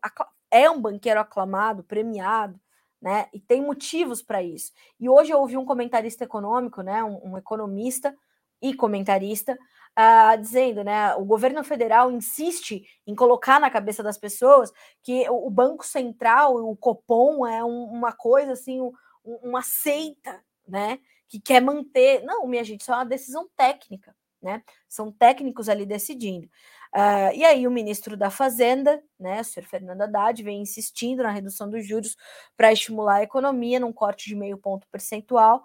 é 0.52 0.70
um 0.70 0.80
banqueiro 0.80 1.20
aclamado, 1.20 1.84
premiado, 1.84 2.60
né? 3.02 3.28
E 3.34 3.40
tem 3.40 3.62
motivos 3.62 4.22
para 4.22 4.42
isso. 4.42 4.72
E 5.00 5.10
hoje 5.10 5.32
eu 5.32 5.40
ouvi 5.40 5.58
um 5.58 5.66
comentarista 5.66 6.24
econômico, 6.24 6.82
né, 6.82 7.04
um, 7.04 7.32
um 7.32 7.38
economista 7.38 8.16
e 8.62 8.74
comentarista, 8.74 9.58
uh, 9.98 10.40
dizendo, 10.40 10.84
né, 10.84 11.16
o 11.16 11.26
governo 11.26 11.64
federal 11.64 12.12
insiste 12.12 12.84
em 13.06 13.16
colocar 13.16 13.60
na 13.60 13.70
cabeça 13.70 14.02
das 14.04 14.18
pessoas 14.18 14.72
que 15.02 15.28
o, 15.30 15.50
Banco 15.50 15.86
Central, 15.86 16.56
o 16.56 16.76
Copom 16.76 17.46
é 17.46 17.64
um, 17.64 17.86
uma 17.86 18.12
coisa 18.12 18.54
assim, 18.54 18.82
um, 18.82 18.92
uma 19.24 19.62
seita, 19.62 20.44
né, 20.68 21.00
que 21.28 21.40
quer 21.40 21.62
manter. 21.62 22.24
Não, 22.24 22.48
minha 22.48 22.64
gente, 22.64 22.82
isso 22.82 22.92
é 22.92 22.96
uma 22.96 23.06
decisão 23.06 23.48
técnica, 23.56 24.16
né? 24.42 24.62
São 24.88 25.12
técnicos 25.12 25.70
ali 25.70 25.86
decidindo. 25.86 26.48
Uh, 26.96 27.34
e 27.34 27.44
aí 27.44 27.66
o 27.66 27.72
ministro 27.72 28.16
da 28.16 28.30
Fazenda, 28.30 29.02
né, 29.20 29.42
o 29.42 29.44
senhor 29.44 29.66
Fernando 29.66 30.04
Haddad, 30.04 30.44
vem 30.44 30.62
insistindo 30.62 31.24
na 31.24 31.32
redução 31.32 31.68
dos 31.68 31.88
juros 31.88 32.16
para 32.56 32.72
estimular 32.72 33.16
a 33.16 33.24
economia 33.24 33.80
num 33.80 33.92
corte 33.92 34.30
de 34.30 34.36
meio 34.36 34.60
ponto 34.60 34.88
percentual. 34.92 35.64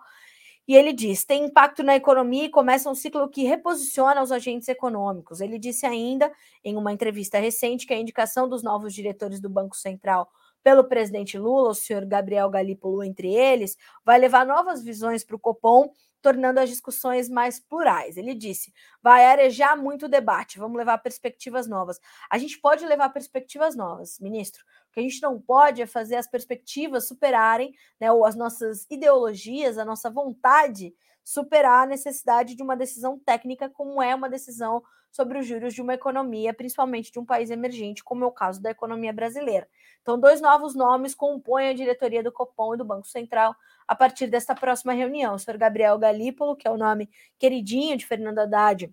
E 0.68 0.76
ele 0.76 0.92
diz: 0.92 1.24
tem 1.24 1.46
impacto 1.46 1.82
na 1.82 1.96
economia 1.96 2.44
e 2.44 2.50
começa 2.50 2.90
um 2.90 2.94
ciclo 2.94 3.28
que 3.30 3.44
reposiciona 3.44 4.22
os 4.22 4.30
agentes 4.30 4.68
econômicos. 4.68 5.40
Ele 5.40 5.58
disse 5.58 5.86
ainda, 5.86 6.30
em 6.62 6.76
uma 6.76 6.92
entrevista 6.92 7.38
recente, 7.38 7.86
que 7.86 7.94
a 7.94 7.98
indicação 7.98 8.46
dos 8.46 8.62
novos 8.62 8.92
diretores 8.92 9.40
do 9.40 9.48
Banco 9.48 9.74
Central 9.74 10.30
pelo 10.68 10.84
presidente 10.84 11.38
Lula, 11.38 11.70
o 11.70 11.74
senhor 11.74 12.04
Gabriel 12.04 12.50
Galípolo 12.50 13.02
entre 13.02 13.34
eles, 13.34 13.74
vai 14.04 14.18
levar 14.18 14.44
novas 14.44 14.84
visões 14.84 15.24
para 15.24 15.34
o 15.34 15.38
Copom, 15.38 15.90
tornando 16.20 16.60
as 16.60 16.68
discussões 16.68 17.26
mais 17.26 17.58
plurais. 17.58 18.18
Ele 18.18 18.34
disse: 18.34 18.70
vai 19.02 19.24
arejar 19.24 19.78
muito 19.78 20.06
debate, 20.06 20.58
vamos 20.58 20.76
levar 20.76 20.98
perspectivas 20.98 21.66
novas. 21.66 21.98
A 22.30 22.36
gente 22.36 22.60
pode 22.60 22.84
levar 22.84 23.08
perspectivas 23.08 23.74
novas, 23.74 24.18
ministro, 24.20 24.62
o 24.90 24.92
que 24.92 25.00
a 25.00 25.02
gente 25.02 25.22
não 25.22 25.40
pode 25.40 25.80
é 25.80 25.86
fazer 25.86 26.16
as 26.16 26.28
perspectivas 26.28 27.08
superarem, 27.08 27.72
né, 27.98 28.12
ou 28.12 28.26
as 28.26 28.36
nossas 28.36 28.86
ideologias, 28.90 29.78
a 29.78 29.86
nossa 29.86 30.10
vontade 30.10 30.92
superar 31.28 31.82
a 31.82 31.86
necessidade 31.86 32.54
de 32.54 32.62
uma 32.62 32.74
decisão 32.74 33.18
técnica, 33.18 33.68
como 33.68 34.02
é 34.02 34.14
uma 34.14 34.30
decisão 34.30 34.82
sobre 35.10 35.38
os 35.38 35.46
juros 35.46 35.74
de 35.74 35.82
uma 35.82 35.92
economia, 35.92 36.54
principalmente 36.54 37.12
de 37.12 37.18
um 37.18 37.24
país 37.24 37.50
emergente, 37.50 38.02
como 38.02 38.24
é 38.24 38.26
o 38.26 38.32
caso 38.32 38.62
da 38.62 38.70
economia 38.70 39.12
brasileira. 39.12 39.68
Então, 40.00 40.18
dois 40.18 40.40
novos 40.40 40.74
nomes 40.74 41.14
compõem 41.14 41.68
a 41.68 41.74
diretoria 41.74 42.22
do 42.22 42.32
Copom 42.32 42.74
e 42.74 42.78
do 42.78 42.84
Banco 42.84 43.06
Central 43.06 43.54
a 43.86 43.94
partir 43.94 44.28
desta 44.28 44.54
próxima 44.54 44.94
reunião. 44.94 45.34
O 45.34 45.38
senhor 45.38 45.58
Gabriel 45.58 45.98
Galípolo, 45.98 46.56
que 46.56 46.66
é 46.66 46.70
o 46.70 46.78
nome 46.78 47.10
queridinho 47.38 47.98
de 47.98 48.06
Fernando 48.06 48.38
Haddad, 48.38 48.90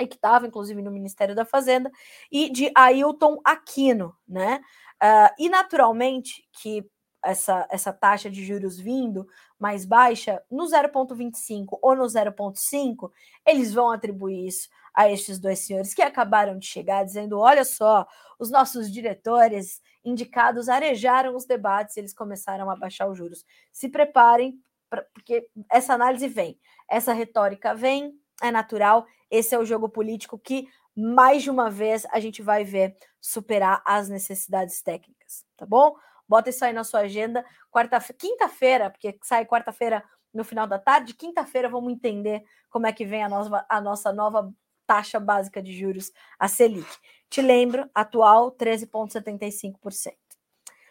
e 0.00 0.06
que 0.06 0.16
estava, 0.16 0.46
inclusive, 0.46 0.80
no 0.80 0.90
Ministério 0.90 1.34
da 1.34 1.44
Fazenda, 1.44 1.90
e 2.32 2.48
de 2.48 2.72
Ailton 2.74 3.38
Aquino, 3.44 4.16
né? 4.26 4.62
Uh, 5.02 5.28
e 5.38 5.50
naturalmente 5.50 6.42
que 6.52 6.88
essa, 7.26 7.66
essa 7.70 7.92
taxa 7.92 8.30
de 8.30 8.44
juros 8.44 8.78
vindo 8.78 9.26
mais 9.58 9.84
baixa, 9.84 10.42
no 10.50 10.64
0,25 10.64 11.78
ou 11.82 11.96
no 11.96 12.04
0,5, 12.04 13.10
eles 13.46 13.72
vão 13.72 13.90
atribuir 13.90 14.46
isso 14.46 14.68
a 14.94 15.10
estes 15.10 15.38
dois 15.38 15.58
senhores 15.58 15.92
que 15.92 16.02
acabaram 16.02 16.58
de 16.58 16.66
chegar, 16.66 17.04
dizendo: 17.04 17.38
olha 17.38 17.64
só, 17.64 18.06
os 18.38 18.50
nossos 18.50 18.90
diretores 18.90 19.80
indicados 20.04 20.68
arejaram 20.68 21.34
os 21.34 21.44
debates, 21.44 21.96
eles 21.96 22.14
começaram 22.14 22.70
a 22.70 22.76
baixar 22.76 23.08
os 23.08 23.18
juros. 23.18 23.44
Se 23.72 23.88
preparem, 23.88 24.58
pra, 24.88 25.04
porque 25.12 25.48
essa 25.70 25.94
análise 25.94 26.28
vem, 26.28 26.58
essa 26.88 27.12
retórica 27.12 27.74
vem, 27.74 28.14
é 28.42 28.50
natural, 28.50 29.06
esse 29.30 29.54
é 29.54 29.58
o 29.58 29.64
jogo 29.64 29.88
político 29.88 30.38
que 30.38 30.68
mais 30.96 31.42
de 31.42 31.50
uma 31.50 31.70
vez 31.70 32.06
a 32.10 32.18
gente 32.20 32.40
vai 32.42 32.64
ver 32.64 32.96
superar 33.20 33.82
as 33.84 34.08
necessidades 34.08 34.80
técnicas, 34.80 35.44
tá 35.56 35.66
bom? 35.66 35.94
Bota 36.28 36.50
isso 36.50 36.64
aí 36.64 36.72
na 36.72 36.84
sua 36.84 37.00
agenda. 37.00 37.44
Quarta, 37.70 38.00
quinta-feira, 38.14 38.90
porque 38.90 39.18
sai 39.22 39.44
quarta-feira 39.46 40.02
no 40.32 40.44
final 40.44 40.66
da 40.66 40.78
tarde, 40.78 41.14
quinta-feira 41.14 41.68
vamos 41.68 41.92
entender 41.92 42.44
como 42.68 42.86
é 42.86 42.92
que 42.92 43.04
vem 43.06 43.24
a 43.24 43.28
nossa, 43.28 43.66
a 43.68 43.80
nossa 43.80 44.12
nova 44.12 44.52
taxa 44.86 45.18
básica 45.18 45.62
de 45.62 45.72
juros, 45.72 46.12
a 46.38 46.46
Selic. 46.46 46.86
Te 47.28 47.40
lembro, 47.40 47.88
atual 47.94 48.52
13,75%. 48.52 50.14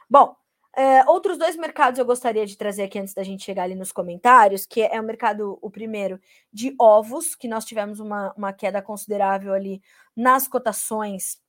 Bom, 0.10 0.36
é, 0.76 1.06
outros 1.10 1.38
dois 1.38 1.56
mercados 1.56 1.98
eu 1.98 2.06
gostaria 2.06 2.46
de 2.46 2.58
trazer 2.58 2.84
aqui 2.84 3.00
antes 3.00 3.14
da 3.14 3.24
gente 3.24 3.46
chegar 3.46 3.64
ali 3.64 3.76
nos 3.76 3.94
comentários, 3.94 4.66
que 4.66 4.82
é 4.82 5.00
o 5.00 5.04
mercado, 5.04 5.58
o 5.62 5.72
primeiro, 5.72 6.20
de 6.52 6.76
ovos, 6.78 7.34
que 7.34 7.48
nós 7.48 7.64
tivemos 7.64 8.02
uma, 8.02 8.34
uma 8.36 8.52
queda 8.52 8.82
considerável 8.82 9.54
ali 9.54 9.82
nas 10.16 10.48
cotações 10.48 11.40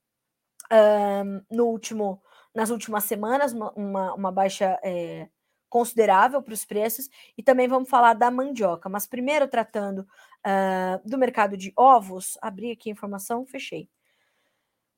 um, 0.72 1.42
no 1.50 1.66
último, 1.66 2.22
nas 2.56 2.70
últimas 2.70 3.04
semanas, 3.04 3.52
uma, 3.52 4.14
uma 4.14 4.32
baixa 4.32 4.80
é, 4.82 5.28
considerável 5.68 6.42
para 6.42 6.54
os 6.54 6.64
preços, 6.64 7.10
e 7.36 7.42
também 7.42 7.68
vamos 7.68 7.90
falar 7.90 8.14
da 8.14 8.30
mandioca. 8.30 8.88
Mas 8.88 9.06
primeiro, 9.06 9.46
tratando 9.46 9.98
uh, 10.00 11.08
do 11.08 11.18
mercado 11.18 11.54
de 11.54 11.70
ovos, 11.76 12.38
abri 12.40 12.70
aqui 12.70 12.88
a 12.88 12.92
informação, 12.92 13.44
fechei. 13.44 13.90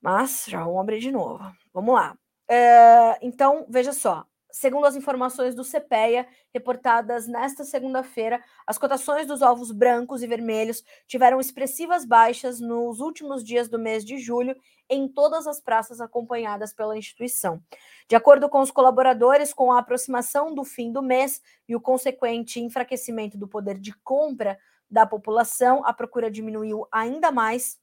Mas 0.01 0.45
já 0.47 0.63
vamos 0.63 0.79
abrir 0.79 0.99
de 0.99 1.11
novo. 1.11 1.43
Vamos 1.73 1.93
lá. 1.93 2.17
É, 2.49 3.19
então, 3.21 3.65
veja 3.67 3.91
só. 3.91 4.25
Segundo 4.51 4.85
as 4.85 4.95
informações 4.95 5.53
do 5.53 5.63
CPEA, 5.63 6.27
reportadas 6.51 7.27
nesta 7.27 7.63
segunda-feira, 7.63 8.43
as 8.65 8.79
cotações 8.79 9.27
dos 9.27 9.43
ovos 9.43 9.71
brancos 9.71 10.23
e 10.23 10.27
vermelhos 10.27 10.83
tiveram 11.05 11.39
expressivas 11.39 12.03
baixas 12.03 12.59
nos 12.59 12.99
últimos 12.99 13.43
dias 13.43 13.69
do 13.69 13.77
mês 13.77 14.03
de 14.03 14.17
julho 14.17 14.55
em 14.89 15.07
todas 15.07 15.45
as 15.45 15.61
praças 15.61 16.01
acompanhadas 16.01 16.73
pela 16.73 16.97
instituição. 16.97 17.61
De 18.07 18.15
acordo 18.15 18.49
com 18.49 18.59
os 18.59 18.71
colaboradores, 18.71 19.53
com 19.53 19.71
a 19.71 19.77
aproximação 19.77 20.55
do 20.55 20.63
fim 20.63 20.91
do 20.91 21.03
mês 21.03 21.41
e 21.67 21.75
o 21.75 21.81
consequente 21.81 22.59
enfraquecimento 22.59 23.37
do 23.37 23.47
poder 23.47 23.77
de 23.77 23.93
compra 24.03 24.57
da 24.89 25.05
população, 25.05 25.85
a 25.85 25.93
procura 25.93 26.31
diminuiu 26.31 26.87
ainda 26.91 27.31
mais 27.31 27.77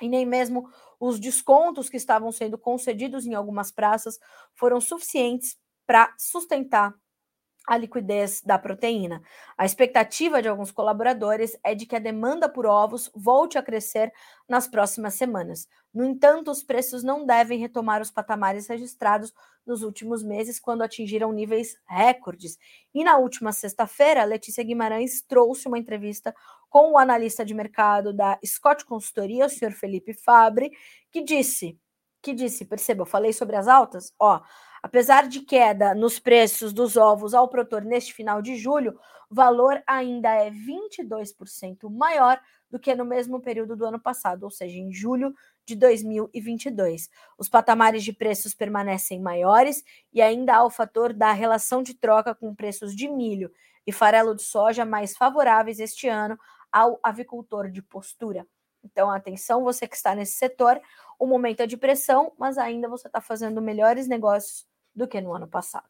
e 0.00 0.08
nem 0.08 0.26
mesmo 0.26 0.68
os 0.98 1.20
descontos 1.20 1.88
que 1.88 1.96
estavam 1.96 2.32
sendo 2.32 2.58
concedidos 2.58 3.24
em 3.24 3.34
algumas 3.34 3.70
praças 3.70 4.18
foram 4.52 4.80
suficientes 4.80 5.56
para 5.92 6.14
sustentar 6.16 6.94
a 7.68 7.76
liquidez 7.76 8.40
da 8.40 8.58
proteína. 8.58 9.22
A 9.58 9.66
expectativa 9.66 10.40
de 10.40 10.48
alguns 10.48 10.70
colaboradores 10.70 11.54
é 11.62 11.74
de 11.74 11.84
que 11.84 11.94
a 11.94 11.98
demanda 11.98 12.48
por 12.48 12.64
ovos 12.64 13.10
volte 13.14 13.58
a 13.58 13.62
crescer 13.62 14.10
nas 14.48 14.66
próximas 14.66 15.12
semanas. 15.12 15.68
No 15.92 16.02
entanto, 16.02 16.50
os 16.50 16.62
preços 16.62 17.02
não 17.04 17.26
devem 17.26 17.58
retomar 17.58 18.00
os 18.00 18.10
patamares 18.10 18.68
registrados 18.68 19.34
nos 19.66 19.82
últimos 19.82 20.22
meses, 20.22 20.58
quando 20.58 20.80
atingiram 20.80 21.30
níveis 21.30 21.76
recordes. 21.86 22.56
E 22.94 23.04
na 23.04 23.18
última 23.18 23.52
sexta-feira, 23.52 24.24
Letícia 24.24 24.64
Guimarães 24.64 25.20
trouxe 25.20 25.68
uma 25.68 25.78
entrevista 25.78 26.34
com 26.70 26.92
o 26.92 26.98
analista 26.98 27.44
de 27.44 27.52
mercado 27.52 28.14
da 28.14 28.38
Scott 28.42 28.86
Consultoria, 28.86 29.44
o 29.44 29.50
senhor 29.50 29.72
Felipe 29.72 30.14
Fabre, 30.14 30.70
que 31.10 31.22
disse, 31.22 31.78
que 32.22 32.32
disse, 32.32 32.64
perceba, 32.64 33.02
eu 33.02 33.06
falei 33.06 33.34
sobre 33.34 33.56
as 33.56 33.68
altas, 33.68 34.14
ó, 34.18 34.40
Apesar 34.82 35.28
de 35.28 35.40
queda 35.40 35.94
nos 35.94 36.18
preços 36.18 36.72
dos 36.72 36.96
ovos 36.96 37.34
ao 37.34 37.46
produtor 37.48 37.82
neste 37.84 38.12
final 38.12 38.42
de 38.42 38.56
julho, 38.56 38.98
o 39.30 39.34
valor 39.34 39.80
ainda 39.86 40.28
é 40.34 40.50
22% 40.50 41.88
maior 41.88 42.40
do 42.68 42.80
que 42.80 42.94
no 42.94 43.04
mesmo 43.04 43.40
período 43.40 43.76
do 43.76 43.86
ano 43.86 44.00
passado, 44.00 44.42
ou 44.42 44.50
seja, 44.50 44.76
em 44.76 44.92
julho 44.92 45.32
de 45.64 45.76
2022. 45.76 47.08
Os 47.38 47.48
patamares 47.48 48.02
de 48.02 48.12
preços 48.12 48.54
permanecem 48.54 49.20
maiores 49.20 49.84
e 50.12 50.20
ainda 50.20 50.56
há 50.56 50.64
o 50.64 50.70
fator 50.70 51.12
da 51.12 51.32
relação 51.32 51.82
de 51.82 51.94
troca 51.94 52.34
com 52.34 52.52
preços 52.52 52.96
de 52.96 53.08
milho 53.08 53.52
e 53.86 53.92
farelo 53.92 54.34
de 54.34 54.42
soja 54.42 54.84
mais 54.84 55.16
favoráveis 55.16 55.78
este 55.78 56.08
ano 56.08 56.36
ao 56.72 56.98
avicultor 57.02 57.70
de 57.70 57.82
postura. 57.82 58.46
Então, 58.82 59.10
atenção, 59.10 59.62
você 59.62 59.86
que 59.86 59.94
está 59.94 60.12
nesse 60.12 60.32
setor, 60.32 60.80
o 61.18 61.26
momento 61.26 61.60
é 61.60 61.66
de 61.66 61.76
pressão, 61.76 62.32
mas 62.36 62.58
ainda 62.58 62.88
você 62.88 63.06
está 63.06 63.20
fazendo 63.20 63.62
melhores 63.62 64.08
negócios 64.08 64.66
do 64.94 65.06
que 65.06 65.20
no 65.20 65.34
ano 65.34 65.48
passado. 65.48 65.88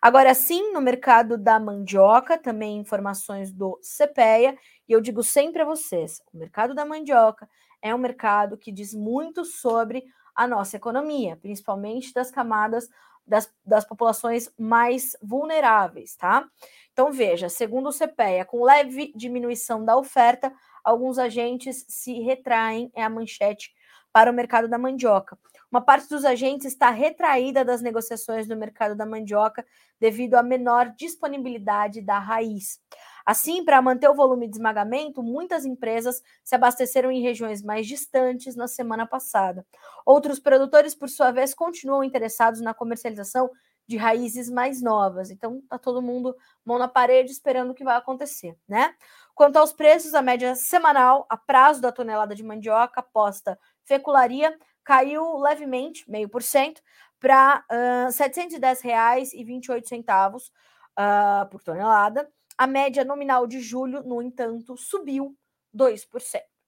Agora 0.00 0.32
sim, 0.34 0.72
no 0.72 0.80
mercado 0.80 1.36
da 1.36 1.60
mandioca, 1.60 2.38
também 2.38 2.78
informações 2.78 3.52
do 3.52 3.78
CPEA, 3.82 4.56
e 4.88 4.92
eu 4.92 5.00
digo 5.00 5.22
sempre 5.22 5.62
a 5.62 5.66
vocês: 5.66 6.22
o 6.32 6.38
mercado 6.38 6.74
da 6.74 6.86
mandioca 6.86 7.48
é 7.82 7.94
um 7.94 7.98
mercado 7.98 8.56
que 8.56 8.72
diz 8.72 8.94
muito 8.94 9.44
sobre 9.44 10.04
a 10.34 10.46
nossa 10.46 10.76
economia, 10.76 11.36
principalmente 11.36 12.14
das 12.14 12.30
camadas 12.30 12.88
das, 13.26 13.52
das 13.64 13.84
populações 13.84 14.50
mais 14.58 15.16
vulneráveis, 15.22 16.16
tá? 16.16 16.44
Então, 16.92 17.12
veja, 17.12 17.48
segundo 17.48 17.88
o 17.88 17.92
CPEA, 17.92 18.44
com 18.44 18.64
leve 18.64 19.12
diminuição 19.14 19.84
da 19.84 19.96
oferta, 19.96 20.52
alguns 20.82 21.18
agentes 21.18 21.84
se 21.88 22.14
retraem, 22.20 22.90
é 22.94 23.04
a 23.04 23.10
manchete 23.10 23.72
para 24.12 24.30
o 24.30 24.34
mercado 24.34 24.66
da 24.66 24.78
mandioca. 24.78 25.38
Uma 25.70 25.80
parte 25.80 26.08
dos 26.08 26.24
agentes 26.24 26.66
está 26.66 26.90
retraída 26.90 27.64
das 27.64 27.80
negociações 27.80 28.48
no 28.48 28.56
mercado 28.56 28.96
da 28.96 29.06
mandioca 29.06 29.64
devido 30.00 30.34
à 30.34 30.42
menor 30.42 30.92
disponibilidade 30.96 32.00
da 32.00 32.18
raiz. 32.18 32.80
Assim, 33.24 33.64
para 33.64 33.80
manter 33.80 34.08
o 34.08 34.14
volume 34.14 34.48
de 34.48 34.56
esmagamento, 34.56 35.22
muitas 35.22 35.64
empresas 35.64 36.22
se 36.42 36.54
abasteceram 36.54 37.10
em 37.10 37.22
regiões 37.22 37.62
mais 37.62 37.86
distantes 37.86 38.56
na 38.56 38.66
semana 38.66 39.06
passada. 39.06 39.64
Outros 40.04 40.40
produtores, 40.40 40.94
por 40.94 41.08
sua 41.08 41.30
vez, 41.30 41.54
continuam 41.54 42.02
interessados 42.02 42.60
na 42.60 42.74
comercialização 42.74 43.48
de 43.86 43.96
raízes 43.96 44.48
mais 44.48 44.80
novas. 44.80 45.30
Então, 45.30 45.62
tá 45.68 45.78
todo 45.78 46.00
mundo 46.00 46.34
mão 46.64 46.78
na 46.78 46.88
parede 46.88 47.30
esperando 47.30 47.70
o 47.70 47.74
que 47.74 47.84
vai 47.84 47.96
acontecer, 47.96 48.56
né? 48.68 48.94
Quanto 49.34 49.56
aos 49.56 49.72
preços, 49.72 50.14
a 50.14 50.22
média 50.22 50.54
semanal 50.54 51.26
a 51.28 51.36
prazo 51.36 51.80
da 51.80 51.90
tonelada 51.90 52.34
de 52.34 52.42
mandioca 52.42 53.02
posta 53.02 53.58
fecularia 53.84 54.56
caiu 54.84 55.38
levemente, 55.38 56.08
meio 56.10 56.28
por 56.28 56.42
cento, 56.42 56.82
para 57.18 57.64
R$ 57.70 58.08
710,28 58.08 60.50
uh, 60.98 61.48
por 61.50 61.62
tonelada. 61.62 62.30
A 62.56 62.66
média 62.66 63.04
nominal 63.04 63.46
de 63.46 63.60
julho, 63.60 64.02
no 64.02 64.22
entanto, 64.22 64.76
subiu 64.76 65.36
2%. 65.74 66.06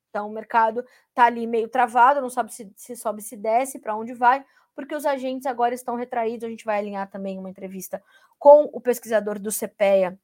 Então, 0.08 0.28
o 0.28 0.32
mercado 0.32 0.84
está 1.08 1.24
ali 1.24 1.46
meio 1.46 1.68
travado, 1.68 2.20
não 2.20 2.28
sabe 2.28 2.52
se, 2.52 2.70
se 2.76 2.94
sobe, 2.94 3.22
se 3.22 3.36
desce, 3.36 3.78
para 3.78 3.96
onde 3.96 4.12
vai, 4.12 4.44
porque 4.74 4.94
os 4.94 5.06
agentes 5.06 5.46
agora 5.46 5.74
estão 5.74 5.96
retraídos. 5.96 6.44
A 6.44 6.50
gente 6.50 6.66
vai 6.66 6.78
alinhar 6.78 7.10
também 7.10 7.38
uma 7.38 7.48
entrevista 7.48 8.02
com 8.38 8.68
o 8.72 8.80
pesquisador 8.80 9.38
do 9.38 9.50
CPEA, 9.50 10.18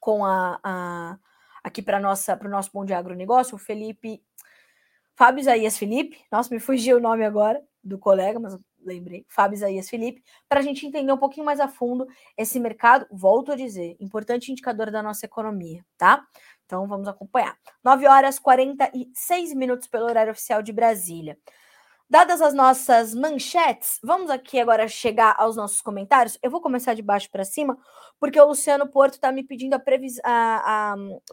com 0.00 0.24
a, 0.24 0.58
a 0.62 1.18
aqui 1.62 1.80
para 1.80 1.98
o 1.98 2.48
nosso 2.48 2.70
Bom 2.72 2.84
de 2.84 2.92
Agronegócio, 2.92 3.54
o 3.54 3.58
Felipe 3.58 4.20
Fábio 5.14 5.40
Isaías 5.40 5.78
Felipe, 5.78 6.18
nossa, 6.30 6.52
me 6.52 6.60
fugiu 6.60 6.96
o 6.96 7.00
nome 7.00 7.24
agora 7.24 7.62
do 7.82 7.98
colega, 7.98 8.38
mas 8.38 8.56
lembrei, 8.84 9.24
Fábio 9.28 9.54
Isaías 9.54 9.88
Felipe, 9.88 10.22
para 10.48 10.60
a 10.60 10.62
gente 10.62 10.86
entender 10.86 11.12
um 11.12 11.18
pouquinho 11.18 11.46
mais 11.46 11.60
a 11.60 11.68
fundo 11.68 12.06
esse 12.36 12.58
mercado, 12.58 13.06
volto 13.10 13.52
a 13.52 13.56
dizer, 13.56 13.96
importante 14.00 14.50
indicador 14.50 14.90
da 14.90 15.02
nossa 15.02 15.26
economia, 15.26 15.84
tá? 15.96 16.24
Então 16.66 16.86
vamos 16.86 17.06
acompanhar. 17.06 17.56
9 17.84 18.06
horas 18.06 18.38
46 18.38 19.54
minutos 19.54 19.86
pelo 19.86 20.06
horário 20.06 20.32
oficial 20.32 20.62
de 20.62 20.72
Brasília. 20.72 21.38
Dadas 22.12 22.42
as 22.42 22.52
nossas 22.52 23.14
manchetes, 23.14 23.98
vamos 24.02 24.28
aqui 24.28 24.60
agora 24.60 24.86
chegar 24.86 25.34
aos 25.38 25.56
nossos 25.56 25.80
comentários. 25.80 26.38
Eu 26.42 26.50
vou 26.50 26.60
começar 26.60 26.92
de 26.92 27.00
baixo 27.00 27.30
para 27.30 27.42
cima, 27.42 27.74
porque 28.20 28.38
o 28.38 28.48
Luciano 28.48 28.86
Porto 28.86 29.14
está 29.14 29.32
me 29.32 29.42
pedindo 29.42 29.72
a 29.72 29.78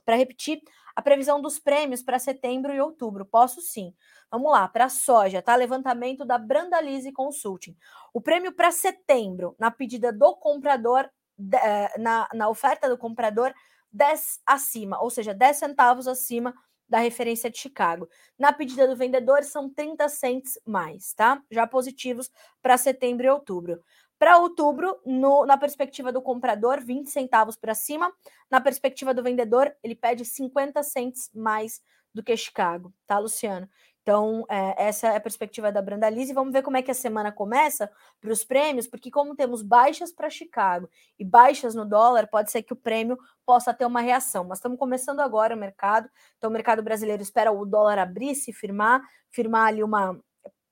para 0.05 0.15
repetir 0.15 0.61
a 0.95 1.01
previsão 1.01 1.41
dos 1.41 1.59
prêmios 1.59 2.01
para 2.01 2.17
setembro 2.17 2.73
e 2.73 2.79
outubro. 2.79 3.25
Posso 3.25 3.59
sim. 3.59 3.93
Vamos 4.31 4.53
lá, 4.53 4.69
para 4.69 4.87
soja, 4.87 5.41
tá? 5.41 5.53
Levantamento 5.53 6.23
da 6.23 6.37
Brandalise 6.37 7.11
Consulting. 7.11 7.75
O 8.13 8.21
prêmio 8.21 8.53
para 8.53 8.71
setembro, 8.71 9.57
na 9.59 9.69
pedida 9.69 10.13
do 10.13 10.33
comprador, 10.37 11.09
eh, 11.55 11.99
na, 11.99 12.25
na 12.33 12.47
oferta 12.47 12.87
do 12.87 12.97
comprador, 12.97 13.53
10 13.91 14.39
acima, 14.45 14.97
ou 15.03 15.09
seja, 15.09 15.33
10 15.33 15.57
centavos 15.57 16.07
acima 16.07 16.55
da 16.89 16.99
referência 16.99 17.49
de 17.49 17.57
Chicago. 17.57 18.09
Na 18.37 18.51
pedida 18.51 18.87
do 18.87 18.95
vendedor, 18.95 19.43
são 19.43 19.69
30 19.69 20.09
cents 20.09 20.59
mais, 20.65 21.13
tá? 21.13 21.41
Já 21.51 21.67
positivos 21.67 22.31
para 22.61 22.77
setembro 22.77 23.25
e 23.25 23.29
outubro. 23.29 23.81
Para 24.17 24.37
outubro, 24.37 24.99
no, 25.05 25.45
na 25.45 25.57
perspectiva 25.57 26.11
do 26.11 26.21
comprador, 26.21 26.81
20 26.81 27.09
centavos 27.09 27.55
para 27.55 27.73
cima. 27.73 28.11
Na 28.51 28.59
perspectiva 28.59 29.13
do 29.13 29.23
vendedor, 29.23 29.73
ele 29.81 29.95
pede 29.95 30.25
50 30.25 30.83
cents 30.83 31.29
mais 31.33 31.81
do 32.13 32.23
que 32.23 32.35
Chicago, 32.35 32.93
tá, 33.07 33.19
Luciano? 33.19 33.69
Então, 34.09 34.43
é, 34.49 34.87
essa 34.87 35.09
é 35.09 35.17
a 35.17 35.19
perspectiva 35.19 35.71
da 35.71 35.83
Brandalise. 35.83 36.33
Vamos 36.33 36.51
ver 36.51 36.63
como 36.63 36.75
é 36.75 36.81
que 36.81 36.89
a 36.89 36.95
semana 36.95 37.31
começa 37.31 37.91
para 38.19 38.31
os 38.31 38.43
prêmios, 38.43 38.87
porque 38.87 39.11
como 39.11 39.35
temos 39.35 39.61
baixas 39.61 40.11
para 40.11 40.31
Chicago 40.31 40.89
e 41.19 41.23
baixas 41.23 41.75
no 41.75 41.85
dólar, 41.85 42.25
pode 42.25 42.49
ser 42.49 42.63
que 42.63 42.73
o 42.73 42.75
prêmio 42.75 43.19
possa 43.45 43.71
ter 43.71 43.85
uma 43.85 44.01
reação. 44.01 44.45
Mas 44.45 44.57
estamos 44.57 44.79
começando 44.79 45.19
agora 45.19 45.55
o 45.55 45.59
mercado, 45.59 46.09
então 46.39 46.49
o 46.49 46.53
mercado 46.53 46.81
brasileiro 46.81 47.21
espera 47.21 47.51
o 47.51 47.63
dólar 47.67 47.99
abrir, 47.99 48.33
se 48.33 48.51
firmar, 48.51 48.99
firmar 49.29 49.67
ali 49.67 49.83
uma, 49.83 50.19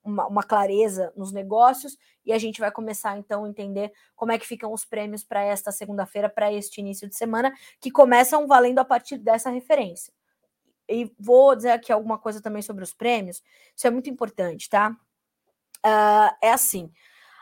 uma, 0.03 0.25
uma, 0.25 0.41
clareza 0.41 1.13
nos 1.15 1.31
negócios 1.31 1.95
e 2.25 2.33
a 2.33 2.39
gente 2.39 2.59
vai 2.59 2.71
começar 2.71 3.19
então 3.19 3.45
a 3.45 3.49
entender 3.49 3.93
como 4.15 4.31
é 4.31 4.39
que 4.39 4.47
ficam 4.47 4.73
os 4.73 4.83
prêmios 4.83 5.23
para 5.23 5.43
esta 5.43 5.71
segunda-feira, 5.71 6.27
para 6.27 6.51
este 6.51 6.81
início 6.81 7.07
de 7.07 7.15
semana, 7.15 7.53
que 7.79 7.91
começam 7.91 8.47
valendo 8.47 8.79
a 8.79 8.85
partir 8.85 9.19
dessa 9.19 9.51
referência 9.51 10.16
e 10.89 11.11
vou 11.19 11.55
dizer 11.55 11.71
aqui 11.71 11.91
alguma 11.91 12.17
coisa 12.17 12.41
também 12.41 12.61
sobre 12.61 12.83
os 12.83 12.93
prêmios, 12.93 13.43
isso 13.75 13.87
é 13.87 13.89
muito 13.89 14.09
importante, 14.09 14.69
tá? 14.69 14.95
Uh, 15.85 16.35
é 16.41 16.51
assim, 16.51 16.91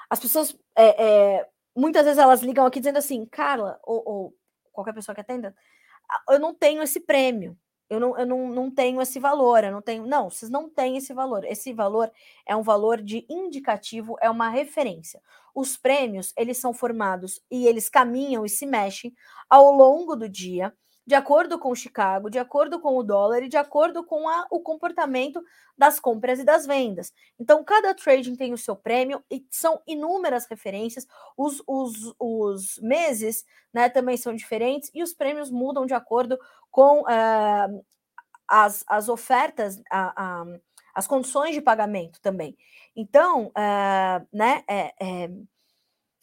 as 0.10 0.20
pessoas, 0.20 0.58
é, 0.76 1.04
é, 1.38 1.50
muitas 1.76 2.04
vezes 2.04 2.20
elas 2.20 2.42
ligam 2.42 2.66
aqui 2.66 2.80
dizendo 2.80 2.98
assim, 2.98 3.26
Carla, 3.26 3.80
ou, 3.84 4.04
ou, 4.06 4.38
qualquer 4.72 4.94
pessoa 4.94 5.16
que 5.16 5.22
atenda, 5.22 5.56
ah, 6.10 6.34
eu 6.34 6.40
não 6.40 6.54
tenho 6.54 6.82
esse 6.84 7.00
prêmio, 7.00 7.58
eu 7.90 8.00
não, 8.00 8.18
eu 8.18 8.26
não, 8.26 8.50
não 8.50 8.72
tenho 8.72 9.02
esse 9.02 9.20
valor, 9.20 9.64
eu 9.64 9.72
não 9.72 9.82
tenho. 9.82 10.08
Não, 10.08 10.30
vocês 10.30 10.50
não 10.50 10.68
têm 10.70 10.98
esse 10.98 11.14
valor. 11.14 11.46
Esse 11.46 11.72
valor 11.72 12.12
é 12.46 12.56
um 12.56 12.64
valor 12.64 13.00
de 13.00 13.26
indicativo, 13.30 14.18
é 14.22 14.30
uma 14.30 14.50
referência. 14.50 15.22
Os 15.54 15.78
prêmios, 15.78 16.34
eles 16.36 16.58
são 16.58 16.74
formados 16.74 17.40
e 17.50 17.68
eles 17.68 17.88
caminham 17.88 18.44
e 18.44 18.50
se 18.50 18.66
mexem 18.66 19.16
ao 19.50 19.72
longo 19.72 20.16
do 20.16 20.28
dia 20.28 20.74
de 21.06 21.14
acordo 21.14 21.60
com 21.60 21.76
Chicago, 21.76 22.30
de 22.30 22.40
acordo 22.40 22.80
com 22.80 22.98
o 22.98 23.04
dólar 23.04 23.44
e 23.44 23.50
de 23.50 23.58
acordo 23.58 24.04
com 24.04 24.28
a, 24.28 24.48
o 24.50 24.60
comportamento 24.60 25.44
das 25.78 26.00
compras 26.00 26.40
e 26.40 26.44
das 26.44 26.66
vendas. 26.66 27.14
Então, 27.40 27.64
cada 27.64 27.94
trading 27.94 28.36
tem 28.36 28.54
o 28.54 28.58
seu 28.58 28.76
prêmio 28.76 29.24
e 29.30 29.46
são 29.52 29.82
inúmeras 29.86 30.48
referências. 30.48 31.06
Os, 31.38 31.62
os, 31.68 32.16
os 32.20 32.80
meses 32.82 33.46
né, 33.74 33.88
também 33.90 34.18
são 34.18 34.34
diferentes 34.36 34.90
e 34.94 35.04
os 35.04 35.14
prêmios 35.14 35.52
mudam 35.52 35.86
de 35.86 35.94
acordo 35.94 36.40
com 36.72 37.02
uh, 37.02 37.86
as, 38.48 38.84
as 38.88 39.08
ofertas, 39.08 39.80
a, 39.92 40.42
a, 40.42 40.46
as 40.96 41.06
condições 41.06 41.54
de 41.54 41.62
pagamento 41.62 42.20
também. 42.22 42.58
Então, 42.96 43.48
uh, 43.48 44.28
né, 44.34 44.64
é, 44.68 44.94
é, 45.00 45.30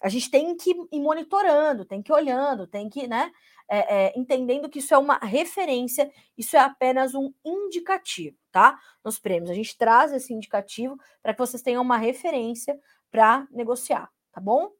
a 0.02 0.08
gente 0.08 0.30
tem 0.30 0.56
que 0.56 0.70
ir 0.70 1.00
monitorando, 1.00 1.84
tem 1.84 2.02
que 2.02 2.10
ir 2.10 2.14
olhando, 2.14 2.66
tem 2.66 2.88
que, 2.88 3.06
né? 3.06 3.30
é, 3.72 4.06
é, 4.06 4.12
entendendo 4.18 4.68
que 4.68 4.80
isso 4.80 4.92
é 4.92 4.98
uma 4.98 5.16
referência, 5.16 6.12
isso 6.36 6.54
é 6.56 6.60
apenas 6.60 7.14
um 7.14 7.32
indicativo, 7.42 8.36
tá? 8.50 8.78
Nos 9.02 9.18
prêmios. 9.18 9.50
A 9.50 9.54
gente 9.54 9.78
traz 9.78 10.12
esse 10.12 10.34
indicativo 10.34 10.94
para 11.22 11.32
que 11.32 11.38
vocês 11.38 11.62
tenham 11.62 11.80
uma 11.80 11.96
referência 11.96 12.78
para 13.10 13.48
negociar, 13.50 14.10
tá 14.30 14.42
bom? 14.42 14.70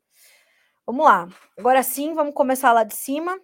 Vamos 0.85 1.07
lá. 1.07 1.27
Agora 1.57 1.83
sim, 1.83 2.12
vamos 2.12 2.35
começar 2.35 2.70
lá 2.73 2.85
de 2.85 2.95
cima 2.95 3.41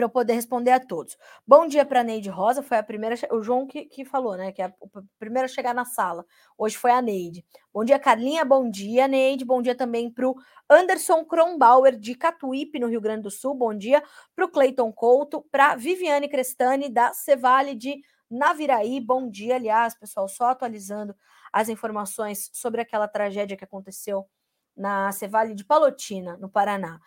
para 0.00 0.06
eu 0.06 0.10
poder 0.10 0.32
responder 0.32 0.70
a 0.70 0.80
todos. 0.80 1.18
Bom 1.46 1.66
dia 1.66 1.84
para 1.84 2.02
Neide 2.02 2.30
Rosa, 2.30 2.62
foi 2.62 2.78
a 2.78 2.82
primeira, 2.82 3.14
o 3.32 3.42
João 3.42 3.66
que, 3.66 3.84
que 3.84 4.02
falou, 4.02 4.34
né? 4.34 4.50
Que 4.50 4.62
é 4.62 4.64
a 4.64 4.72
primeira 5.18 5.44
a 5.44 5.48
chegar 5.48 5.74
na 5.74 5.84
sala. 5.84 6.24
Hoje 6.56 6.74
foi 6.78 6.90
a 6.90 7.02
Neide. 7.02 7.44
Bom 7.70 7.84
dia, 7.84 7.98
Carlinha. 7.98 8.42
Bom 8.42 8.70
dia, 8.70 9.06
Neide. 9.06 9.44
Bom 9.44 9.60
dia 9.60 9.74
também 9.74 10.10
para 10.10 10.26
o 10.26 10.34
Anderson 10.70 11.22
Kronbauer, 11.26 11.98
de 11.98 12.14
Catuípe, 12.14 12.78
no 12.78 12.88
Rio 12.88 13.00
Grande 13.00 13.24
do 13.24 13.30
Sul. 13.30 13.54
Bom 13.54 13.74
dia 13.74 14.02
para 14.34 14.46
o 14.46 14.48
Cleiton 14.48 14.90
Couto, 14.90 15.44
para 15.52 15.74
Viviane 15.76 16.30
Crestani, 16.30 16.88
da 16.88 17.12
Cevale 17.12 17.74
de 17.74 18.00
Naviraí. 18.30 19.00
Bom 19.00 19.28
dia, 19.28 19.56
aliás, 19.56 19.94
pessoal, 19.94 20.26
só 20.28 20.46
atualizando 20.46 21.14
as 21.52 21.68
informações 21.68 22.48
sobre 22.54 22.80
aquela 22.80 23.06
tragédia 23.06 23.54
que 23.54 23.64
aconteceu 23.64 24.26
na 24.74 25.12
Cevale 25.12 25.54
de 25.54 25.62
Palotina, 25.62 26.38
no 26.38 26.48
Paraná. 26.48 26.98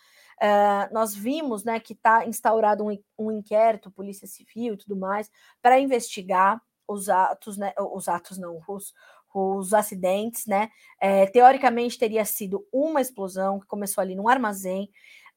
Uh, 0.42 0.94
nós 0.94 1.16
vimos 1.16 1.64
né, 1.64 1.80
que 1.80 1.94
está 1.94 2.26
instaurado 2.26 2.86
um, 2.86 2.98
um, 3.18 3.32
inquérito, 3.32 3.92
Polícia 3.92 4.28
Civil 4.28 4.74
e 4.74 4.78
tudo 4.78 4.96
mais, 4.96 5.30
para 5.62 5.80
investigar 5.80 6.62
os 6.88 7.10
atos, 7.10 7.58
né, 7.58 7.74
os 7.78 8.08
atos 8.08 8.38
não, 8.38 8.60
os, 8.68 8.94
os 9.34 9.74
acidentes, 9.74 10.46
né? 10.46 10.70
É, 11.00 11.26
teoricamente 11.26 11.98
teria 11.98 12.24
sido 12.26 12.66
uma 12.72 13.02
explosão 13.02 13.60
que 13.60 13.68
começou 13.68 14.02
ali 14.02 14.16
num 14.16 14.28
armazém. 14.28 14.90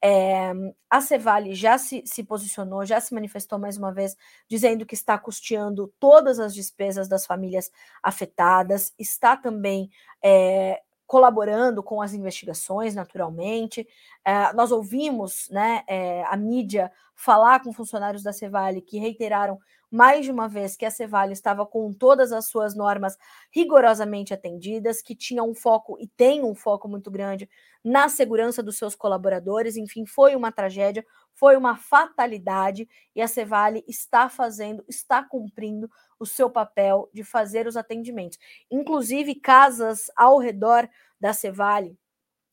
É, 0.02 0.52
a 0.90 1.00
Cevale 1.00 1.54
já 1.54 1.78
se, 1.78 2.02
se 2.04 2.22
posicionou, 2.22 2.84
já 2.84 3.00
se 3.00 3.14
manifestou 3.14 3.58
mais 3.58 3.78
uma 3.78 3.92
vez, 3.92 4.14
dizendo 4.48 4.84
que 4.84 4.94
está 4.94 5.18
custeando 5.18 5.92
todas 5.98 6.38
as 6.38 6.54
despesas 6.54 7.08
das 7.08 7.24
famílias 7.24 7.70
afetadas, 8.02 8.92
está 8.98 9.36
também 9.36 9.90
é, 10.22 10.82
colaborando 11.06 11.82
com 11.82 12.02
as 12.02 12.12
investigações, 12.12 12.94
naturalmente. 12.94 13.86
É, 14.24 14.52
nós 14.52 14.72
ouvimos 14.72 15.48
né, 15.50 15.82
é, 15.86 16.24
a 16.24 16.36
mídia 16.36 16.90
falar 17.14 17.62
com 17.62 17.72
funcionários 17.72 18.22
da 18.22 18.32
Cevale 18.32 18.82
que 18.82 18.98
reiteraram 18.98 19.58
mais 19.90 20.24
de 20.24 20.32
uma 20.32 20.48
vez 20.48 20.76
que 20.76 20.84
a 20.84 20.90
Cevale 20.90 21.32
estava 21.32 21.64
com 21.64 21.92
todas 21.92 22.32
as 22.32 22.48
suas 22.48 22.74
normas 22.74 23.16
rigorosamente 23.52 24.34
atendidas, 24.34 25.00
que 25.00 25.14
tinha 25.14 25.42
um 25.42 25.54
foco 25.54 25.96
e 26.00 26.08
tem 26.08 26.42
um 26.42 26.54
foco 26.54 26.88
muito 26.88 27.10
grande 27.10 27.48
na 27.84 28.08
segurança 28.08 28.62
dos 28.62 28.76
seus 28.76 28.94
colaboradores. 28.96 29.76
Enfim, 29.76 30.04
foi 30.04 30.34
uma 30.34 30.50
tragédia, 30.50 31.06
foi 31.36 31.56
uma 31.56 31.76
fatalidade 31.76 32.88
e 33.14 33.22
a 33.22 33.28
Cevale 33.28 33.84
está 33.86 34.28
fazendo, 34.28 34.84
está 34.88 35.22
cumprindo 35.22 35.88
o 36.18 36.26
seu 36.26 36.50
papel 36.50 37.08
de 37.12 37.22
fazer 37.22 37.66
os 37.66 37.76
atendimentos. 37.76 38.38
Inclusive, 38.70 39.34
casas 39.34 40.10
ao 40.16 40.38
redor 40.38 40.88
da 41.20 41.32
Cevale 41.32 41.96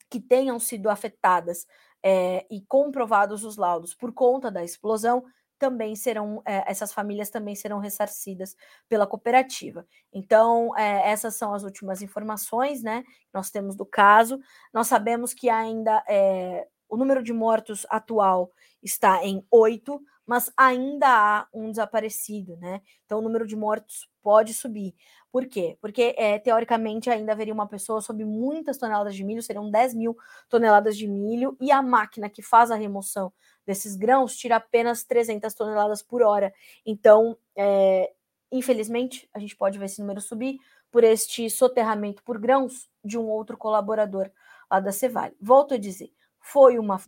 que 0.09 0.19
tenham 0.19 0.59
sido 0.59 0.89
afetadas 0.89 1.65
é, 2.03 2.45
e 2.51 2.61
comprovados 2.61 3.43
os 3.43 3.57
laudos 3.57 3.95
por 3.95 4.13
conta 4.13 4.51
da 4.51 4.63
explosão 4.63 5.23
também 5.57 5.95
serão, 5.95 6.41
é, 6.45 6.69
essas 6.69 6.91
famílias 6.91 7.29
também 7.29 7.55
serão 7.55 7.79
ressarcidas 7.79 8.53
pela 8.89 9.07
cooperativa. 9.07 9.87
Então, 10.11 10.77
é, 10.77 11.09
essas 11.09 11.35
são 11.35 11.53
as 11.53 11.63
últimas 11.63 12.01
informações, 12.01 12.83
né? 12.83 13.05
Nós 13.33 13.49
temos 13.49 13.73
do 13.73 13.85
caso. 13.85 14.41
Nós 14.73 14.87
sabemos 14.87 15.33
que 15.33 15.49
ainda 15.49 16.03
é, 16.05 16.67
o 16.93 16.97
número 16.97 17.23
de 17.23 17.33
mortos 17.33 17.87
atual 17.89 18.51
está 18.81 19.25
em 19.25 19.43
oito, 19.49 19.99
mas 20.27 20.51
ainda 20.55 21.07
há 21.07 21.47
um 21.51 21.71
desaparecido, 21.71 22.55
né? 22.57 22.81
Então, 23.03 23.17
o 23.17 23.21
número 23.21 23.47
de 23.47 23.55
mortos 23.55 24.07
pode 24.21 24.53
subir. 24.53 24.93
Por 25.31 25.47
quê? 25.47 25.75
Porque, 25.81 26.13
é, 26.15 26.37
teoricamente, 26.37 27.09
ainda 27.09 27.31
haveria 27.31 27.53
uma 27.53 27.67
pessoa 27.67 27.99
sob 27.99 28.23
muitas 28.23 28.77
toneladas 28.77 29.15
de 29.15 29.23
milho, 29.23 29.41
seriam 29.41 29.71
10 29.71 29.95
mil 29.95 30.15
toneladas 30.47 30.95
de 30.95 31.07
milho, 31.07 31.57
e 31.59 31.71
a 31.71 31.81
máquina 31.81 32.29
que 32.29 32.43
faz 32.43 32.69
a 32.69 32.75
remoção 32.75 33.33
desses 33.65 33.95
grãos 33.95 34.37
tira 34.37 34.57
apenas 34.57 35.03
300 35.03 35.51
toneladas 35.55 36.03
por 36.03 36.21
hora. 36.21 36.53
Então, 36.85 37.35
é, 37.55 38.13
infelizmente, 38.51 39.27
a 39.33 39.39
gente 39.39 39.55
pode 39.55 39.79
ver 39.79 39.85
esse 39.85 39.99
número 39.99 40.21
subir 40.21 40.59
por 40.91 41.03
este 41.03 41.49
soterramento 41.49 42.21
por 42.21 42.37
grãos 42.37 42.87
de 43.03 43.17
um 43.17 43.27
outro 43.27 43.57
colaborador 43.57 44.29
lá 44.69 44.79
da 44.79 44.91
Cevale. 44.91 45.35
Volto 45.41 45.73
a 45.73 45.77
dizer, 45.77 46.11
foi 46.43 46.77
uma 46.79 46.99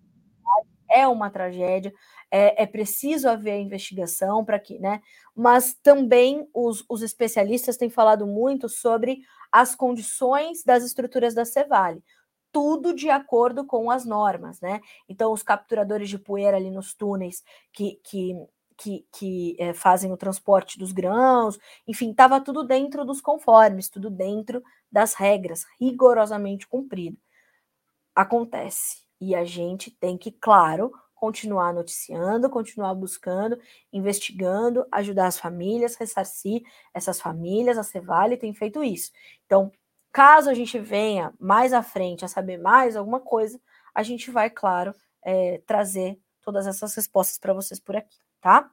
é 0.90 1.08
uma 1.08 1.30
tragédia, 1.30 1.94
é, 2.32 2.64
é 2.64 2.66
preciso 2.66 3.28
haver 3.28 3.54
a 3.54 3.60
investigação 3.60 4.46
para 4.46 4.60
que, 4.60 4.80
né? 4.80 5.02
Mas 5.36 5.74
também 5.74 6.48
os, 6.54 6.86
os 6.90 7.02
especialistas 7.02 7.78
têm 7.78 7.90
falado 7.90 8.26
muito 8.28 8.70
sobre 8.70 9.20
as 9.52 9.76
condições 9.76 10.64
das 10.64 10.84
estruturas 10.84 11.34
da 11.34 11.46
Cevale 11.46 12.04
tudo 12.52 12.94
de 12.96 13.10
acordo 13.10 13.66
com 13.66 13.92
as 13.92 14.06
normas, 14.06 14.62
né? 14.62 14.80
Então, 15.10 15.34
os 15.34 15.44
capturadores 15.44 16.08
de 16.10 16.18
poeira 16.18 16.56
ali 16.56 16.72
nos 16.72 16.94
túneis 16.94 17.44
que, 17.74 18.00
que, 18.02 18.34
que, 18.78 19.06
que 19.12 19.56
é, 19.60 19.74
fazem 19.74 20.10
o 20.14 20.16
transporte 20.18 20.80
dos 20.80 20.94
grãos, 20.94 21.60
enfim, 21.86 22.12
estava 22.12 22.40
tudo 22.40 22.64
dentro 22.64 23.04
dos 23.04 23.20
conformes, 23.20 23.90
tudo 23.90 24.10
dentro 24.10 24.64
das 24.90 25.16
regras, 25.16 25.66
rigorosamente 25.82 26.66
cumprido. 26.66 27.18
Acontece. 28.16 29.05
E 29.20 29.36
a 29.36 29.46
gente 29.46 29.92
tem 29.92 30.18
que, 30.18 30.32
claro, 30.32 30.92
continuar 31.14 31.74
noticiando, 31.74 32.50
continuar 32.50 32.94
buscando, 32.94 33.58
investigando, 33.92 34.86
ajudar 34.92 35.28
as 35.28 35.40
famílias, 35.40 35.96
ressarcir 35.96 36.62
essas 36.94 37.20
famílias. 37.20 37.78
A 37.78 37.84
Cevale 37.84 38.38
tem 38.38 38.54
feito 38.54 38.84
isso. 38.84 39.12
Então, 39.46 39.72
Caso 40.16 40.50
a 40.50 40.54
gente 40.54 40.80
venha 40.80 41.34
mais 41.38 41.74
à 41.74 41.84
frente 41.84 42.24
a 42.24 42.30
saber 42.30 42.58
mais 42.58 42.96
alguma 42.96 43.20
coisa, 43.20 43.60
a 43.94 44.02
gente 44.02 44.32
vai, 44.32 44.50
claro, 44.50 44.96
é, 45.22 45.62
trazer 45.68 46.18
todas 46.42 46.66
essas 46.66 46.96
respostas 46.96 47.38
para 47.38 47.54
vocês 47.54 47.82
por 47.82 47.98
aqui, 47.98 48.18
tá? 48.40 48.72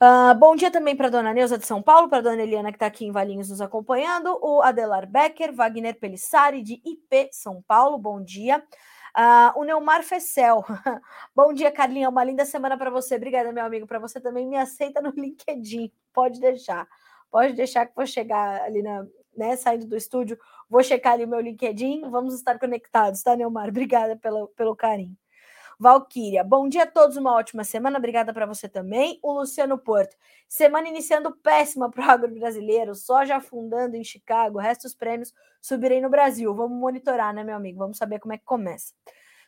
Uh, 0.00 0.32
bom 0.38 0.54
dia 0.54 0.70
também 0.70 0.94
para 0.94 1.08
dona 1.08 1.34
Neuza 1.34 1.58
de 1.58 1.66
São 1.66 1.82
Paulo, 1.82 2.08
para 2.08 2.22
dona 2.22 2.40
Eliana 2.40 2.70
que 2.70 2.76
está 2.76 2.86
aqui 2.86 3.04
em 3.04 3.10
Valinhos 3.10 3.50
nos 3.50 3.60
acompanhando, 3.60 4.38
o 4.40 4.62
Adelar 4.62 5.10
Becker, 5.10 5.52
Wagner 5.52 5.98
Pelissari 5.98 6.62
de 6.62 6.74
IP 6.84 7.30
São 7.32 7.60
Paulo, 7.66 7.98
bom 7.98 8.22
dia. 8.22 8.62
Uh, 9.16 9.58
o 9.58 9.64
Neumar 9.64 10.02
Fessel, 10.02 10.64
bom 11.34 11.52
dia, 11.52 11.70
Carlinha, 11.70 12.08
uma 12.08 12.22
linda 12.22 12.44
semana 12.44 12.76
para 12.78 12.90
você. 12.90 13.16
Obrigada, 13.16 13.52
meu 13.52 13.64
amigo, 13.64 13.86
para 13.86 13.98
você 13.98 14.20
também. 14.20 14.46
Me 14.46 14.56
aceita 14.56 15.00
no 15.00 15.10
LinkedIn, 15.16 15.90
pode 16.12 16.40
deixar, 16.40 16.86
pode 17.30 17.54
deixar 17.54 17.86
que 17.86 17.94
vou 17.94 18.06
chegar 18.06 18.62
ali 18.62 18.82
na, 18.82 19.04
né, 19.36 19.56
saindo 19.56 19.86
do 19.86 19.96
estúdio, 19.96 20.38
vou 20.68 20.82
checar 20.82 21.14
ali 21.14 21.24
o 21.24 21.28
meu 21.28 21.40
LinkedIn, 21.40 22.08
vamos 22.10 22.34
estar 22.34 22.58
conectados, 22.58 23.22
tá, 23.22 23.34
Neumar? 23.34 23.68
Obrigada 23.68 24.16
pelo, 24.16 24.48
pelo 24.48 24.76
carinho. 24.76 25.16
Valquíria, 25.82 26.44
bom 26.44 26.68
dia 26.68 26.82
a 26.82 26.86
todos, 26.86 27.16
uma 27.16 27.32
ótima 27.32 27.64
semana, 27.64 27.96
obrigada 27.96 28.34
para 28.34 28.44
você 28.44 28.68
também. 28.68 29.18
O 29.22 29.32
Luciano 29.32 29.78
Porto, 29.78 30.14
semana 30.46 30.86
iniciando 30.86 31.34
péssima 31.34 31.90
para 31.90 32.06
o 32.06 32.10
agro 32.10 32.34
brasileiro, 32.34 32.94
soja 32.94 33.36
afundando 33.36 33.96
em 33.96 34.04
Chicago, 34.04 34.58
resto 34.58 34.82
dos 34.82 34.92
prêmios 34.92 35.32
subirem 35.58 36.02
no 36.02 36.10
Brasil. 36.10 36.54
Vamos 36.54 36.78
monitorar, 36.78 37.32
né, 37.32 37.42
meu 37.42 37.56
amigo? 37.56 37.78
Vamos 37.78 37.96
saber 37.96 38.18
como 38.18 38.34
é 38.34 38.36
que 38.36 38.44
começa. 38.44 38.92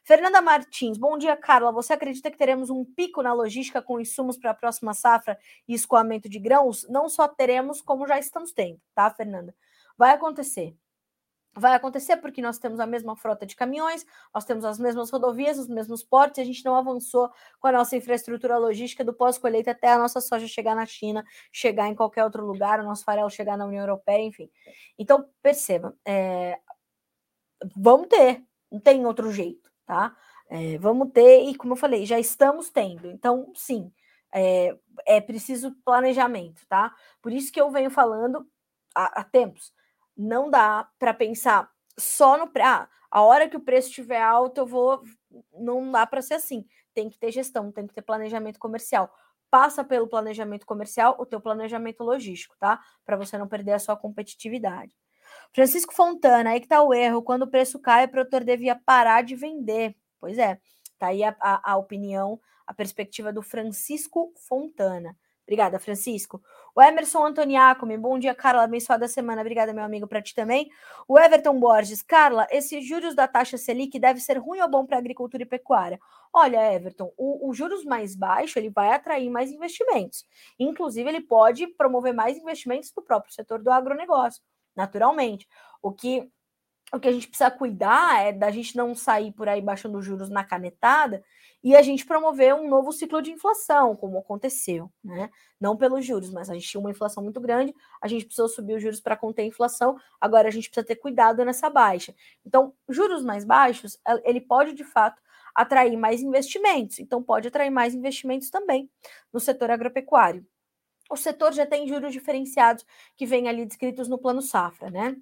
Fernanda 0.05 0.41
Martins, 0.41 0.97
bom 0.97 1.19
dia, 1.19 1.37
Carla. 1.37 1.71
Você 1.71 1.93
acredita 1.93 2.31
que 2.31 2.39
teremos 2.39 2.71
um 2.71 2.83
pico 2.83 3.23
na 3.23 3.35
logística 3.35 3.83
com 3.83 4.01
insumos 4.01 4.39
para 4.39 4.53
a 4.53 4.55
próxima 4.55 4.95
safra 4.95 5.39
e 5.69 5.75
escoamento 5.75 6.31
de 6.31 6.39
grãos? 6.39 6.87
Não 6.89 7.11
só 7.11 7.29
teremos, 7.29 7.83
como 7.83 8.07
já 8.09 8.19
estamos 8.19 8.53
tendo, 8.53 8.81
tá, 8.95 9.11
Fernanda? 9.11 9.55
Vai 9.99 10.13
acontecer. 10.13 10.75
Vai 11.55 11.75
acontecer 11.75 12.17
porque 12.17 12.41
nós 12.41 12.59
temos 12.59 12.81
a 12.81 12.87
mesma 12.87 13.15
frota 13.15 13.45
de 13.45 13.55
caminhões, 13.55 14.07
nós 14.35 14.45
temos 14.45 14.65
as 14.65 14.79
mesmas 14.79 15.11
rodovias, 15.11 15.59
os 15.59 15.69
mesmos 15.69 16.03
portos, 16.03 16.39
e 16.39 16.41
a 16.41 16.45
gente 16.45 16.65
não 16.65 16.75
avançou 16.75 17.31
com 17.61 17.67
a 17.67 17.73
nossa 17.73 17.95
infraestrutura 17.95 18.57
logística 18.57 19.05
do 19.05 19.13
pós-colheita 19.13 19.73
até 19.73 19.93
a 19.93 19.99
nossa 19.99 20.19
soja 20.21 20.47
chegar 20.47 20.75
na 20.75 20.87
China, 20.87 21.23
chegar 21.53 21.89
em 21.89 21.95
qualquer 21.95 22.25
outro 22.25 22.47
lugar, 22.47 22.81
o 22.81 22.85
nosso 22.85 23.05
farelo 23.05 23.29
chegar 23.29 23.59
na 23.59 23.67
União 23.67 23.83
Europeia, 23.83 24.25
enfim. 24.25 24.51
Então, 24.99 25.29
perceba, 25.43 25.95
é, 26.07 26.59
vamos 27.77 28.09
ter, 28.09 28.43
não 28.71 28.81
tem 28.81 29.05
outro 29.05 29.31
jeito, 29.31 29.71
tá? 29.85 30.17
É, 30.49 30.79
vamos 30.79 31.11
ter, 31.13 31.43
e 31.51 31.55
como 31.55 31.75
eu 31.75 31.77
falei, 31.77 32.07
já 32.07 32.19
estamos 32.19 32.71
tendo. 32.71 33.11
Então, 33.11 33.53
sim, 33.55 33.93
é, 34.33 34.75
é 35.07 35.21
preciso 35.21 35.77
planejamento, 35.85 36.67
tá? 36.67 36.95
Por 37.21 37.31
isso 37.31 37.53
que 37.53 37.61
eu 37.61 37.71
venho 37.71 37.91
falando 37.91 38.47
há, 38.95 39.21
há 39.21 39.25
tempos 39.25 39.71
não 40.17 40.51
dá 40.51 40.89
para 40.99 41.15
pensar 41.15 41.71
só 41.99 42.39
no 42.39 42.51
ah, 42.61 42.89
a 43.11 43.23
hora 43.23 43.49
que 43.49 43.57
o 43.57 43.61
preço 43.61 43.89
estiver 43.89 44.23
alto, 44.23 44.59
eu 44.59 44.67
vou. 44.67 45.03
Não 45.53 45.91
dá 45.93 46.07
para 46.07 46.23
ser 46.23 46.35
assim. 46.35 46.65
Tem 46.95 47.11
que 47.11 47.19
ter 47.19 47.31
gestão, 47.31 47.71
tem 47.71 47.87
que 47.87 47.95
ter 47.95 48.03
planejamento 48.03 48.59
comercial. 48.59 49.13
Passa 49.51 49.85
pelo 49.85 50.09
planejamento 50.09 50.65
comercial 50.65 51.17
o 51.19 51.27
teu 51.27 51.41
planejamento 51.41 52.03
logístico, 52.03 52.57
tá? 52.59 52.81
Para 53.05 53.17
você 53.17 53.37
não 53.37 53.47
perder 53.47 53.73
a 53.73 53.79
sua 53.79 53.97
competitividade. 53.97 54.97
Francisco 55.53 55.93
Fontana, 55.93 56.51
aí 56.51 56.61
que 56.61 56.69
tá 56.69 56.83
o 56.83 56.95
erro. 56.95 57.23
Quando 57.23 57.43
o 57.43 57.51
preço 57.51 57.79
cai, 57.79 58.07
o 58.07 58.09
produtor 58.09 58.45
devia 58.45 58.75
parar 58.75 59.23
de 59.23 59.37
vender. 59.37 59.95
Pois 60.19 60.39
é, 60.39 60.59
tá 60.99 61.09
aí 61.09 61.23
a, 61.23 61.37
a, 61.41 61.73
a 61.73 61.77
opinião, 61.77 62.41
a 62.67 62.73
perspectiva 62.73 63.31
do 63.31 63.43
Francisco 63.43 64.33
Fontana. 64.49 65.15
Obrigada, 65.53 65.79
Francisco. 65.79 66.43
O 66.75 66.81
Emerson 66.81 67.27
Antoniacomi, 67.27 67.99
bom 67.99 68.19
dia, 68.19 68.35
Carla, 68.35 68.63
abençoada 68.63 69.07
semana. 69.07 69.43
Obrigada, 69.43 69.75
meu 69.75 69.85
amigo, 69.85 70.07
para 70.07 70.23
ti 70.23 70.35
também. 70.35 70.71
O 71.07 71.19
Everton 71.19 71.61
Borges, 71.61 72.01
Carla, 72.01 72.47
esses 72.51 72.83
juros 72.89 73.15
da 73.15 73.29
taxa 73.29 73.59
Selic 73.59 73.99
deve 73.99 74.19
ser 74.19 74.39
ruim 74.39 74.63
ou 74.63 74.71
bom 74.71 74.87
para 74.87 74.97
agricultura 74.97 75.43
e 75.43 75.47
pecuária? 75.47 76.01
Olha, 76.33 76.73
Everton, 76.73 77.13
o, 77.19 77.51
o, 77.51 77.53
juros 77.53 77.85
mais 77.85 78.17
baixo 78.17 78.59
ele 78.59 78.71
vai 78.71 78.95
atrair 78.95 79.29
mais 79.29 79.53
investimentos. 79.53 80.25
Inclusive, 80.59 81.07
ele 81.07 81.21
pode 81.21 81.67
promover 81.67 82.15
mais 82.15 82.39
investimentos 82.39 82.91
do 82.91 83.03
próprio 83.03 83.35
setor 83.35 83.63
do 83.63 83.71
agronegócio, 83.71 84.43
naturalmente. 84.75 85.47
O 85.83 85.93
que 85.93 86.31
o 86.95 87.01
que 87.01 87.09
a 87.09 87.13
gente 87.13 87.27
precisa 87.27 87.51
cuidar 87.51 88.23
é 88.23 88.33
da 88.33 88.51
gente 88.51 88.77
não 88.77 88.95
sair 88.95 89.33
por 89.33 89.49
aí 89.49 89.63
baixando 89.63 90.03
juros 90.03 90.29
na 90.29 90.45
canetada 90.45 91.23
e 91.63 91.77
a 91.77 91.83
gente 91.83 92.05
promover 92.05 92.55
um 92.55 92.69
novo 92.69 92.93
ciclo 92.93 93.23
de 93.23 93.31
inflação, 93.31 93.95
como 93.95 94.19
aconteceu, 94.19 94.91
né? 95.03 95.31
Não 95.61 95.77
pelos 95.77 96.05
juros, 96.05 96.31
mas 96.31 96.51
a 96.51 96.55
gente 96.55 96.69
tinha 96.69 96.81
uma 96.81 96.91
inflação 96.91 97.23
muito 97.23 97.41
grande, 97.41 97.75
a 98.01 98.09
gente 98.09 98.25
precisou 98.25 98.49
subir 98.49 98.75
os 98.75 98.83
juros 98.83 99.01
para 99.01 99.17
conter 99.17 99.43
a 99.43 99.47
inflação, 99.47 99.97
agora 100.21 100.49
a 100.49 100.51
gente 100.51 100.69
precisa 100.69 100.87
ter 100.87 100.97
cuidado 100.97 101.45
nessa 101.45 101.71
baixa. 101.71 102.15
Então, 102.45 102.75
juros 102.89 103.23
mais 103.23 103.45
baixos, 103.45 103.99
ele 104.25 104.41
pode 104.41 104.73
de 104.73 104.85
fato 104.85 105.23
atrair 105.55 105.97
mais 105.97 106.21
investimentos, 106.23 106.99
então 106.99 107.23
pode 107.23 107.49
atrair 107.49 107.71
mais 107.71 107.95
investimentos 107.95 108.51
também 108.51 108.91
no 109.33 109.39
setor 109.39 109.71
agropecuário. 109.71 110.47
O 111.11 111.17
setor 111.17 111.53
já 111.53 111.67
tem 111.67 111.87
juros 111.87 112.13
diferenciados 112.13 112.85
que 113.17 113.27
vêm 113.27 113.49
ali 113.49 113.67
descritos 113.67 114.09
no 114.09 114.19
plano 114.19 114.41
safra, 114.41 114.91
né? 114.91 115.17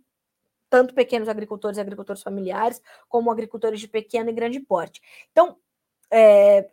tanto 0.70 0.95
pequenos 0.95 1.28
agricultores 1.28 1.76
e 1.76 1.80
agricultores 1.80 2.22
familiares, 2.22 2.80
como 3.09 3.30
agricultores 3.30 3.80
de 3.80 3.88
pequeno 3.88 4.30
e 4.30 4.32
grande 4.32 4.61
porte. 4.61 5.03
Então, 5.32 5.57
é, 6.11 6.68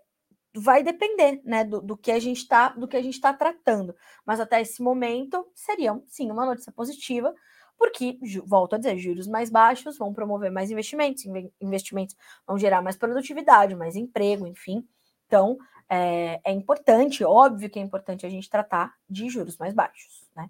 vai 0.56 0.84
depender 0.84 1.42
né, 1.44 1.64
do, 1.64 1.82
do 1.82 1.98
que 1.98 2.12
a 2.12 2.20
gente 2.20 2.38
está 2.38 2.70
do 2.70 2.88
que 2.88 2.98
a 2.98 3.02
gente 3.02 3.14
está 3.14 3.34
tratando. 3.34 3.96
Mas 4.26 4.40
até 4.40 4.62
esse 4.62 4.82
momento 4.82 5.46
seria 5.54 6.00
sim 6.08 6.32
uma 6.32 6.46
notícia 6.46 6.72
positiva, 6.72 7.34
porque, 7.78 8.18
volto 8.46 8.74
a 8.74 8.78
dizer, 8.78 8.98
juros 8.98 9.28
mais 9.28 9.50
baixos 9.50 9.98
vão 9.98 10.14
promover 10.14 10.52
mais 10.52 10.72
investimentos, 10.72 11.24
investimentos 11.62 12.16
vão 12.46 12.58
gerar 12.58 12.82
mais 12.82 12.98
produtividade, 12.98 13.76
mais 13.76 13.96
emprego, 13.96 14.48
enfim. 14.48 14.84
Então, 15.28 15.58
é, 15.90 16.42
é 16.44 16.52
importante, 16.52 17.24
óbvio 17.24 17.70
que 17.70 17.78
é 17.80 17.82
importante 17.82 18.26
a 18.26 18.30
gente 18.30 18.50
tratar 18.50 18.94
de 19.08 19.30
juros 19.30 19.58
mais 19.58 19.74
baixos, 19.74 20.28
né? 20.36 20.50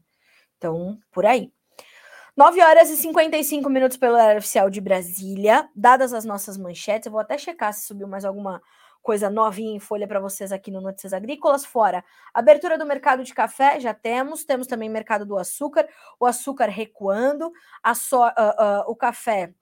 Então, 0.57 0.97
por 1.11 1.25
aí. 1.25 1.51
9 2.35 2.61
horas 2.61 2.89
e 2.91 2.97
55 2.97 3.67
minutos 3.69 3.97
pelo 3.97 4.13
horário 4.13 4.37
oficial 4.37 4.69
de 4.69 4.79
Brasília. 4.79 5.67
Dadas 5.75 6.13
as 6.13 6.23
nossas 6.23 6.55
manchetes, 6.55 7.07
eu 7.07 7.11
vou 7.11 7.19
até 7.19 7.37
checar 7.37 7.73
se 7.73 7.87
subiu 7.87 8.07
mais 8.07 8.23
alguma 8.23 8.61
coisa 9.07 9.29
novinha 9.29 9.73
em 9.73 9.79
folha 9.79 10.05
para 10.05 10.19
vocês 10.19 10.51
aqui 10.51 10.69
no 10.69 10.81
Notícias 10.81 11.13
Agrícolas. 11.13 11.63
Fora 11.63 12.03
abertura 12.33 12.77
do 12.77 12.85
mercado 12.85 13.23
de 13.23 13.33
café, 13.33 13.79
já 13.79 13.93
temos. 13.93 14.43
Temos 14.43 14.67
também 14.67 14.89
mercado 14.89 15.25
do 15.25 15.37
açúcar, 15.37 15.87
o 16.19 16.25
açúcar 16.25 16.65
recuando, 16.65 17.49
a 17.81 17.95
so, 17.95 18.17
uh, 18.17 18.27
uh, 18.27 18.91
o 18.91 18.97
café 18.97 19.53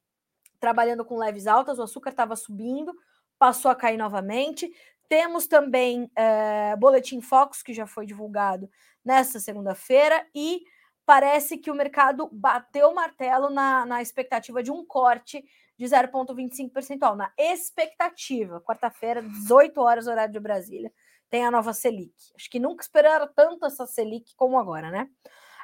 trabalhando 0.60 1.06
com 1.06 1.20
leves 1.20 1.46
altas, 1.46 1.78
o 1.78 1.84
açúcar 1.84 2.10
estava 2.10 2.36
subindo, 2.36 2.92
passou 3.38 3.70
a 3.70 3.76
cair 3.76 3.98
novamente. 3.98 4.68
Temos 5.08 5.46
também 5.46 6.06
uh, 6.06 6.76
Boletim 6.80 7.22
Focus, 7.22 7.62
que 7.62 7.72
já 7.72 7.86
foi 7.86 8.08
divulgado 8.08 8.68
nesta 9.06 9.40
segunda-feira, 9.40 10.26
e 10.34 10.64
parece 11.06 11.60
que 11.60 11.70
o 11.70 11.76
mercado 11.76 12.28
bateu 12.34 12.90
o 12.90 12.96
martelo 12.96 13.52
na, 13.52 13.86
na 13.86 14.02
expectativa 14.02 14.64
de 14.64 14.72
um 14.72 14.84
corte 14.84 15.46
de 15.78 15.86
0,25 15.86 16.72
percentual. 16.72 17.16
Na 17.16 17.32
expectativa, 17.38 18.62
quarta-feira, 18.62 19.22
18 19.22 19.80
horas, 19.82 20.08
horário 20.08 20.34
de 20.34 20.40
Brasília, 20.40 20.92
tem 21.30 21.46
a 21.46 21.52
nova 21.52 21.74
Selic. 21.74 22.14
Acho 22.36 22.50
que 22.50 22.60
nunca 22.60 22.84
esperaram 22.84 23.30
tanto 23.36 23.66
essa 23.66 23.86
Selic 23.86 24.36
como 24.36 24.58
agora, 24.58 24.90
né? 24.90 25.10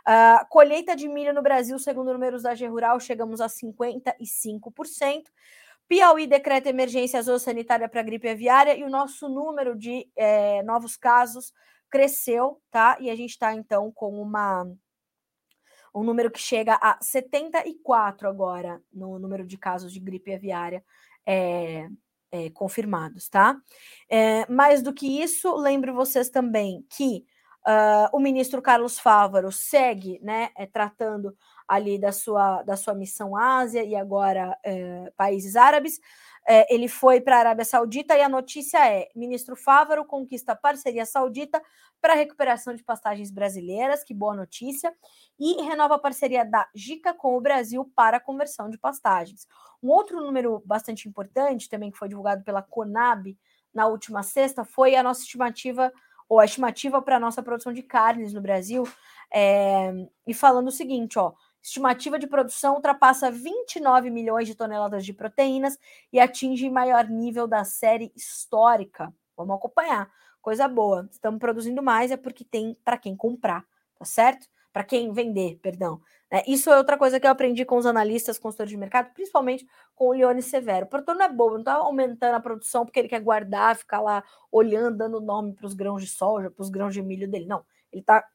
Uh, 0.08 0.48
colheita 0.50 0.96
de 0.96 1.08
milho 1.08 1.34
no 1.34 1.44
Brasil, 1.44 1.78
segundo 1.78 2.12
números 2.12 2.44
da 2.44 2.56
G 2.56 2.68
Rural, 2.68 3.00
chegamos 3.00 3.40
a 3.40 3.48
55%. 3.48 5.24
Piauí 5.88 6.26
decreta 6.26 6.70
emergência 6.70 7.22
zoossanitária 7.22 7.88
para 7.88 8.02
gripe 8.02 8.30
aviária 8.30 8.76
e 8.76 8.84
o 8.84 8.90
nosso 8.90 9.28
número 9.28 9.78
de 9.78 10.10
eh, 10.16 10.64
novos 10.64 10.96
casos 10.96 11.52
cresceu, 11.90 12.62
tá? 12.72 12.96
E 13.02 13.10
a 13.10 13.16
gente 13.16 13.32
está 13.32 13.54
então 13.54 13.92
com 13.92 14.22
uma 14.22 14.66
um 15.94 16.04
número 16.04 16.32
que 16.32 16.40
chega 16.40 16.80
a 16.82 16.98
74 17.02 18.28
agora 18.28 18.82
no 18.94 19.20
número 19.20 19.46
de 19.46 19.58
casos 19.58 19.92
de 19.92 20.00
gripe 20.00 20.34
aviária 20.34 20.84
é, 21.26 21.90
é, 22.32 22.50
confirmados, 22.52 23.28
tá? 23.28 23.58
É, 24.10 24.50
mais 24.52 24.82
do 24.82 24.94
que 24.94 25.22
isso, 25.22 25.54
lembro 25.56 25.94
vocês 25.94 26.30
também 26.30 26.86
que 26.90 27.26
uh, 27.68 28.16
o 28.16 28.20
ministro 28.20 28.62
Carlos 28.62 29.00
Fávaro 29.00 29.52
segue, 29.52 30.20
né, 30.24 30.50
tratando 30.72 31.36
ali 31.68 32.00
da 32.00 32.12
sua, 32.12 32.64
da 32.64 32.76
sua 32.76 32.94
missão 32.94 33.36
Ásia 33.36 33.84
e 33.84 33.96
agora 33.96 34.58
países 35.16 35.56
árabes. 35.56 36.02
É, 36.48 36.74
ele 36.74 36.88
foi 36.88 37.22
para 37.22 37.36
a 37.36 37.40
Arábia 37.40 37.66
Saudita 37.66 38.18
e 38.18 38.22
a 38.22 38.30
notícia 38.30 38.86
é: 38.88 39.10
ministro 39.16 39.56
Fávaro 39.56 40.04
conquista 40.06 40.56
parceria 40.56 41.06
saudita 41.06 41.62
para 42.02 42.16
recuperação 42.16 42.74
de 42.74 42.84
pastagens 42.84 43.30
brasileiras, 43.30 44.04
que 44.04 44.14
boa 44.14 44.36
notícia, 44.36 44.94
e 45.40 45.62
renova 45.62 45.96
a 45.96 46.00
parceria 46.00 46.44
da 46.44 46.68
JICA 46.74 47.14
com 47.14 47.38
o 47.38 47.42
Brasil 47.42 47.92
para 47.96 48.18
a 48.18 48.20
conversão 48.20 48.70
de 48.70 48.78
pastagens. 48.78 49.48
Um 49.84 49.90
outro 49.90 50.20
número 50.20 50.64
bastante 50.66 51.08
importante, 51.08 51.70
também 51.70 51.92
que 51.92 51.98
foi 51.98 52.10
divulgado 52.10 52.44
pela 52.44 52.64
Conab 52.64 53.38
na 53.74 53.88
última 53.88 54.24
sexta, 54.24 54.66
foi 54.66 54.96
a 54.96 55.04
nossa 55.04 55.22
estimativa, 55.22 55.94
ou 56.28 56.40
a 56.40 56.46
estimativa 56.46 57.02
para 57.02 57.18
a 57.18 57.20
nossa 57.20 57.44
produção 57.44 57.72
de 57.72 57.84
carnes 57.84 58.34
no 58.34 58.42
Brasil, 58.42 58.84
é, 59.32 59.92
e 60.26 60.34
falando 60.34 60.70
o 60.70 60.72
seguinte, 60.72 61.20
ó. 61.20 61.34
Estimativa 61.62 62.18
de 62.18 62.26
produção 62.26 62.76
ultrapassa 62.76 63.30
29 63.30 64.10
milhões 64.10 64.48
de 64.48 64.56
toneladas 64.56 65.06
de 65.06 65.14
proteínas 65.14 65.78
e 66.12 66.20
atinge 66.20 66.70
maior 66.70 67.08
nível 67.08 67.48
da 67.48 67.64
série 67.64 68.12
histórica. 68.16 69.14
Vamos 69.38 69.56
acompanhar. 69.56 70.10
Coisa 70.42 70.68
boa. 70.68 71.08
Estamos 71.12 71.40
produzindo 71.40 71.84
mais 71.84 72.10
é 72.10 72.18
porque 72.18 72.44
tem 72.44 72.76
para 72.84 72.98
quem 72.98 73.16
comprar, 73.16 73.64
tá 73.98 74.06
certo? 74.06 74.48
Para 74.74 74.84
quem 74.84 75.12
vender, 75.14 75.60
perdão. 75.62 76.02
É, 76.32 76.50
isso 76.50 76.72
é 76.72 76.78
outra 76.78 76.98
coisa 76.98 77.20
que 77.20 77.28
eu 77.28 77.32
aprendi 77.32 77.66
com 77.66 77.76
os 77.76 77.86
analistas, 77.86 78.40
consultores 78.40 78.72
de 78.72 78.78
mercado, 78.78 79.14
principalmente 79.14 79.68
com 79.94 80.08
o 80.08 80.14
Leone 80.14 80.42
Severo. 80.42 80.86
O 80.86 80.90
produtor 80.90 81.14
não 81.14 81.26
é 81.26 81.30
bobo, 81.30 81.56
não 81.56 81.60
está 81.60 81.74
aumentando 81.76 82.36
a 82.36 82.40
produção 82.40 82.86
porque 82.86 82.98
ele 82.98 83.10
quer 83.10 83.20
guardar, 83.20 83.76
ficar 83.76 84.00
lá 84.00 84.24
olhando, 84.52 84.98
dando 84.98 85.20
nome 85.20 85.54
para 85.54 85.68
os 85.68 85.74
grãos 85.74 86.02
de 86.02 86.10
soja, 86.10 86.50
para 86.50 86.62
os 86.64 86.70
grãos 86.70 86.94
de 86.94 87.04
milho 87.04 87.30
dele. 87.30 87.46
Não. 87.46 87.64
Ele 87.92 88.02
está 88.02 88.26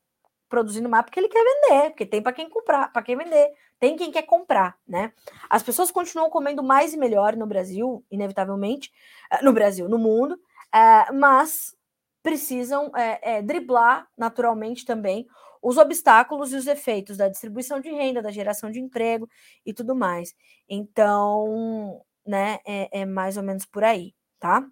produzindo 0.49 0.89
mais 0.89 1.05
porque 1.05 1.21
ele 1.21 1.29
quer 1.29 1.45
vender, 1.45 1.91
porque 1.91 2.07
tem 2.07 2.23
para 2.23 2.33
quem 2.33 2.49
comprar, 2.49 2.93
para 2.93 3.03
quem 3.03 3.17
vender, 3.17 3.51
tem 3.79 3.97
quem 3.97 4.11
quer 4.11 4.23
comprar, 4.23 4.77
né? 4.87 5.13
As 5.51 5.63
pessoas 5.63 5.91
continuam 5.91 6.31
comendo 6.31 6.63
mais 6.63 6.95
e 6.95 6.97
melhor 6.97 7.37
no 7.37 7.47
Brasil, 7.47 8.05
inevitavelmente, 8.11 8.93
eh, 9.33 9.43
no 9.43 9.53
Brasil, 9.53 9.89
no 9.89 9.99
mundo, 9.99 10.39
eh, 10.75 11.13
mas 11.13 11.77
precisam 12.23 12.91
é, 12.97 13.41
driblar 13.41 14.09
naturalmente 14.19 14.85
também 14.85 15.29
os 15.63 15.77
obstáculos 15.79 16.53
e 16.53 16.57
os 16.57 16.67
efeitos 16.67 17.17
da 17.17 17.29
distribuição 17.29 17.79
de 17.81 17.89
renda, 17.89 18.21
da 18.21 18.33
geração 18.33 18.69
de 18.71 18.81
emprego 18.81 19.29
e 19.65 19.73
tudo 19.73 19.95
mais. 19.95 20.35
Então, 20.69 22.05
né, 22.27 22.59
é, 22.67 23.01
é 23.03 23.07
mais 23.07 23.37
ou 23.37 23.45
menos 23.45 23.65
por 23.65 23.85
aí, 23.85 24.13
tá? 24.41 24.67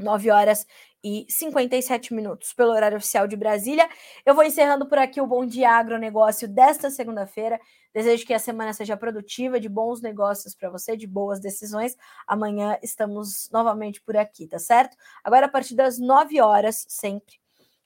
9 0.00 0.30
horas 0.30 0.66
e 1.02 1.26
57 1.28 2.12
minutos 2.14 2.52
pelo 2.52 2.72
horário 2.72 2.96
oficial 2.96 3.26
de 3.26 3.36
Brasília. 3.36 3.88
Eu 4.24 4.34
vou 4.34 4.44
encerrando 4.44 4.86
por 4.86 4.98
aqui 4.98 5.20
o 5.20 5.26
Bom 5.26 5.46
Dia 5.46 5.70
Agronegócio 5.72 6.46
desta 6.46 6.90
segunda-feira. 6.90 7.60
Desejo 7.92 8.26
que 8.26 8.34
a 8.34 8.38
semana 8.38 8.72
seja 8.72 8.96
produtiva, 8.96 9.58
de 9.58 9.68
bons 9.68 10.00
negócios 10.00 10.54
para 10.54 10.70
você, 10.70 10.96
de 10.96 11.06
boas 11.06 11.40
decisões. 11.40 11.96
Amanhã 12.26 12.78
estamos 12.82 13.48
novamente 13.52 14.00
por 14.00 14.16
aqui, 14.16 14.46
tá 14.46 14.58
certo? 14.58 14.96
Agora, 15.24 15.46
a 15.46 15.48
partir 15.48 15.74
das 15.74 15.98
9 15.98 16.40
horas, 16.40 16.86
sempre, 16.88 17.36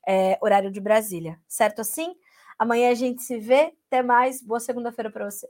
é, 0.06 0.38
horário 0.42 0.70
de 0.70 0.80
Brasília, 0.80 1.40
certo 1.48 1.80
assim? 1.80 2.14
Amanhã 2.58 2.90
a 2.90 2.94
gente 2.94 3.22
se 3.22 3.38
vê. 3.38 3.72
Até 3.86 4.02
mais. 4.02 4.42
Boa 4.42 4.60
segunda-feira 4.60 5.10
para 5.10 5.30
você. 5.30 5.48